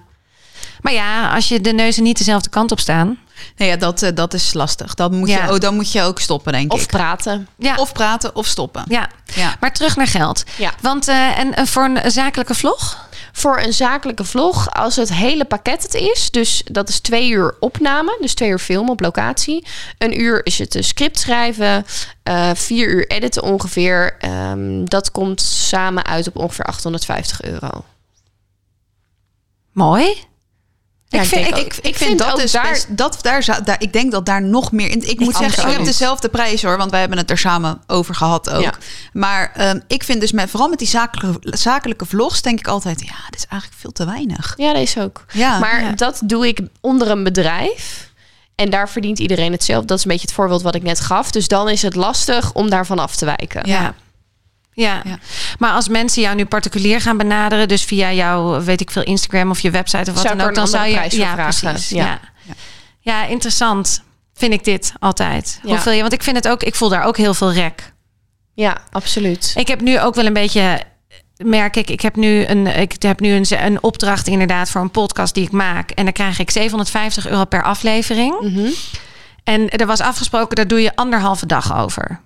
Maar 0.82 0.94
ja, 0.94 1.34
als 1.34 1.48
je 1.48 1.62
de 1.62 1.74
neuzen 1.74 2.04
niet 2.04 2.18
dezelfde 2.18 2.50
kant 2.50 2.72
op 2.72 2.80
staan. 2.80 3.18
Nee, 3.58 3.70
ja, 3.70 3.76
dat, 3.76 4.02
eh, 4.02 4.10
dat 4.16 4.34
is 4.34 4.54
lastig. 4.54 4.94
Dat 4.94 5.12
moet 5.12 5.30
Ja. 5.30 5.46
je, 5.46 5.52
oh, 5.54 5.60
dan 5.60 5.76
moet 5.76 5.92
je 5.92 6.02
ook 6.02 6.20
stoppen, 6.20 6.52
denk 6.54 6.74
of 6.74 6.82
ik. 6.82 6.88
praten. 6.88 7.48
Ja, 7.58 7.76
Of 7.76 7.94
praten 7.94 8.36
of 8.36 8.46
stoppen. 8.48 8.84
ja. 8.88 9.10
Ja. 9.36 9.56
maar 9.60 9.74
terug 9.74 9.96
naar 9.96 10.08
geld. 10.08 10.44
Ja. 10.58 10.72
Want 10.82 11.08
eh, 11.08 11.40
en 11.40 11.54
eh, 11.56 11.66
voor 11.66 11.84
een 11.84 12.12
zakelijke 12.12 12.54
vlog? 12.56 13.08
Voor 13.32 13.60
een 13.62 13.74
zakelijke 13.74 14.24
vlog, 14.24 14.72
als 14.74 14.96
het 14.96 15.14
hele 15.14 15.46
pakket 15.46 15.84
het 15.84 15.94
is, 15.94 16.32
dus 16.32 16.62
dat 16.66 16.90
is 16.90 17.00
twee 17.00 17.30
uur 17.30 17.56
opname, 17.60 18.18
dus 18.22 18.34
twee 18.34 18.50
uur 18.50 18.60
film 18.60 18.90
op 18.90 19.00
locatie. 19.00 19.68
Een 19.98 20.22
uur 20.22 20.46
is 20.46 20.58
het 20.58 20.78
script 20.80 21.20
schrijven, 21.20 21.86
vier 22.54 22.88
uur 22.88 23.08
editen 23.08 23.44
ongeveer. 23.44 24.16
Ehm, 24.20 24.86
dat 24.86 25.12
komt 25.12 25.42
samen 25.42 26.06
uit 26.06 26.28
op 26.28 26.36
ongeveer 26.38 26.66
850 26.66 27.42
euro. 27.42 27.86
Mooi. 29.72 30.24
Ja, 31.14 31.22
ik 31.22 31.28
vind, 31.28 31.48
ik, 31.48 31.56
ook- 31.56 31.60
ik, 31.62 31.78
Ik 31.82 31.96
vind 31.96 32.20
dat 32.20 32.32
ook 32.32 32.40
is 32.40 32.52
daar- 32.52 32.70
best, 32.70 32.98
dat 32.98 33.18
daar, 33.22 33.76
ik 33.80 33.94
denk 33.94 34.12
dat 34.12 34.26
daar 34.26 34.42
nog 34.42 34.72
meer 34.72 34.90
in. 34.90 35.10
Ik 35.10 35.20
moet 35.20 35.36
zeggen, 35.36 35.70
ik 35.70 35.76
heb 35.76 35.86
dezelfde 35.86 36.30
prijs 36.30 36.64
hoor, 36.64 36.78
want 36.78 36.92
wij 36.92 37.00
hebben 37.00 37.18
het 37.18 37.30
er 37.30 37.38
samen 37.38 37.82
over 37.88 38.16
gehad 38.16 38.50
ook. 38.50 38.62
Ja. 38.62 38.74
Maar 39.14 39.52
ehm, 39.56 39.80
ik 39.88 40.04
vind 40.04 40.20
dus 40.22 40.32
met 40.32 40.50
vooral 40.50 40.70
met 40.70 40.80
die 40.80 40.88
zakelijke, 40.88 41.58
zakelijke 41.58 42.06
vlogs 42.06 42.42
denk 42.42 42.60
ik 42.60 42.68
altijd, 42.68 43.02
ja, 43.02 43.16
dit 43.30 43.40
is 43.40 43.46
eigenlijk 43.48 43.82
veel 43.82 43.92
te 43.92 44.06
weinig. 44.06 44.54
Ja, 44.58 44.74
deze 44.74 45.02
ook. 45.02 45.26
Ja, 45.32 45.60
maar 45.60 45.82
ja. 45.84 45.92
dat 45.92 46.22
doe 46.24 46.48
ik 46.48 46.60
onder 46.82 47.10
een 47.10 47.24
bedrijf. 47.24 48.12
En 48.56 48.70
daar 48.70 48.90
verdient 48.90 49.20
iedereen 49.20 49.52
hetzelfde. 49.52 49.88
Dat 49.88 49.98
is 49.98 50.04
een 50.04 50.12
beetje 50.12 50.26
het 50.28 50.36
voorbeeld 50.36 50.62
wat 50.62 50.76
ik 50.76 50.84
net 50.84 51.00
gaf. 51.00 51.32
Dus 51.32 51.48
dan 51.48 51.70
is 51.70 51.82
het 51.82 51.96
lastig 51.96 52.54
om 52.54 52.70
daarvan 52.70 53.00
af 53.00 53.16
te 53.16 53.26
wijken. 53.26 53.68
ja. 53.68 53.94
Ja. 54.74 55.02
Ja. 55.06 55.20
maar 55.60 55.72
als 55.72 55.88
mensen 55.88 56.22
jou 56.22 56.36
nu 56.36 56.46
particulier 56.46 57.02
gaan 57.02 57.18
benaderen, 57.18 57.68
dus 57.68 57.84
via 57.84 58.12
jouw, 58.12 58.64
weet 58.64 58.82
ik 58.82 58.92
veel, 58.92 59.04
Instagram 59.04 59.50
of 59.50 59.60
je 59.60 59.72
website 59.72 60.12
of 60.12 60.16
wat 60.16 60.38
dan 60.38 60.42
ook, 60.42 60.56
dan 60.56 60.68
zou 60.68 60.88
je 60.88 60.94
ja, 60.94 61.34
vragen. 61.34 61.70
precies. 61.72 61.90
Ja. 61.90 62.06
Ja. 62.06 62.54
Ja. 63.00 63.26
interessant 63.26 64.04
vind 64.34 64.54
ik 64.54 64.64
dit 64.64 64.94
altijd. 65.00 65.60
Hoeveel 65.64 65.92
je, 65.92 66.02
want 66.02 66.14
ik 66.14 66.24
vind 66.24 66.36
het 66.36 66.48
ook, 66.48 66.64
ik 66.64 66.76
voel 66.76 66.90
daar 66.90 67.04
ook 67.04 67.18
heel 67.18 67.34
veel 67.34 67.54
rek. 67.54 67.94
Ja, 68.54 68.78
absoluut. 68.92 69.54
Ik 69.56 69.68
heb 69.68 69.82
nu 69.82 70.00
ook 70.00 70.16
wel 70.16 70.26
een 70.26 70.34
beetje, 70.34 70.82
merk 71.38 71.76
ik, 71.76 71.90
ik 71.90 72.02
heb 72.02 72.16
nu 72.16 72.46
een, 72.46 72.68
ik 72.68 73.02
heb 73.02 73.20
nu 73.20 73.32
een, 73.34 73.46
een 73.50 73.84
opdracht 73.84 74.28
inderdaad 74.28 74.70
voor 74.70 74.82
een 74.82 74.92
podcast 74.92 75.34
die 75.34 75.44
ik 75.44 75.52
maak 75.52 75.92
en 75.92 76.04
dan 76.04 76.14
krijg 76.14 76.40
ik 76.40 76.52
750 76.52 77.28
euro 77.28 77.46
per 77.46 77.64
aflevering. 77.64 78.40
Mhm. 78.40 78.70
En 79.44 79.70
er 79.70 79.86
was 79.86 80.00
afgesproken, 80.00 80.56
daar 80.56 80.68
doe 80.68 80.82
je 80.82 80.96
anderhalve 80.96 81.46
dag 81.46 81.78
over. 81.78 82.22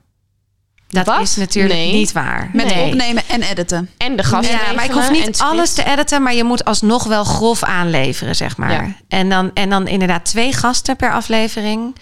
Dat 0.90 1.06
Wat? 1.06 1.22
is 1.22 1.36
natuurlijk 1.36 1.74
Nee. 1.76 1.94
niet 1.94 2.12
waar. 2.12 2.50
met 2.54 2.66
Nee. 2.74 2.86
opnemen 2.86 3.24
en 3.28 3.42
editen. 3.42 3.90
En 3.98 4.16
de 4.16 4.24
gast 4.24 4.50
Ja, 4.50 4.60
maar 4.76 4.86
ik 4.86 4.92
hoef 4.92 5.12
niet 5.12 5.40
alles 5.40 5.74
te 5.74 5.84
editen, 5.84 6.24
maar 6.24 6.34
je 6.34 6.44
moet 6.44 6.66
alsnog 6.66 7.04
wel 7.04 7.24
grof 7.24 7.64
aanleveren, 7.64 8.36
zeg 8.36 8.58
maar. 8.58 8.72
Ja. 8.72 8.88
En, 9.08 9.30
dan, 9.30 9.52
en 9.54 9.70
dan 9.70 9.88
inderdaad 9.88 10.26
twee 10.26 10.54
gasten 10.54 10.96
per 10.96 11.12
aflevering. 11.12 11.96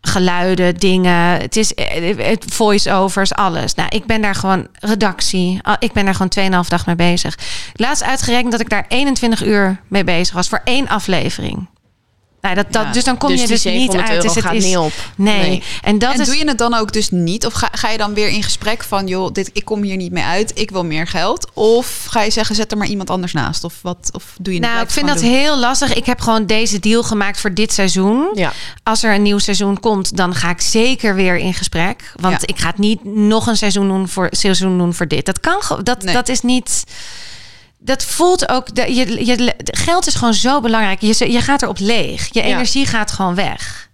Geluiden, 0.00 0.74
dingen, 0.76 1.14
het 1.40 1.56
is 1.56 1.72
voice-overs, 2.52 3.34
alles. 3.34 3.74
Nou, 3.74 3.88
ik 3.88 4.06
ben 4.06 4.22
daar 4.22 4.34
gewoon 4.34 4.66
redactie. 4.80 5.60
Ik 5.78 5.92
ben 5.92 6.04
daar 6.04 6.14
gewoon 6.14 6.62
2,5 6.64 6.68
dag 6.68 6.86
mee 6.86 6.96
bezig. 6.96 7.38
Laatst 7.74 8.02
uitgerekend 8.02 8.50
dat 8.52 8.60
ik 8.60 8.68
daar 8.68 8.84
21 8.88 9.44
uur 9.44 9.80
mee 9.88 10.04
bezig 10.04 10.34
was 10.34 10.48
voor 10.48 10.60
één 10.64 10.88
aflevering. 10.88 11.68
Nou, 12.42 12.54
dat, 12.54 12.66
dat, 12.72 12.84
Ja. 12.84 12.92
dus 12.92 13.04
dan 13.04 13.18
kom 13.18 13.28
dus 13.28 13.40
je 13.40 13.46
dus 13.46 13.64
niet 13.64 13.72
700 13.74 14.08
uit. 14.08 14.22
Dus 14.22 14.34
het 14.34 14.44
gaat 14.44 14.54
is 14.54 14.64
niet 14.64 14.76
op. 14.76 14.92
Nee. 15.16 15.38
Nee. 15.48 15.62
En 15.82 15.98
dat 15.98 16.14
en 16.14 16.20
is 16.20 16.26
doe 16.26 16.36
je 16.36 16.44
het 16.48 16.58
dan 16.58 16.74
ook 16.74 16.92
dus 16.92 17.10
niet? 17.10 17.46
Of 17.46 17.52
ga, 17.52 17.68
ga 17.72 17.88
je 17.90 17.98
dan 17.98 18.14
weer 18.14 18.28
in 18.28 18.42
gesprek 18.42 18.82
van, 18.84 19.06
joh, 19.06 19.32
dit, 19.32 19.50
ik 19.52 19.64
kom 19.64 19.82
hier 19.82 19.96
niet 19.96 20.12
mee 20.12 20.24
uit, 20.24 20.52
ik 20.58 20.70
wil 20.70 20.84
meer 20.84 21.06
geld? 21.06 21.50
Of 21.54 22.04
ga 22.08 22.22
je 22.22 22.30
zeggen, 22.30 22.54
zet 22.54 22.70
er 22.70 22.76
maar 22.78 22.86
iemand 22.86 23.10
anders 23.10 23.32
naast? 23.32 23.64
Of, 23.64 23.74
wat, 23.82 24.10
of 24.12 24.24
doe 24.40 24.54
je 24.54 24.60
Nou, 24.60 24.82
ik 24.82 24.90
vind 24.90 25.06
dat 25.06 25.18
doen? 25.18 25.30
heel 25.30 25.58
lastig. 25.58 25.94
Ik 25.94 26.06
heb 26.06 26.20
gewoon 26.20 26.46
deze 26.46 26.78
deal 26.78 27.02
gemaakt 27.02 27.40
voor 27.40 27.54
dit 27.54 27.72
seizoen. 27.72 28.30
Ja. 28.34 28.52
Als 28.82 29.02
er 29.02 29.14
een 29.14 29.22
nieuw 29.22 29.38
seizoen 29.38 29.80
komt, 29.80 30.16
dan 30.16 30.34
ga 30.34 30.50
ik 30.50 30.60
zeker 30.60 31.14
weer 31.14 31.36
in 31.36 31.54
gesprek. 31.54 32.12
Want 32.20 32.40
Ja. 32.40 32.46
ik 32.46 32.58
ga 32.58 32.66
het 32.66 32.78
niet 32.78 33.04
nog 33.04 33.46
een 33.46 33.56
seizoen 33.56 33.88
doen 33.88 34.08
voor, 34.08 34.28
seizoen 34.30 34.78
doen 34.78 34.94
voor 34.94 35.08
dit. 35.08 35.26
Dat 35.26 35.40
kan 35.40 35.60
dat, 35.82 36.02
Nee. 36.02 36.14
dat 36.14 36.28
is 36.28 36.40
niet. 36.40 36.84
Dat 37.84 38.04
voelt 38.04 38.48
ook. 38.48 38.74
De, 38.74 38.94
je, 38.94 39.26
je, 39.26 39.54
geld 39.64 40.06
is 40.06 40.14
gewoon 40.14 40.34
zo 40.34 40.60
belangrijk. 40.60 41.00
Je, 41.00 41.32
je 41.32 41.40
gaat 41.40 41.62
erop 41.62 41.78
leeg. 41.78 42.28
Je 42.32 42.40
Ja. 42.40 42.46
energie 42.46 42.86
gaat 42.86 43.10
gewoon 43.10 43.34
weg. 43.34 43.90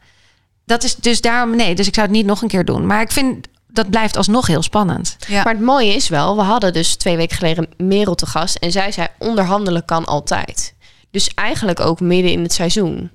Dat 0.64 0.84
is 0.84 0.94
dus 0.94 1.20
daarom 1.20 1.56
nee. 1.56 1.74
Dus 1.74 1.86
ik 1.86 1.94
zou 1.94 2.06
het 2.06 2.16
niet 2.16 2.26
nog 2.26 2.42
een 2.42 2.48
keer 2.48 2.64
doen. 2.64 2.86
Maar 2.86 3.00
ik 3.00 3.12
vind 3.12 3.46
dat 3.68 3.90
blijft 3.90 4.16
alsnog 4.16 4.46
heel 4.46 4.62
spannend. 4.62 5.16
Ja. 5.28 5.42
Maar 5.42 5.52
het 5.52 5.62
mooie 5.62 5.94
is 5.94 6.08
wel, 6.08 6.36
we 6.36 6.42
hadden 6.42 6.72
dus 6.72 6.96
twee 6.96 7.16
weken 7.16 7.36
geleden 7.36 7.68
Merel 7.76 8.14
te 8.14 8.26
gast. 8.26 8.56
En 8.56 8.72
zij 8.72 8.92
zei, 8.92 9.06
onderhandelen 9.18 9.84
kan 9.84 10.04
altijd. 10.04 10.74
Dus 11.10 11.30
eigenlijk 11.34 11.80
ook 11.80 12.00
midden 12.00 12.32
in 12.32 12.42
het 12.42 12.52
seizoen. 12.52 13.10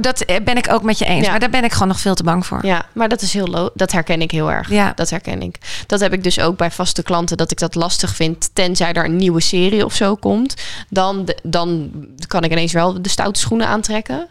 Dat 0.00 0.24
ben 0.44 0.56
ik 0.56 0.72
ook 0.72 0.82
met 0.82 0.98
je 0.98 1.04
eens. 1.04 1.24
Ja. 1.24 1.30
Maar 1.30 1.40
daar 1.40 1.50
ben 1.50 1.64
ik 1.64 1.72
gewoon 1.72 1.88
nog 1.88 2.00
veel 2.00 2.14
te 2.14 2.22
bang 2.22 2.46
voor. 2.46 2.66
Ja, 2.66 2.86
maar 2.92 3.08
dat 3.08 3.22
is 3.22 3.32
heel 3.32 3.70
dat 3.74 3.92
herken 3.92 4.22
ik 4.22 4.30
heel 4.30 4.50
erg. 4.52 4.70
Ja. 4.70 4.92
Dat 4.94 5.10
herken 5.10 5.42
ik. 5.42 5.56
Dat 5.86 6.00
heb 6.00 6.12
ik 6.12 6.22
dus 6.22 6.40
ook 6.40 6.56
bij 6.56 6.70
vaste 6.70 7.02
klanten 7.02 7.36
dat 7.36 7.50
ik 7.50 7.58
dat 7.58 7.74
lastig 7.74 8.14
vind, 8.14 8.50
tenzij 8.52 8.92
er 8.92 9.04
een 9.04 9.16
nieuwe 9.16 9.40
serie 9.40 9.84
of 9.84 9.94
zo 9.94 10.14
komt. 10.16 10.54
Dan, 10.88 11.28
dan 11.42 11.90
kan 12.26 12.44
ik 12.44 12.50
ineens 12.50 12.72
wel 12.72 13.02
de 13.02 13.08
stoute 13.08 13.40
schoenen 13.40 13.66
aantrekken. 13.66 14.26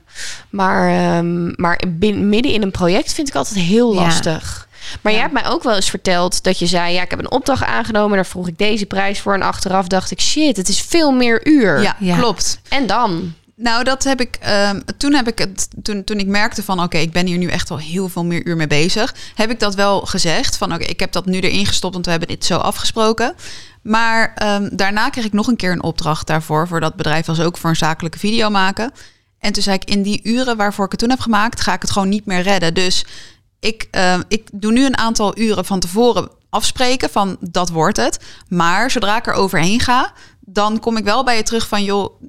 Maar, 0.50 0.90
ehm, 1.18 1.62
maar 1.62 1.80
bin- 1.88 2.30
midden 2.30 2.52
in 2.52 2.62
een 2.62 2.72
project 2.72 3.14
vind 3.14 3.28
ik 3.28 3.36
altijd 3.36 3.60
heel 3.66 3.94
Ja. 3.94 4.02
lastig. 4.02 4.68
Maar 5.02 5.12
jij 5.12 5.22
hebt 5.22 5.34
mij 5.34 5.48
ook 5.48 5.64
wel 5.64 5.76
eens 5.76 5.90
verteld 5.90 6.44
dat 6.44 6.60
je 6.60 6.66
zei: 6.66 6.94
Ja, 6.94 7.02
ik 7.02 7.10
heb 7.10 7.20
een 7.20 7.32
opdracht 7.32 7.64
aangenomen, 7.64 8.16
daar 8.16 8.26
vroeg 8.26 8.48
ik 8.48 8.58
deze 8.58 8.86
prijs 8.86 9.20
voor. 9.20 9.34
En 9.34 9.42
achteraf 9.42 9.88
dacht 9.88 10.12
ik: 10.12 10.22
Shit, 10.22 10.58
het 10.58 10.70
is 10.70 10.82
veel 10.82 11.12
meer 11.12 11.48
uur. 11.48 11.82
Ja, 11.82 11.96
Ja. 12.00 12.18
klopt. 12.18 12.60
En 12.70 12.88
dan? 12.88 13.34
Nou, 13.62 13.84
dat 13.84 14.04
heb 14.04 14.22
ik. 14.22 14.36
ehm, 14.36 14.80
toen 14.98 15.14
heb 15.14 15.28
ik 15.28 15.38
het. 15.40 15.68
Toen, 15.82 16.04
toen 16.04 16.20
ik 16.20 16.28
merkte 16.28 16.64
van 16.64 16.84
oké, 16.84 16.98
ik 16.98 17.12
ben 17.12 17.26
hier 17.26 17.38
nu 17.38 17.48
echt 17.48 17.72
al 17.72 17.78
heel 17.78 18.10
veel 18.10 18.26
meer 18.26 18.46
uur 18.46 18.56
mee 18.56 18.68
bezig. 18.68 19.16
Heb 19.36 19.50
ik 19.50 19.60
dat 19.60 19.76
wel 19.76 20.02
gezegd. 20.02 20.58
Van 20.58 20.74
oké, 20.74 20.84
ik 20.84 21.00
heb 21.00 21.12
dat 21.12 21.26
nu 21.26 21.40
erin 21.40 21.66
gestopt, 21.66 21.94
want 21.94 22.06
we 22.06 22.12
hebben 22.12 22.30
dit 22.30 22.46
zo 22.46 22.58
afgesproken. 22.58 23.36
Maar 23.82 24.34
ehm, 24.36 24.70
daarna 24.72 25.10
kreeg 25.10 25.26
ik 25.26 25.34
nog 25.34 25.48
een 25.48 25.56
keer 25.56 25.72
een 25.72 25.84
opdracht 25.84 26.28
daarvoor. 26.28 26.68
Voor 26.68 26.80
dat 26.80 26.96
bedrijf 26.96 27.26
was 27.26 27.40
ook 27.40 27.58
voor 27.58 27.70
een 27.70 27.76
zakelijke 27.76 28.20
video 28.20 28.50
maken. 28.50 28.92
En 29.40 29.54
toen 29.54 29.64
zei 29.64 29.76
ik, 29.76 29.90
in 29.90 30.02
die 30.02 30.20
uren 30.24 30.58
waarvoor 30.58 30.86
ik 30.86 30.92
het 30.92 31.00
toen 31.00 31.10
heb 31.10 31.20
gemaakt, 31.20 31.62
ga 31.62 31.74
ik 31.74 31.82
het 31.82 31.92
gewoon 31.92 32.10
niet 32.10 32.26
meer 32.26 32.42
redden. 32.42 32.74
Dus 32.74 33.06
ik, 33.60 33.88
ehm, 33.92 34.22
ik 34.28 34.50
doe 34.54 34.72
nu 34.72 34.86
een 34.86 34.98
aantal 34.98 35.38
uren 35.38 35.66
van 35.66 35.80
tevoren 35.80 36.30
afspreken 36.50 37.10
van 37.10 37.38
dat 37.40 37.70
wordt 37.70 37.98
het. 37.98 38.20
Maar 38.48 38.92
zodra 38.92 39.18
ik 39.18 39.28
er 39.28 39.34
overheen 39.34 39.80
ga, 39.80 40.12
dan 40.40 40.80
kom 40.80 40.98
ik 40.98 41.04
wel 41.04 41.24
bij 41.24 41.38
je 41.38 41.44
terug 41.44 41.68
van 41.68 41.84
joh, 41.84 42.22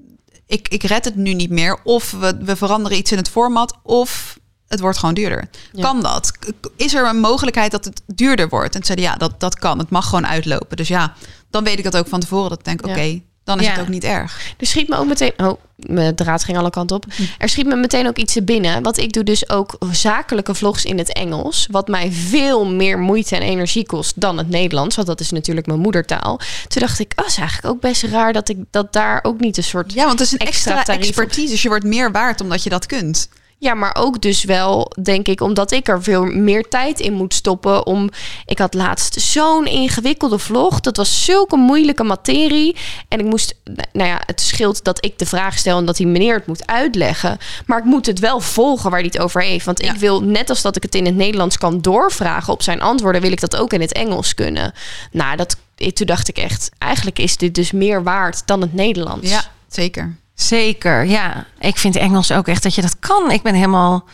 ik, 0.51 0.69
ik 0.69 0.83
red 0.83 1.05
het 1.05 1.17
nu 1.17 1.35
niet 1.35 1.51
meer. 1.51 1.79
Of 1.85 2.11
we, 2.11 2.37
we 2.41 2.57
veranderen 2.57 2.99
iets 2.99 3.13
in 3.13 3.19
het 3.19 3.29
format. 3.29 3.79
Of 3.83 4.39
het 4.69 4.81
wordt 4.81 4.99
gewoon 4.99 5.15
duurder. 5.15 5.51
Ja. 5.73 5.83
Kan 5.83 6.01
dat? 6.01 6.33
Is 6.77 6.95
er 6.95 7.09
een 7.09 7.21
mogelijkheid 7.21 7.71
dat 7.71 7.85
het 7.85 8.03
duurder 8.07 8.49
wordt? 8.49 8.75
En 8.75 8.85
zeiden 8.85 9.07
ja, 9.07 9.17
dat, 9.17 9.41
dat 9.41 9.59
kan. 9.59 9.79
Het 9.79 9.91
mag 9.91 10.05
gewoon 10.09 10.27
uitlopen. 10.27 10.77
Dus 10.77 10.89
ja, 10.89 11.15
dan 11.51 11.65
weet 11.65 11.79
ik 11.79 11.85
dat 11.85 11.97
ook 11.97 12.09
van 12.09 12.21
tevoren. 12.21 12.49
Dat 12.49 12.59
ik 12.59 12.65
denk, 12.65 12.87
Ja. 12.87 12.91
oké, 12.93 13.23
dan 13.51 13.61
is 13.61 13.67
Ja. 13.67 13.73
het 13.73 13.81
ook 13.81 13.89
niet 13.89 14.05
erg. 14.05 14.41
Er 14.59 14.67
schiet 14.67 14.89
me 14.89 14.97
ook 14.97 15.07
meteen. 15.07 15.33
Oh, 15.37 15.61
mijn 15.77 16.15
draad 16.15 16.45
ging 16.45 16.59
alle 16.59 16.71
kanten 16.71 16.97
op. 16.97 17.05
Er 17.39 17.49
schiet 17.49 17.67
me 17.67 17.77
meteen 17.77 18.07
ook 18.07 18.17
iets 18.17 18.37
binnen. 18.45 18.83
Want 18.83 18.99
ik 18.99 19.13
doe 19.13 19.23
dus 19.25 19.49
ook 19.49 19.77
zakelijke 19.93 20.55
vlogs 20.55 20.85
in 20.85 20.99
het 20.99 21.13
Engels. 21.13 21.67
Wat 21.71 21.89
mij 21.89 22.13
veel 22.13 22.67
meer 22.67 22.99
moeite 22.99 23.37
en 23.37 23.43
energie 23.43 23.87
kost 23.87 24.21
dan 24.21 24.39
het 24.39 24.49
Nederlands. 24.49 24.97
Want 24.97 25.09
dat 25.09 25.21
is 25.21 25.31
natuurlijk 25.31 25.67
mijn 25.67 25.79
moedertaal. 25.79 26.41
Toen 26.69 26.81
dacht 26.83 26.99
ik, 26.99 27.13
oh, 27.17 27.27
is 27.27 27.37
eigenlijk 27.37 27.75
ook 27.75 27.81
best 27.81 28.03
raar 28.03 28.33
dat 28.33 28.49
ik 28.49 28.57
dat 28.71 28.93
daar 28.93 29.21
ook 29.23 29.41
niet 29.41 29.57
een 29.57 29.63
soort. 29.63 29.93
Ja, 29.93 30.05
want 30.07 30.19
het 30.19 30.29
is 30.29 30.33
een 30.33 30.47
Extra 30.47 30.77
extra, 30.77 30.95
expertise. 30.95 31.51
Dus 31.51 31.63
je 31.63 31.69
wordt 31.69 31.85
meer 31.85 32.13
waard 32.13 32.41
omdat 32.41 32.63
je 32.63 32.71
dat 32.71 32.87
kunt. 32.87 33.29
Ja, 33.63 33.75
maar 33.75 33.97
ook 33.99 34.21
dus 34.21 34.45
wel, 34.45 34.93
denk 35.03 35.27
ik, 35.29 35.41
omdat 35.41 35.73
ik 35.73 35.89
er 35.89 36.03
veel 36.03 36.25
meer 36.25 36.69
tijd 36.69 37.01
in 37.01 37.13
moet 37.13 37.35
stoppen. 37.35 37.87
Om, 37.87 38.11
ik 38.47 38.59
had 38.59 38.75
laatst 38.75 39.21
zo'n 39.21 39.67
ingewikkelde 39.67 40.39
vlog. 40.39 40.81
Dat 40.81 40.97
was 40.97 41.25
zulke 41.25 41.57
moeilijke 41.57 42.03
materie. 42.05 42.77
En 43.09 43.19
ik 43.19 43.25
moest, 43.25 43.55
nou 43.93 44.09
ja, 44.09 44.21
het 44.27 44.41
scheelt 44.41 44.85
dat 44.85 45.05
ik 45.05 45.19
de 45.19 45.27
vraag 45.27 45.59
stel 45.59 45.79
en 45.79 45.85
dat 45.85 45.97
die 45.97 46.07
meneer 46.07 46.35
het 46.35 46.47
moet 46.47 46.67
uitleggen. 46.67 47.39
Maar 47.67 47.79
ik 47.79 47.85
moet 47.85 48.07
het 48.07 48.19
wel 48.19 48.41
volgen 48.41 48.91
waar 48.91 49.01
hij 49.01 49.11
het 49.13 49.23
over 49.23 49.43
heeft. 49.43 49.65
Want 49.65 49.83
Ja. 49.83 49.93
ik 49.93 49.99
wil, 49.99 50.23
net 50.23 50.51
als 50.51 50.63
dat 50.63 50.77
ik 50.77 50.83
het 50.83 50.95
in 50.95 51.07
het 51.07 51.17
Nederlands 51.17 51.59
kan 51.59 51.81
doorvragen 51.81 52.53
op 52.53 52.63
zijn 52.63 52.81
antwoorden, 52.81 53.21
wil 53.21 53.33
ik 53.33 53.41
dat 53.41 53.57
ook 53.57 53.73
in 53.73 53.81
het 53.81 53.93
Engels 53.93 54.35
kunnen. 54.35 54.73
Nou, 55.13 55.37
dat, 55.37 55.57
toen 55.93 56.07
dacht 56.07 56.29
ik 56.29 56.39
echt, 56.39 56.71
eigenlijk 56.79 57.19
is 57.19 57.37
dit 57.37 57.55
dus 57.55 57.71
meer 57.73 58.03
waard 58.03 58.47
dan 58.47 58.61
het 58.61 58.75
Nederlands. 58.75 59.31
Ja, 59.31 59.45
zeker. 59.69 60.17
Zeker, 60.43 61.05
ja. 61.05 61.47
Ik 61.59 61.79
vind 61.79 61.97
Engels 61.97 62.33
ook 62.33 62.49
echt 62.49 62.63
dat 62.63 62.75
je 62.75 62.83
dat 62.83 62.99
kan. 62.99 63.31
Ik 63.31 63.43
ben 63.43 63.55
helemaal... 63.55 64.05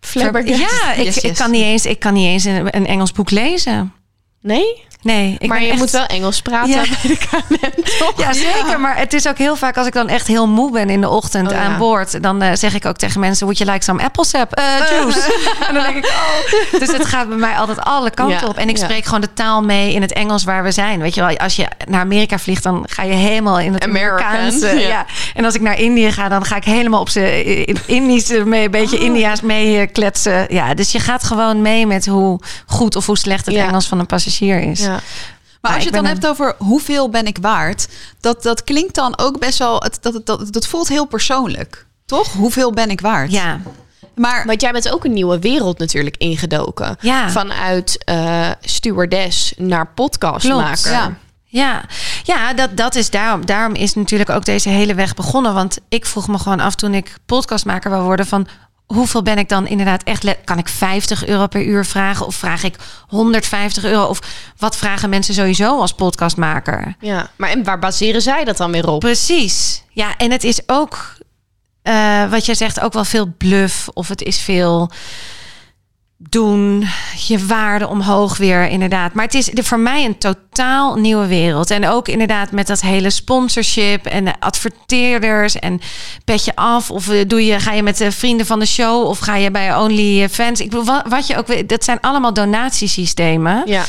Flabbergasted. 0.00 0.70
Ja, 0.70 0.92
ik, 0.92 1.04
Yes, 1.04 1.18
ik, 1.18 1.34
kan 1.34 1.50
niet 1.50 1.62
eens, 1.62 1.86
ik 1.86 1.98
kan 1.98 2.14
niet 2.14 2.26
eens 2.26 2.44
een, 2.44 2.76
een 2.76 2.86
Engels 2.86 3.12
boek 3.12 3.30
lezen. 3.30 3.92
Nee? 4.40 4.84
Nee, 5.06 5.36
ik 5.38 5.48
maar 5.48 5.62
je 5.62 5.68
echt- 5.68 5.78
moet 5.78 5.90
wel 5.90 6.06
Engels 6.06 6.42
praten 6.42 6.70
Ja. 6.70 6.82
bij 6.82 6.96
de 7.02 7.16
KLM, 7.16 7.82
toch? 7.98 8.12
Ja, 8.16 8.32
zeker. 8.32 8.80
Maar 8.80 8.96
het 8.98 9.12
is 9.12 9.28
ook 9.28 9.38
heel 9.38 9.56
vaak 9.56 9.76
als 9.76 9.86
ik 9.86 9.92
dan 9.92 10.08
echt 10.08 10.26
heel 10.26 10.48
moe 10.48 10.70
ben 10.72 10.90
in 10.90 11.00
de 11.00 11.08
ochtend 11.08 11.46
Oh, 11.48 11.54
ja. 11.54 11.60
aan 11.62 11.78
boord. 11.78 12.22
Dan 12.22 12.42
eh, 12.42 12.50
zeg 12.54 12.74
ik 12.74 12.86
ook 12.86 12.96
tegen 12.96 13.20
mensen, 13.20 13.44
would 13.46 13.58
you 13.58 13.70
like 13.72 13.84
some 13.84 14.02
apple 14.02 14.24
sap? 14.24 14.52
Eh, 14.52 14.64
juice. 14.90 15.34
en 15.68 15.74
dan 15.74 15.82
denk 15.82 15.96
ik, 15.96 16.06
oh. 16.06 16.80
Dus 16.80 16.92
het 16.92 17.04
gaat 17.04 17.28
bij 17.28 17.36
mij 17.36 17.54
altijd 17.54 17.80
alle 17.80 18.10
kanten 18.10 18.48
op. 18.48 18.56
En 18.56 18.68
ik 18.68 18.76
spreek 18.76 19.04
gewoon 19.04 19.20
de 19.20 19.32
taal 19.32 19.62
mee 19.62 19.92
in 19.92 20.02
het 20.02 20.12
Engels 20.12 20.44
waar 20.44 20.62
we 20.62 20.70
zijn. 20.70 21.00
Weet 21.00 21.14
je 21.14 21.20
wel, 21.26 21.36
als 21.36 21.56
je 21.56 21.66
naar 21.88 22.00
Amerika 22.00 22.38
vliegt, 22.38 22.62
dan 22.62 22.84
ga 22.88 23.02
je 23.02 23.12
helemaal 23.14 23.58
in 23.60 23.72
het 23.72 23.82
American, 23.84 24.24
Amerikaanse. 24.26 24.66
ja. 24.80 24.88
Ja. 24.88 25.06
En 25.34 25.44
als 25.44 25.54
ik 25.54 25.60
naar 25.60 25.78
Indië 25.78 26.12
ga, 26.12 26.28
dan 26.28 26.44
ga 26.44 26.56
ik 26.56 26.64
helemaal 26.64 27.00
op 27.00 27.08
ze 27.08 27.44
in 27.64 27.76
Indische 27.86 28.44
mee, 28.44 28.64
een 28.64 28.70
beetje 28.70 28.96
Oh. 28.96 29.02
India's 29.02 29.40
mee 29.40 29.80
eh, 29.80 29.86
kletsen. 29.92 30.46
Ja, 30.48 30.74
dus 30.74 30.92
je 30.92 31.00
gaat 31.00 31.24
gewoon 31.24 31.62
mee 31.62 31.86
met 31.86 32.06
hoe 32.06 32.40
goed 32.66 32.96
of 32.96 33.06
hoe 33.06 33.18
slecht 33.18 33.46
het. 33.46 33.54
Engels 33.54 33.86
van 33.86 33.98
een 33.98 34.06
passagier 34.06 34.58
is. 34.62 34.86
Ja. 34.96 35.02
Maar 35.60 35.70
Ja, 35.70 35.76
als 35.76 35.86
je 35.86 35.96
het 35.96 36.04
dan 36.04 36.12
hebt 36.12 36.26
over 36.26 36.54
hoeveel 36.58 37.08
ben 37.08 37.26
ik 37.26 37.38
waard, 37.40 37.88
dat, 38.20 38.42
dat 38.42 38.64
klinkt 38.64 38.94
dan 38.94 39.18
ook 39.18 39.38
best 39.38 39.58
wel, 39.58 39.80
het, 39.82 39.98
dat, 40.00 40.12
dat, 40.12 40.26
dat, 40.26 40.52
dat 40.52 40.66
voelt 40.66 40.88
heel 40.88 41.04
persoonlijk. 41.04 41.86
Toch? 42.06 42.32
Hoeveel 42.32 42.72
ben 42.72 42.90
ik 42.90 43.00
waard? 43.00 43.30
Ja, 43.30 43.60
Maar 44.14 44.46
Want 44.46 44.60
jij 44.60 44.72
bent 44.72 44.92
ook 44.92 45.04
een 45.04 45.12
nieuwe 45.12 45.38
wereld 45.38 45.78
natuurlijk 45.78 46.16
ingedoken. 46.16 46.96
Ja. 47.00 47.30
Vanuit 47.30 48.04
eh, 48.04 48.50
stewardess 48.60 49.52
naar 49.56 49.86
podcastmaker. 49.94 50.82
Klopt, 50.82 50.88
ja. 50.88 51.16
Ja, 51.48 51.84
ja 52.22 52.52
dat, 52.54 52.76
dat 52.76 52.94
is 52.94 53.10
daarom. 53.10 53.46
Daarom 53.46 53.74
is 53.74 53.94
natuurlijk 53.94 54.30
ook 54.30 54.44
deze 54.44 54.68
hele 54.68 54.94
weg 54.94 55.14
begonnen. 55.14 55.54
Want 55.54 55.78
ik 55.88 56.06
vroeg 56.06 56.28
me 56.28 56.38
gewoon 56.38 56.60
af 56.60 56.74
toen 56.74 56.94
ik 56.94 57.16
podcastmaker 57.26 57.90
wil 57.90 58.02
worden 58.02 58.26
van 58.26 58.46
hoeveel 58.86 59.22
ben 59.22 59.38
ik 59.38 59.48
dan 59.48 59.66
inderdaad 59.66 60.02
echt? 60.02 60.36
Kan 60.44 60.58
ik 60.58 60.68
50 60.68 61.26
euro 61.26 61.46
per 61.46 61.64
uur 61.64 61.84
vragen 61.84 62.26
of 62.26 62.34
vraag 62.34 62.62
ik 62.62 62.76
150 63.08 63.84
euro? 63.84 64.04
Of 64.04 64.20
wat 64.56 64.76
vragen 64.76 65.10
mensen 65.10 65.34
sowieso 65.34 65.80
als 65.80 65.92
podcastmaker? 65.92 66.96
Ja, 67.00 67.30
maar 67.36 67.50
en 67.50 67.64
waar 67.64 67.78
baseren 67.78 68.22
zij 68.22 68.44
dat 68.44 68.56
dan 68.56 68.72
weer 68.72 68.88
op? 68.88 69.00
Precies. 69.00 69.82
Ja, 69.90 70.16
en 70.16 70.30
het 70.30 70.44
is 70.44 70.60
ook 70.66 71.14
eh, 71.82 72.30
wat 72.30 72.46
jij 72.46 72.54
zegt 72.54 72.80
ook 72.80 72.92
wel 72.92 73.04
veel 73.04 73.34
bluff 73.38 73.88
of 73.92 74.08
het 74.08 74.22
is 74.22 74.40
veel 74.40 74.90
doen, 76.18 76.86
je 77.26 77.46
waarde 77.46 77.88
omhoog 77.88 78.36
weer 78.36 78.68
inderdaad. 78.68 79.14
Maar 79.14 79.24
het 79.24 79.34
is 79.34 79.50
voor 79.54 79.78
mij 79.78 80.04
een 80.04 80.18
totaal 80.18 80.94
nieuwe 80.94 81.26
wereld. 81.26 81.70
En 81.70 81.88
ook 81.88 82.08
inderdaad 82.08 82.50
met 82.50 82.66
dat 82.66 82.80
hele 82.80 83.10
sponsorship 83.10 84.06
en 84.06 84.24
de 84.24 84.34
adverteerders 84.38 85.58
en 85.58 85.80
petje 86.24 86.56
af. 86.56 86.90
Of 86.90 87.08
eh, 87.08 87.24
doe 87.26 87.46
je, 87.46 87.60
ga 87.60 87.72
je 87.72 87.82
met 87.82 87.96
de 87.96 88.12
vrienden 88.12 88.46
van 88.46 88.58
de 88.58 88.66
show 88.66 89.06
of 89.06 89.18
ga 89.18 89.36
je 89.36 89.50
bij 89.50 89.76
OnlyFans? 89.76 90.60
Ik 90.60 90.70
bedoel, 90.70 90.84
wat, 90.84 91.02
wat 91.08 91.26
je 91.26 91.36
ook 91.36 91.46
weet, 91.46 91.68
dat 91.68 91.84
zijn 91.84 92.00
allemaal 92.00 92.32
donatiesystemen. 92.32 93.62
Ja. 93.66 93.84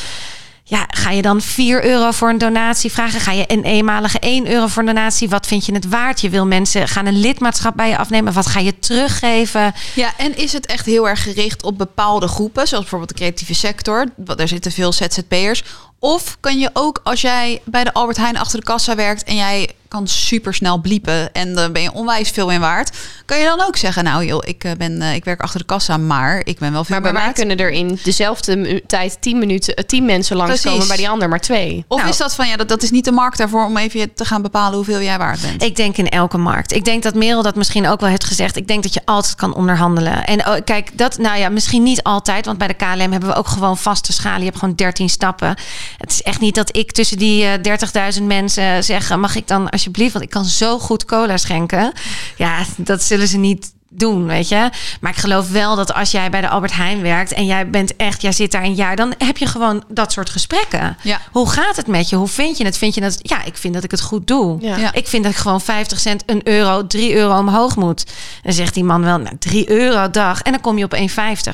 Ja, 0.69 0.85
ga 0.87 1.11
je 1.11 1.21
dan 1.21 1.41
4 1.41 1.85
euro 1.85 2.11
voor 2.11 2.29
een 2.29 2.37
donatie 2.37 2.91
vragen? 2.91 3.19
Ga 3.19 3.31
je 3.31 3.43
een 3.47 3.63
eenmalige 3.63 4.19
1 4.19 4.51
euro 4.51 4.67
voor 4.67 4.81
een 4.81 4.93
donatie? 4.95 5.29
Wat 5.29 5.47
vind 5.47 5.65
je 5.65 5.73
het 5.73 5.87
waard? 5.89 6.21
Je 6.21 6.29
wil 6.29 6.45
mensen 6.45 6.87
gaan 6.87 7.05
een 7.05 7.19
lidmaatschap 7.19 7.75
bij 7.75 7.89
je 7.89 7.97
afnemen. 7.97 8.33
Wat 8.33 8.45
ga 8.45 8.59
je 8.59 8.79
teruggeven? 8.79 9.73
Ja, 9.95 10.13
en 10.17 10.37
is 10.37 10.53
het 10.53 10.65
echt 10.65 10.85
heel 10.85 11.09
erg 11.09 11.23
gericht 11.23 11.63
op 11.63 11.77
bepaalde 11.77 12.27
groepen, 12.27 12.67
zoals 12.67 12.83
bijvoorbeeld 12.83 13.09
de 13.09 13.15
creatieve 13.23 13.53
sector? 13.53 14.05
Want 14.15 14.37
Daar 14.37 14.47
zitten 14.47 14.71
veel 14.71 14.91
ZZP'ers. 14.91 15.63
Of 15.99 16.37
kan 16.39 16.59
je 16.59 16.69
ook, 16.73 16.99
als 17.03 17.21
jij 17.21 17.61
bij 17.65 17.83
de 17.83 17.93
Albert 17.93 18.17
Heijn 18.17 18.37
achter 18.37 18.59
de 18.59 18.65
kassa 18.65 18.95
werkt 18.95 19.23
en 19.23 19.35
jij 19.35 19.69
kan 19.87 20.07
super 20.07 20.53
snel 20.53 20.77
bliepen 20.77 21.33
en 21.33 21.53
dan 21.53 21.71
ben 21.71 21.81
je 21.81 21.91
onwijs 21.93 22.29
veel 22.29 22.51
in 22.51 22.59
waard, 22.59 22.97
kan 23.25 23.37
je 23.39 23.45
dan 23.45 23.61
ook 23.67 23.75
zeggen, 23.77 24.03
nou 24.03 24.25
joh, 24.25 24.43
ik, 24.45 24.63
eh, 24.63 24.71
ben, 24.77 25.01
eh, 25.01 25.15
ik 25.15 25.25
werk 25.25 25.41
achter 25.41 25.59
de 25.59 25.65
kassa, 25.65 25.97
maar 25.97 26.41
ik 26.43 26.59
ben 26.59 26.71
wel 26.71 26.83
veel 26.83 26.95
Maar 26.95 27.03
bij 27.03 27.13
mij 27.13 27.21
waard. 27.23 27.35
kunnen 27.35 27.57
er 27.57 27.69
in 27.69 27.99
dezelfde 28.03 28.83
tijd 28.87 29.17
10 29.21 29.39
minuten, 29.39 29.75
eh, 29.75 29.83
10 29.85 30.05
mensen 30.05 30.35
langskomen, 30.35 30.71
Precies. 30.71 30.87
bij 30.87 30.97
die 30.97 31.09
ander 31.09 31.29
maar 31.29 31.39
twee. 31.39 31.85
Of 31.87 31.97
Nou. 31.97 32.09
is 32.09 32.17
dat 32.17 32.35
van 32.35 32.47
ja, 32.47 32.55
dat, 32.55 32.67
dat 32.69 32.83
is 32.83 32.91
niet 32.91 33.05
de 33.05 33.11
markt 33.11 33.37
daarvoor 33.37 33.65
om 33.65 33.77
even 33.77 34.13
te 34.13 34.25
gaan 34.25 34.41
bepalen 34.41 34.75
hoeveel 34.75 35.01
jij 35.01 35.17
waard 35.17 35.41
bent? 35.41 35.63
Ik 35.63 35.75
denk 35.75 35.97
in 35.97 36.09
elke 36.09 36.37
markt. 36.37 36.73
Ik 36.73 36.85
denk 36.85 37.03
dat 37.03 37.13
Merel 37.15 37.41
dat 37.43 37.55
misschien 37.55 37.87
ook 37.87 37.99
wel 37.99 38.09
heeft 38.09 38.23
gezegd. 38.23 38.55
Ik 38.55 38.67
denk 38.67 38.83
dat 38.83 38.93
je 38.93 39.01
altijd 39.05 39.35
kan 39.35 39.53
onderhandelen. 39.53 40.25
En 40.25 40.47
oh, 40.47 40.55
kijk, 40.65 40.97
dat, 40.97 41.17
nou 41.17 41.37
ja, 41.37 41.49
misschien 41.49 41.83
niet 41.83 42.03
altijd. 42.03 42.45
Want 42.45 42.57
bij 42.57 42.67
de 42.67 42.73
KLM 42.73 43.11
hebben 43.11 43.29
we 43.29 43.35
ook 43.35 43.47
gewoon 43.47 43.77
vaste 43.77 44.13
schalen. 44.13 44.39
Je 44.39 44.45
hebt 44.45 44.57
gewoon 44.57 44.75
13 44.75 45.09
stappen. 45.09 45.55
Het 45.97 46.11
is 46.11 46.21
echt 46.21 46.39
niet 46.39 46.55
dat 46.55 46.75
ik 46.77 46.91
tussen 46.91 47.17
die 47.17 47.45
eh, 47.45 48.13
30.000 48.17 48.23
mensen 48.23 48.83
zeg: 48.83 49.15
mag 49.15 49.35
ik 49.35 49.47
dan 49.47 49.69
alsjeblieft? 49.69 50.13
Want 50.13 50.25
ik 50.25 50.31
kan 50.31 50.45
zo 50.45 50.79
goed 50.79 51.05
cola 51.05 51.37
schenken. 51.37 51.91
Ja, 52.37 52.65
dat 52.77 53.03
zullen 53.03 53.27
ze 53.27 53.37
niet 53.37 53.75
doen, 53.89 54.25
weet 54.25 54.47
je. 54.47 54.69
Maar 55.01 55.11
ik 55.11 55.17
geloof 55.17 55.49
wel 55.49 55.75
dat 55.75 55.93
als 55.93 56.11
jij 56.11 56.29
bij 56.29 56.41
de 56.41 56.49
Albert 56.49 56.75
Heijn 56.75 57.01
werkt 57.01 57.33
en 57.33 57.45
jij 57.45 57.69
bent 57.69 57.95
echt, 57.95 58.21
jij 58.21 58.31
zit 58.31 58.51
daar 58.51 58.63
een 58.63 58.73
jaar, 58.75 58.95
dan 58.95 59.13
heb 59.17 59.37
je 59.37 59.45
gewoon 59.45 59.83
dat 59.87 60.11
soort 60.11 60.29
gesprekken. 60.29 60.97
Ja. 61.03 61.19
Hoe 61.31 61.49
gaat 61.49 61.75
het 61.75 61.87
met 61.87 62.09
je? 62.09 62.15
Hoe 62.15 62.27
vind 62.27 62.57
je 62.57 62.65
het? 62.65 62.77
Vind 62.77 62.93
je 62.95 63.01
dat? 63.01 63.17
Ja, 63.21 63.43
ik 63.43 63.57
vind 63.57 63.73
dat 63.73 63.83
ik 63.83 63.91
het 63.91 64.01
goed 64.01 64.27
doe. 64.27 64.57
Ja. 64.61 64.77
Ja. 64.77 64.93
Ik 64.93 65.07
vind 65.07 65.23
dat 65.23 65.31
ik 65.31 65.37
gewoon 65.37 65.61
50 65.61 65.99
cent, 65.99 66.23
een 66.25 66.47
euro, 66.47 66.87
3 66.87 67.15
euro 67.15 67.37
omhoog 67.37 67.75
moet. 67.75 68.05
Dan 68.43 68.53
zegt 68.53 68.73
die 68.73 68.83
man 68.83 69.03
wel, 69.03 69.17
nou, 69.17 69.37
3 69.39 69.69
euro 69.69 70.09
dag. 70.09 70.41
En 70.41 70.51
dan 70.51 70.61
kom 70.61 70.77
je 70.77 70.83
op 70.83 70.95
1,50. 70.95 71.03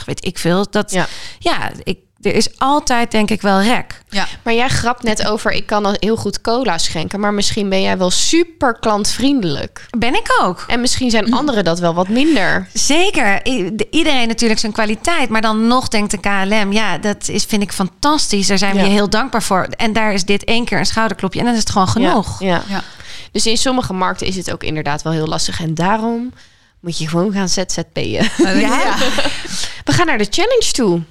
Weet 0.05 0.25
ik 0.25 0.37
veel. 0.37 0.67
Dat, 0.69 0.91
Ja. 0.91 1.07
ja, 1.39 1.71
ik, 1.83 1.97
er 2.23 2.35
is 2.35 2.59
altijd 2.59 3.11
denk 3.11 3.29
ik 3.29 3.41
wel 3.41 3.61
rek. 3.61 4.01
Ja. 4.09 4.27
Maar 4.43 4.53
jij 4.53 4.67
grapt 4.69 5.03
net 5.03 5.27
over, 5.27 5.51
ik 5.51 5.65
kan 5.65 5.85
al 5.85 5.95
heel 5.99 6.15
goed 6.15 6.41
cola 6.41 6.77
schenken, 6.77 7.19
maar 7.19 7.33
misschien 7.33 7.69
ben 7.69 7.81
jij 7.81 7.97
wel 7.97 8.09
super 8.11 8.79
klantvriendelijk. 8.79 9.85
Ben 9.97 10.13
ik 10.15 10.37
ook. 10.41 10.63
En 10.67 10.81
misschien 10.81 11.09
zijn 11.09 11.33
anderen 11.33 11.63
dat 11.63 11.79
wel 11.79 11.93
wat 11.93 12.07
minder. 12.07 12.67
Zeker. 12.73 13.47
I- 13.47 13.75
Iedereen 13.91 14.27
natuurlijk 14.27 14.59
zijn 14.59 14.71
kwaliteit. 14.71 15.29
Maar 15.29 15.41
dan 15.41 15.67
nog 15.67 15.87
denkt 15.87 16.11
de 16.11 16.17
KLM, 16.19 16.71
ja, 16.71 16.97
dat 16.97 17.27
is, 17.27 17.43
vind 17.43 17.61
ik 17.61 17.71
fantastisch. 17.71 18.47
Daar 18.47 18.57
zijn 18.57 18.71
we 18.73 18.79
Ja. 18.79 18.85
je 18.85 18.91
heel 18.91 19.09
dankbaar 19.09 19.43
voor. 19.43 19.67
En 19.77 19.93
daar 19.93 20.13
is 20.13 20.23
dit 20.25 20.43
één 20.43 20.65
keer 20.65 20.77
een 20.79 20.85
schouderklopje. 20.85 21.39
En 21.39 21.45
dan 21.45 21.53
is 21.53 21.59
het 21.59 21.69
gewoon 21.69 21.87
genoeg. 21.87 22.39
Ja, 22.39 22.47
ja. 22.47 22.61
Ja. 22.67 22.83
Dus 23.31 23.45
in 23.45 23.57
sommige 23.57 23.93
markten 23.93 24.27
is 24.27 24.35
het 24.35 24.51
ook 24.53 24.63
inderdaad 24.63 25.01
wel 25.01 25.13
heel 25.13 25.27
lastig. 25.27 25.61
En 25.61 25.73
daarom 25.73 26.33
moet 26.79 26.97
je 26.97 27.07
gewoon 27.07 27.31
gaan 27.33 27.49
ZZP'en. 27.49 28.29
Ja. 28.59 28.95
We 29.85 29.91
gaan 29.93 30.05
naar 30.05 30.17
de 30.17 30.27
challenge 30.29 30.71
toe. 30.71 31.01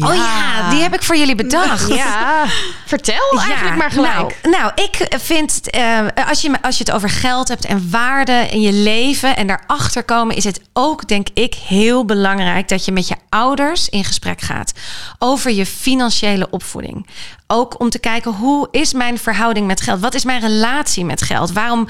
Oh 0.00 0.14
ja, 0.14 0.70
die 0.70 0.82
heb 0.82 0.94
ik 0.94 1.02
voor 1.02 1.16
jullie 1.16 1.34
bedacht. 1.34 1.88
Ja, 1.88 2.44
vertel 2.86 3.38
eigenlijk 3.38 3.76
maar 3.76 3.90
gelijk. 3.90 4.38
Nou, 4.42 4.56
nou 4.56 4.72
ik 4.74 5.18
vind, 5.20 5.70
eh, 5.70 6.06
als, 6.28 6.40
je, 6.40 6.62
als 6.62 6.78
je 6.78 6.84
het 6.84 6.92
over 6.94 7.10
geld 7.10 7.48
hebt 7.48 7.64
en 7.64 7.90
waarde 7.90 8.48
in 8.50 8.60
je 8.60 8.72
leven 8.72 9.36
en 9.36 9.46
daarachter 9.46 10.04
komen, 10.04 10.36
is 10.36 10.44
het 10.44 10.60
ook, 10.72 11.08
denk 11.08 11.28
ik, 11.34 11.54
heel 11.54 12.04
belangrijk 12.04 12.68
dat 12.68 12.84
je 12.84 12.92
met 12.92 13.08
je 13.08 13.16
ouders 13.28 13.88
in 13.88 14.04
gesprek 14.04 14.40
gaat 14.40 14.72
over 15.18 15.50
je 15.50 15.66
financiële 15.66 16.50
opvoeding. 16.50 17.06
Ook 17.46 17.80
om 17.80 17.90
te 17.90 17.98
kijken 17.98 18.32
hoe 18.32 18.68
is 18.70 18.92
mijn 18.92 19.18
verhouding 19.18 19.66
met 19.66 19.80
geld? 19.80 20.00
Wat 20.00 20.14
is 20.14 20.24
mijn 20.24 20.40
relatie 20.40 21.04
met 21.04 21.22
geld? 21.22 21.52
Waarom? 21.52 21.88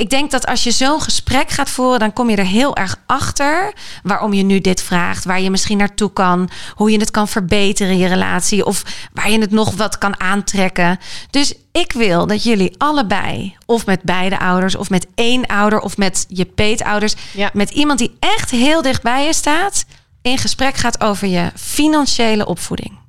Ik 0.00 0.10
denk 0.10 0.30
dat 0.30 0.46
als 0.46 0.62
je 0.64 0.70
zo'n 0.70 1.00
gesprek 1.00 1.50
gaat 1.50 1.70
voeren, 1.70 1.98
dan 1.98 2.12
kom 2.12 2.30
je 2.30 2.36
er 2.36 2.44
heel 2.46 2.76
erg 2.76 2.96
achter 3.06 3.72
waarom 4.02 4.32
je 4.32 4.42
nu 4.42 4.60
dit 4.60 4.82
vraagt, 4.82 5.24
waar 5.24 5.40
je 5.40 5.50
misschien 5.50 5.78
naartoe 5.78 6.12
kan, 6.12 6.50
hoe 6.74 6.90
je 6.90 6.98
het 6.98 7.10
kan 7.10 7.28
verbeteren, 7.28 7.98
je 7.98 8.06
relatie, 8.06 8.64
of 8.64 8.82
waar 9.12 9.30
je 9.30 9.40
het 9.40 9.50
nog 9.50 9.74
wat 9.76 9.98
kan 9.98 10.20
aantrekken. 10.20 10.98
Dus 11.30 11.54
ik 11.72 11.92
wil 11.92 12.26
dat 12.26 12.42
jullie 12.42 12.74
allebei, 12.78 13.56
of 13.66 13.86
met 13.86 14.02
beide 14.02 14.38
ouders, 14.38 14.76
of 14.76 14.90
met 14.90 15.06
één 15.14 15.46
ouder, 15.46 15.80
of 15.80 15.96
met 15.96 16.24
je 16.28 16.44
peetouders, 16.44 17.14
Ja. 17.32 17.50
met 17.52 17.70
iemand 17.70 17.98
die 17.98 18.16
echt 18.18 18.50
heel 18.50 18.82
dicht 18.82 19.02
bij 19.02 19.24
je 19.24 19.34
staat, 19.34 19.84
in 20.22 20.38
gesprek 20.38 20.76
gaat 20.76 21.00
over 21.00 21.28
je 21.28 21.50
financiële 21.56 22.46
opvoeding. 22.46 22.99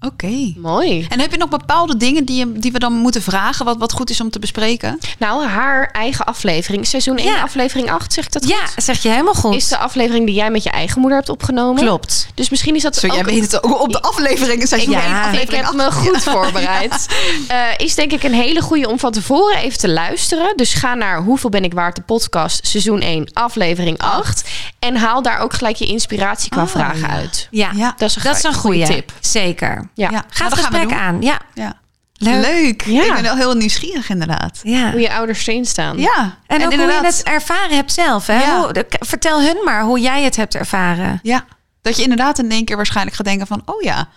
Oké. 0.00 0.52
Mooi. 0.56 1.06
En 1.08 1.20
heb 1.20 1.30
je 1.30 1.36
nog 1.38 1.48
bepaalde 1.48 1.96
dingen 1.96 2.24
die, 2.24 2.38
je, 2.38 2.52
die 2.52 2.72
we 2.72 2.78
dan 2.78 2.92
moeten 2.92 3.22
vragen, 3.22 3.64
wat, 3.64 3.76
wat 3.78 3.92
goed 3.92 4.10
is 4.10 4.20
om 4.20 4.30
te 4.30 4.38
bespreken? 4.38 4.98
Nou, 5.18 5.44
haar 5.46 5.90
eigen 5.92 6.24
aflevering. 6.24 6.86
Seizoen 6.86 7.16
1, 7.16 7.26
Ja. 7.26 7.40
aflevering 7.42 7.90
8, 7.90 8.12
zeg 8.12 8.24
ik 8.24 8.32
dat 8.32 8.48
Ja, 8.48 8.66
goed? 8.66 8.84
zeg 8.84 9.02
je 9.02 9.08
helemaal 9.08 9.34
goed. 9.34 9.54
Is 9.54 9.68
de 9.68 9.78
aflevering 9.78 10.26
die 10.26 10.34
jij 10.34 10.50
met 10.50 10.62
je 10.62 10.70
eigen 10.70 11.00
moeder 11.00 11.18
hebt 11.18 11.30
opgenomen. 11.30 11.82
Klopt. 11.82 12.26
Dus 12.34 12.48
misschien 12.48 12.74
is 12.74 12.82
dat 12.82 12.96
Zo, 12.96 13.06
ook... 13.06 13.14
jij 13.14 13.24
weet 13.24 13.42
het 13.42 13.62
ook 13.64 13.80
op 13.80 13.92
de 13.92 14.02
afleveringen. 14.02 14.66
Seizoen 14.68 14.90
Ja, 14.92 15.00
één, 15.00 15.10
ik 15.10 15.18
Ik 15.18 15.24
aflevering 15.26 15.64
heb 15.66 15.74
me 15.74 15.92
goed 15.92 16.22
voorbereid. 16.22 17.06
Eh, 17.48 17.58
is 17.76 17.94
denk 17.94 18.12
ik 18.12 18.22
een 18.22 18.32
hele 18.34 18.60
goede 18.60 18.88
om 18.88 18.98
van 18.98 19.12
tevoren 19.12 19.56
even 19.58 19.78
te 19.78 19.88
luisteren. 19.90 20.52
Dus 20.56 20.74
ga 20.74 20.94
naar 20.94 21.22
Hoeveel 21.22 21.50
ben 21.50 21.64
ik 21.64 21.72
waard 21.72 21.96
de 21.96 22.02
podcast 22.02 22.66
seizoen 22.66 23.00
1 23.00 23.30
aflevering 23.32 23.98
8. 23.98 24.48
En 24.78 24.96
haal 24.96 25.22
daar 25.22 25.38
ook 25.38 25.52
gelijk 25.54 25.76
je 25.76 25.86
inspiratie 25.86 26.50
qua 26.50 26.62
Oh, 26.62 26.68
vragen 26.68 27.00
ja. 27.00 27.08
uit. 27.08 27.48
Ja, 27.50 27.70
Ja, 27.74 27.94
Dat 27.96 28.08
is 28.08 28.16
een, 28.16 28.22
dat 28.22 28.36
is 28.36 28.42
een 28.42 28.54
goede 28.54 28.84
tip. 28.86 29.12
Zeker. 29.20 29.88
Ja. 29.96 30.10
Ja, 30.10 30.24
Ga 30.28 30.48
nou, 30.48 30.54
het 30.56 30.70
we 30.70 30.76
gesprek 30.78 30.98
aan. 30.98 31.22
Ja. 31.22 31.38
Ja. 31.54 31.72
Leuk. 32.14 32.42
Leuk. 32.42 32.82
Ja. 32.84 33.04
Ik 33.04 33.12
ben 33.12 33.22
wel 33.22 33.36
heel 33.36 33.54
nieuwsgierig 33.54 34.08
inderdaad. 34.08 34.60
Ja. 34.62 34.90
Hoe 34.90 35.00
je 35.00 35.12
ouders 35.12 35.46
erin 35.46 35.64
staan. 35.64 35.98
Ja. 35.98 36.38
En, 36.46 36.64
ook 36.64 36.74
hoe 36.74 36.86
je 36.86 37.00
het 37.02 37.22
ervaren 37.22 37.76
hebt 37.76 37.92
zelf. 37.92 38.26
Hè? 38.26 38.40
Ja. 38.42 38.58
Hoe- 38.60 38.72
de- 38.72 38.86
vertel 38.88 39.42
hun 39.42 39.56
maar 39.64 39.82
hoe 39.82 40.00
jij 40.00 40.22
het 40.22 40.36
hebt 40.36 40.54
ervaren. 40.54 41.20
Ja. 41.22 41.44
Dat 41.82 41.96
je 41.96 42.02
inderdaad 42.02 42.38
in 42.38 42.50
één 42.50 42.64
keer 42.64 42.76
waarschijnlijk 42.76 43.16
gaat 43.16 43.26
denken 43.26 43.46
van, 43.46 43.62
oh 43.64 43.82
ja. 43.82 44.08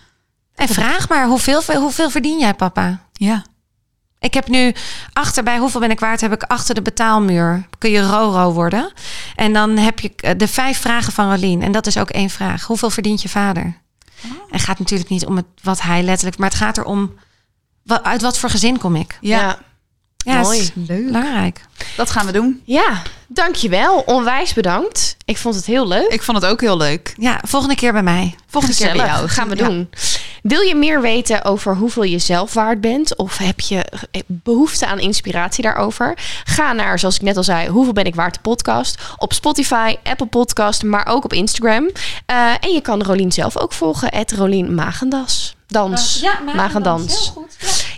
En 0.54 0.68
vraag 0.68 1.08
maar, 1.08 1.26
hoeveel, 1.26 1.62
hoeveel 1.74 2.10
verdien 2.10 2.38
jij, 2.38 2.54
papa? 2.54 2.98
Ja. 3.12 3.44
Ik 4.18 4.34
heb 4.34 4.48
nu 4.48 4.74
achter 5.12 5.42
bij 5.42 5.58
hoeveel 5.58 5.80
ben 5.80 5.90
ik 5.90 6.00
waard, 6.00 6.20
heb 6.20 6.32
ik 6.32 6.42
achter 6.42 6.74
de 6.74 6.82
betaalmuur. 6.82 7.66
Kun 7.78 7.90
je 7.90 8.06
Roro 8.06 8.52
worden. 8.52 8.92
En 9.36 9.52
dan 9.52 9.76
heb 9.76 10.00
je 10.00 10.34
de 10.36 10.48
vijf 10.48 10.78
vragen 10.78 11.12
van 11.12 11.30
Rolien. 11.34 11.62
En 11.62 11.72
dat 11.72 11.86
is 11.86 11.96
ook 11.96 12.10
één 12.10 12.30
vraag. 12.30 12.64
Hoeveel 12.64 12.90
verdient 12.90 13.22
je 13.22 13.28
vader? 13.28 13.78
En 14.22 14.30
het 14.50 14.62
gaat 14.62 14.78
natuurlijk 14.78 15.10
niet 15.10 15.26
om 15.26 15.36
het, 15.36 15.46
wat 15.62 15.82
hij 15.82 16.02
letterlijk, 16.02 16.38
maar 16.38 16.48
het 16.48 16.58
gaat 16.58 16.78
erom 16.78 17.14
wa- 17.82 18.02
uit 18.02 18.22
wat 18.22 18.38
voor 18.38 18.50
gezin 18.50 18.78
kom 18.78 18.96
ik. 18.96 19.18
Ja. 19.20 19.40
Ja. 19.40 19.58
Ja, 20.24 20.40
Mooi. 20.40 20.58
is 20.58 20.70
Leuk. 20.74 21.06
belangrijk. 21.06 21.60
Dat 21.96 22.10
gaan 22.10 22.26
we 22.26 22.32
doen. 22.32 22.62
Ja, 22.64 23.02
dankjewel. 23.28 23.98
Onwijs 24.06 24.52
bedankt. 24.52 25.16
Ik 25.24 25.36
vond 25.38 25.54
het 25.54 25.66
heel 25.66 25.88
leuk. 25.88 26.08
Ik 26.08 26.22
vond 26.22 26.42
het 26.42 26.50
ook 26.50 26.60
heel 26.60 26.76
leuk. 26.76 27.14
Ja, 27.16 27.40
volgende 27.46 27.74
keer 27.74 27.92
bij 27.92 28.02
mij. 28.02 28.34
Volgende 28.46 28.76
keer 28.76 28.92
bij 28.96 29.06
jou. 29.06 29.28
Gaan 29.28 29.48
we 29.48 29.56
Ja. 29.56 29.64
doen. 29.64 29.90
Wil 30.42 30.60
je 30.60 30.74
meer 30.74 31.00
weten 31.00 31.44
over 31.44 31.76
hoeveel 31.76 32.02
je 32.02 32.18
zelf 32.18 32.52
waard 32.54 32.80
bent? 32.80 33.16
Of 33.16 33.36
heb 33.38 33.60
je 33.60 33.84
eh, 34.10 34.20
behoefte 34.26 34.86
aan 34.86 34.98
inspiratie 34.98 35.62
daarover? 35.62 36.14
Ga 36.44 36.72
naar, 36.72 36.98
zoals 36.98 37.14
ik 37.14 37.22
net 37.22 37.36
al 37.36 37.44
zei, 37.44 37.68
Hoeveel 37.68 37.92
ben 37.92 38.04
ik 38.04 38.14
waard 38.14 38.34
de 38.34 38.40
podcast. 38.40 38.98
Op 39.16 39.32
Spotify, 39.32 39.96
Apple 40.02 40.26
Podcast, 40.26 40.82
maar 40.82 41.06
ook 41.06 41.24
op 41.24 41.32
Instagram. 41.32 41.90
Eh, 42.26 42.36
en 42.60 42.72
je 42.72 42.80
kan 42.80 43.02
Rolien 43.02 43.32
zelf 43.32 43.58
ook 43.58 43.72
volgen. 43.72 44.08
Het 44.14 44.32
Rolien 44.32 44.74
Magendas. 44.74 45.54
Dans. 45.70 46.24
Magendans. 46.54 47.32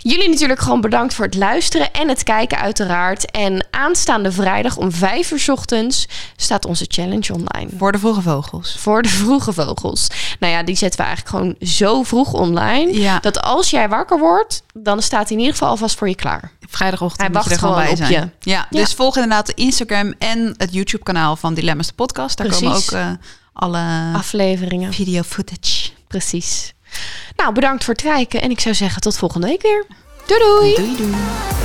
Jullie 0.01 0.29
natuurlijk 0.29 0.59
gewoon 0.59 0.81
bedankt 0.81 1.13
voor 1.13 1.25
het 1.25 1.35
luisteren 1.35 1.91
en 1.91 2.07
het 2.09 2.23
kijken 2.23 2.57
uiteraard. 2.57 3.31
En 3.31 3.65
aanstaande 3.71 4.31
vrijdag 4.31 4.77
om 4.77 4.91
5 4.91 5.31
uur 5.31 5.39
's 5.39 5.47
ochtends 5.49 6.07
staat 6.35 6.65
onze 6.65 6.85
challenge 6.87 7.33
online. 7.33 7.69
Voor 7.77 7.91
de 7.91 7.99
vroege 7.99 8.21
vogels. 8.21 8.75
Voor 8.79 9.01
de 9.01 9.09
vroege 9.09 9.53
vogels. 9.53 10.07
Nou 10.39 10.53
ja, 10.53 10.63
die 10.63 10.75
zetten 10.75 10.99
we 10.99 11.05
eigenlijk 11.05 11.35
gewoon 11.35 11.69
zo 11.69 12.03
vroeg 12.03 12.33
online. 12.33 12.93
Ja. 12.93 13.19
Dat 13.19 13.41
als 13.41 13.69
jij 13.69 13.89
wakker 13.89 14.19
wordt, 14.19 14.63
dan 14.73 15.01
staat 15.01 15.21
hij 15.27 15.31
in 15.31 15.37
ieder 15.39 15.53
geval 15.53 15.69
alvast 15.69 15.97
voor 15.97 16.09
je 16.09 16.15
klaar. 16.15 16.51
Vrijdagochtend 16.69 17.21
Hij 17.21 17.29
moet 17.29 17.43
je 17.43 17.49
wacht 17.49 17.61
er 17.61 17.67
gewoon 17.67 17.83
bij 17.83 17.91
op 17.91 17.97
zijn. 17.97 18.11
Ja, 18.11 18.29
Ja. 18.39 18.67
dus 18.69 18.93
volg 18.93 19.15
inderdaad 19.15 19.45
de 19.45 19.53
Instagram 19.53 20.13
en 20.19 20.53
het 20.57 20.73
YouTube 20.73 21.03
kanaal 21.03 21.35
van 21.35 21.53
Dilemma's 21.53 21.87
de 21.87 21.93
podcast. 21.93 22.37
Daar 22.37 22.47
komen 22.47 22.75
ook 22.75 22.91
eh, 22.91 23.07
alle 23.53 24.11
Afleveringen. 24.15 24.93
video 24.93 25.21
footage. 25.21 25.89
Precies. 26.07 26.73
Nou, 27.35 27.53
bedankt 27.53 27.83
voor 27.83 27.93
het 27.93 28.03
kijken. 28.03 28.41
En 28.41 28.51
ik 28.51 28.59
zou 28.59 28.75
zeggen 28.75 29.01
tot 29.01 29.17
volgende 29.17 29.47
week 29.47 29.61
weer. 29.61 29.85
Doei 30.25 30.39
doei. 30.39 30.75
Doei 30.75 30.97
doei. 30.97 31.62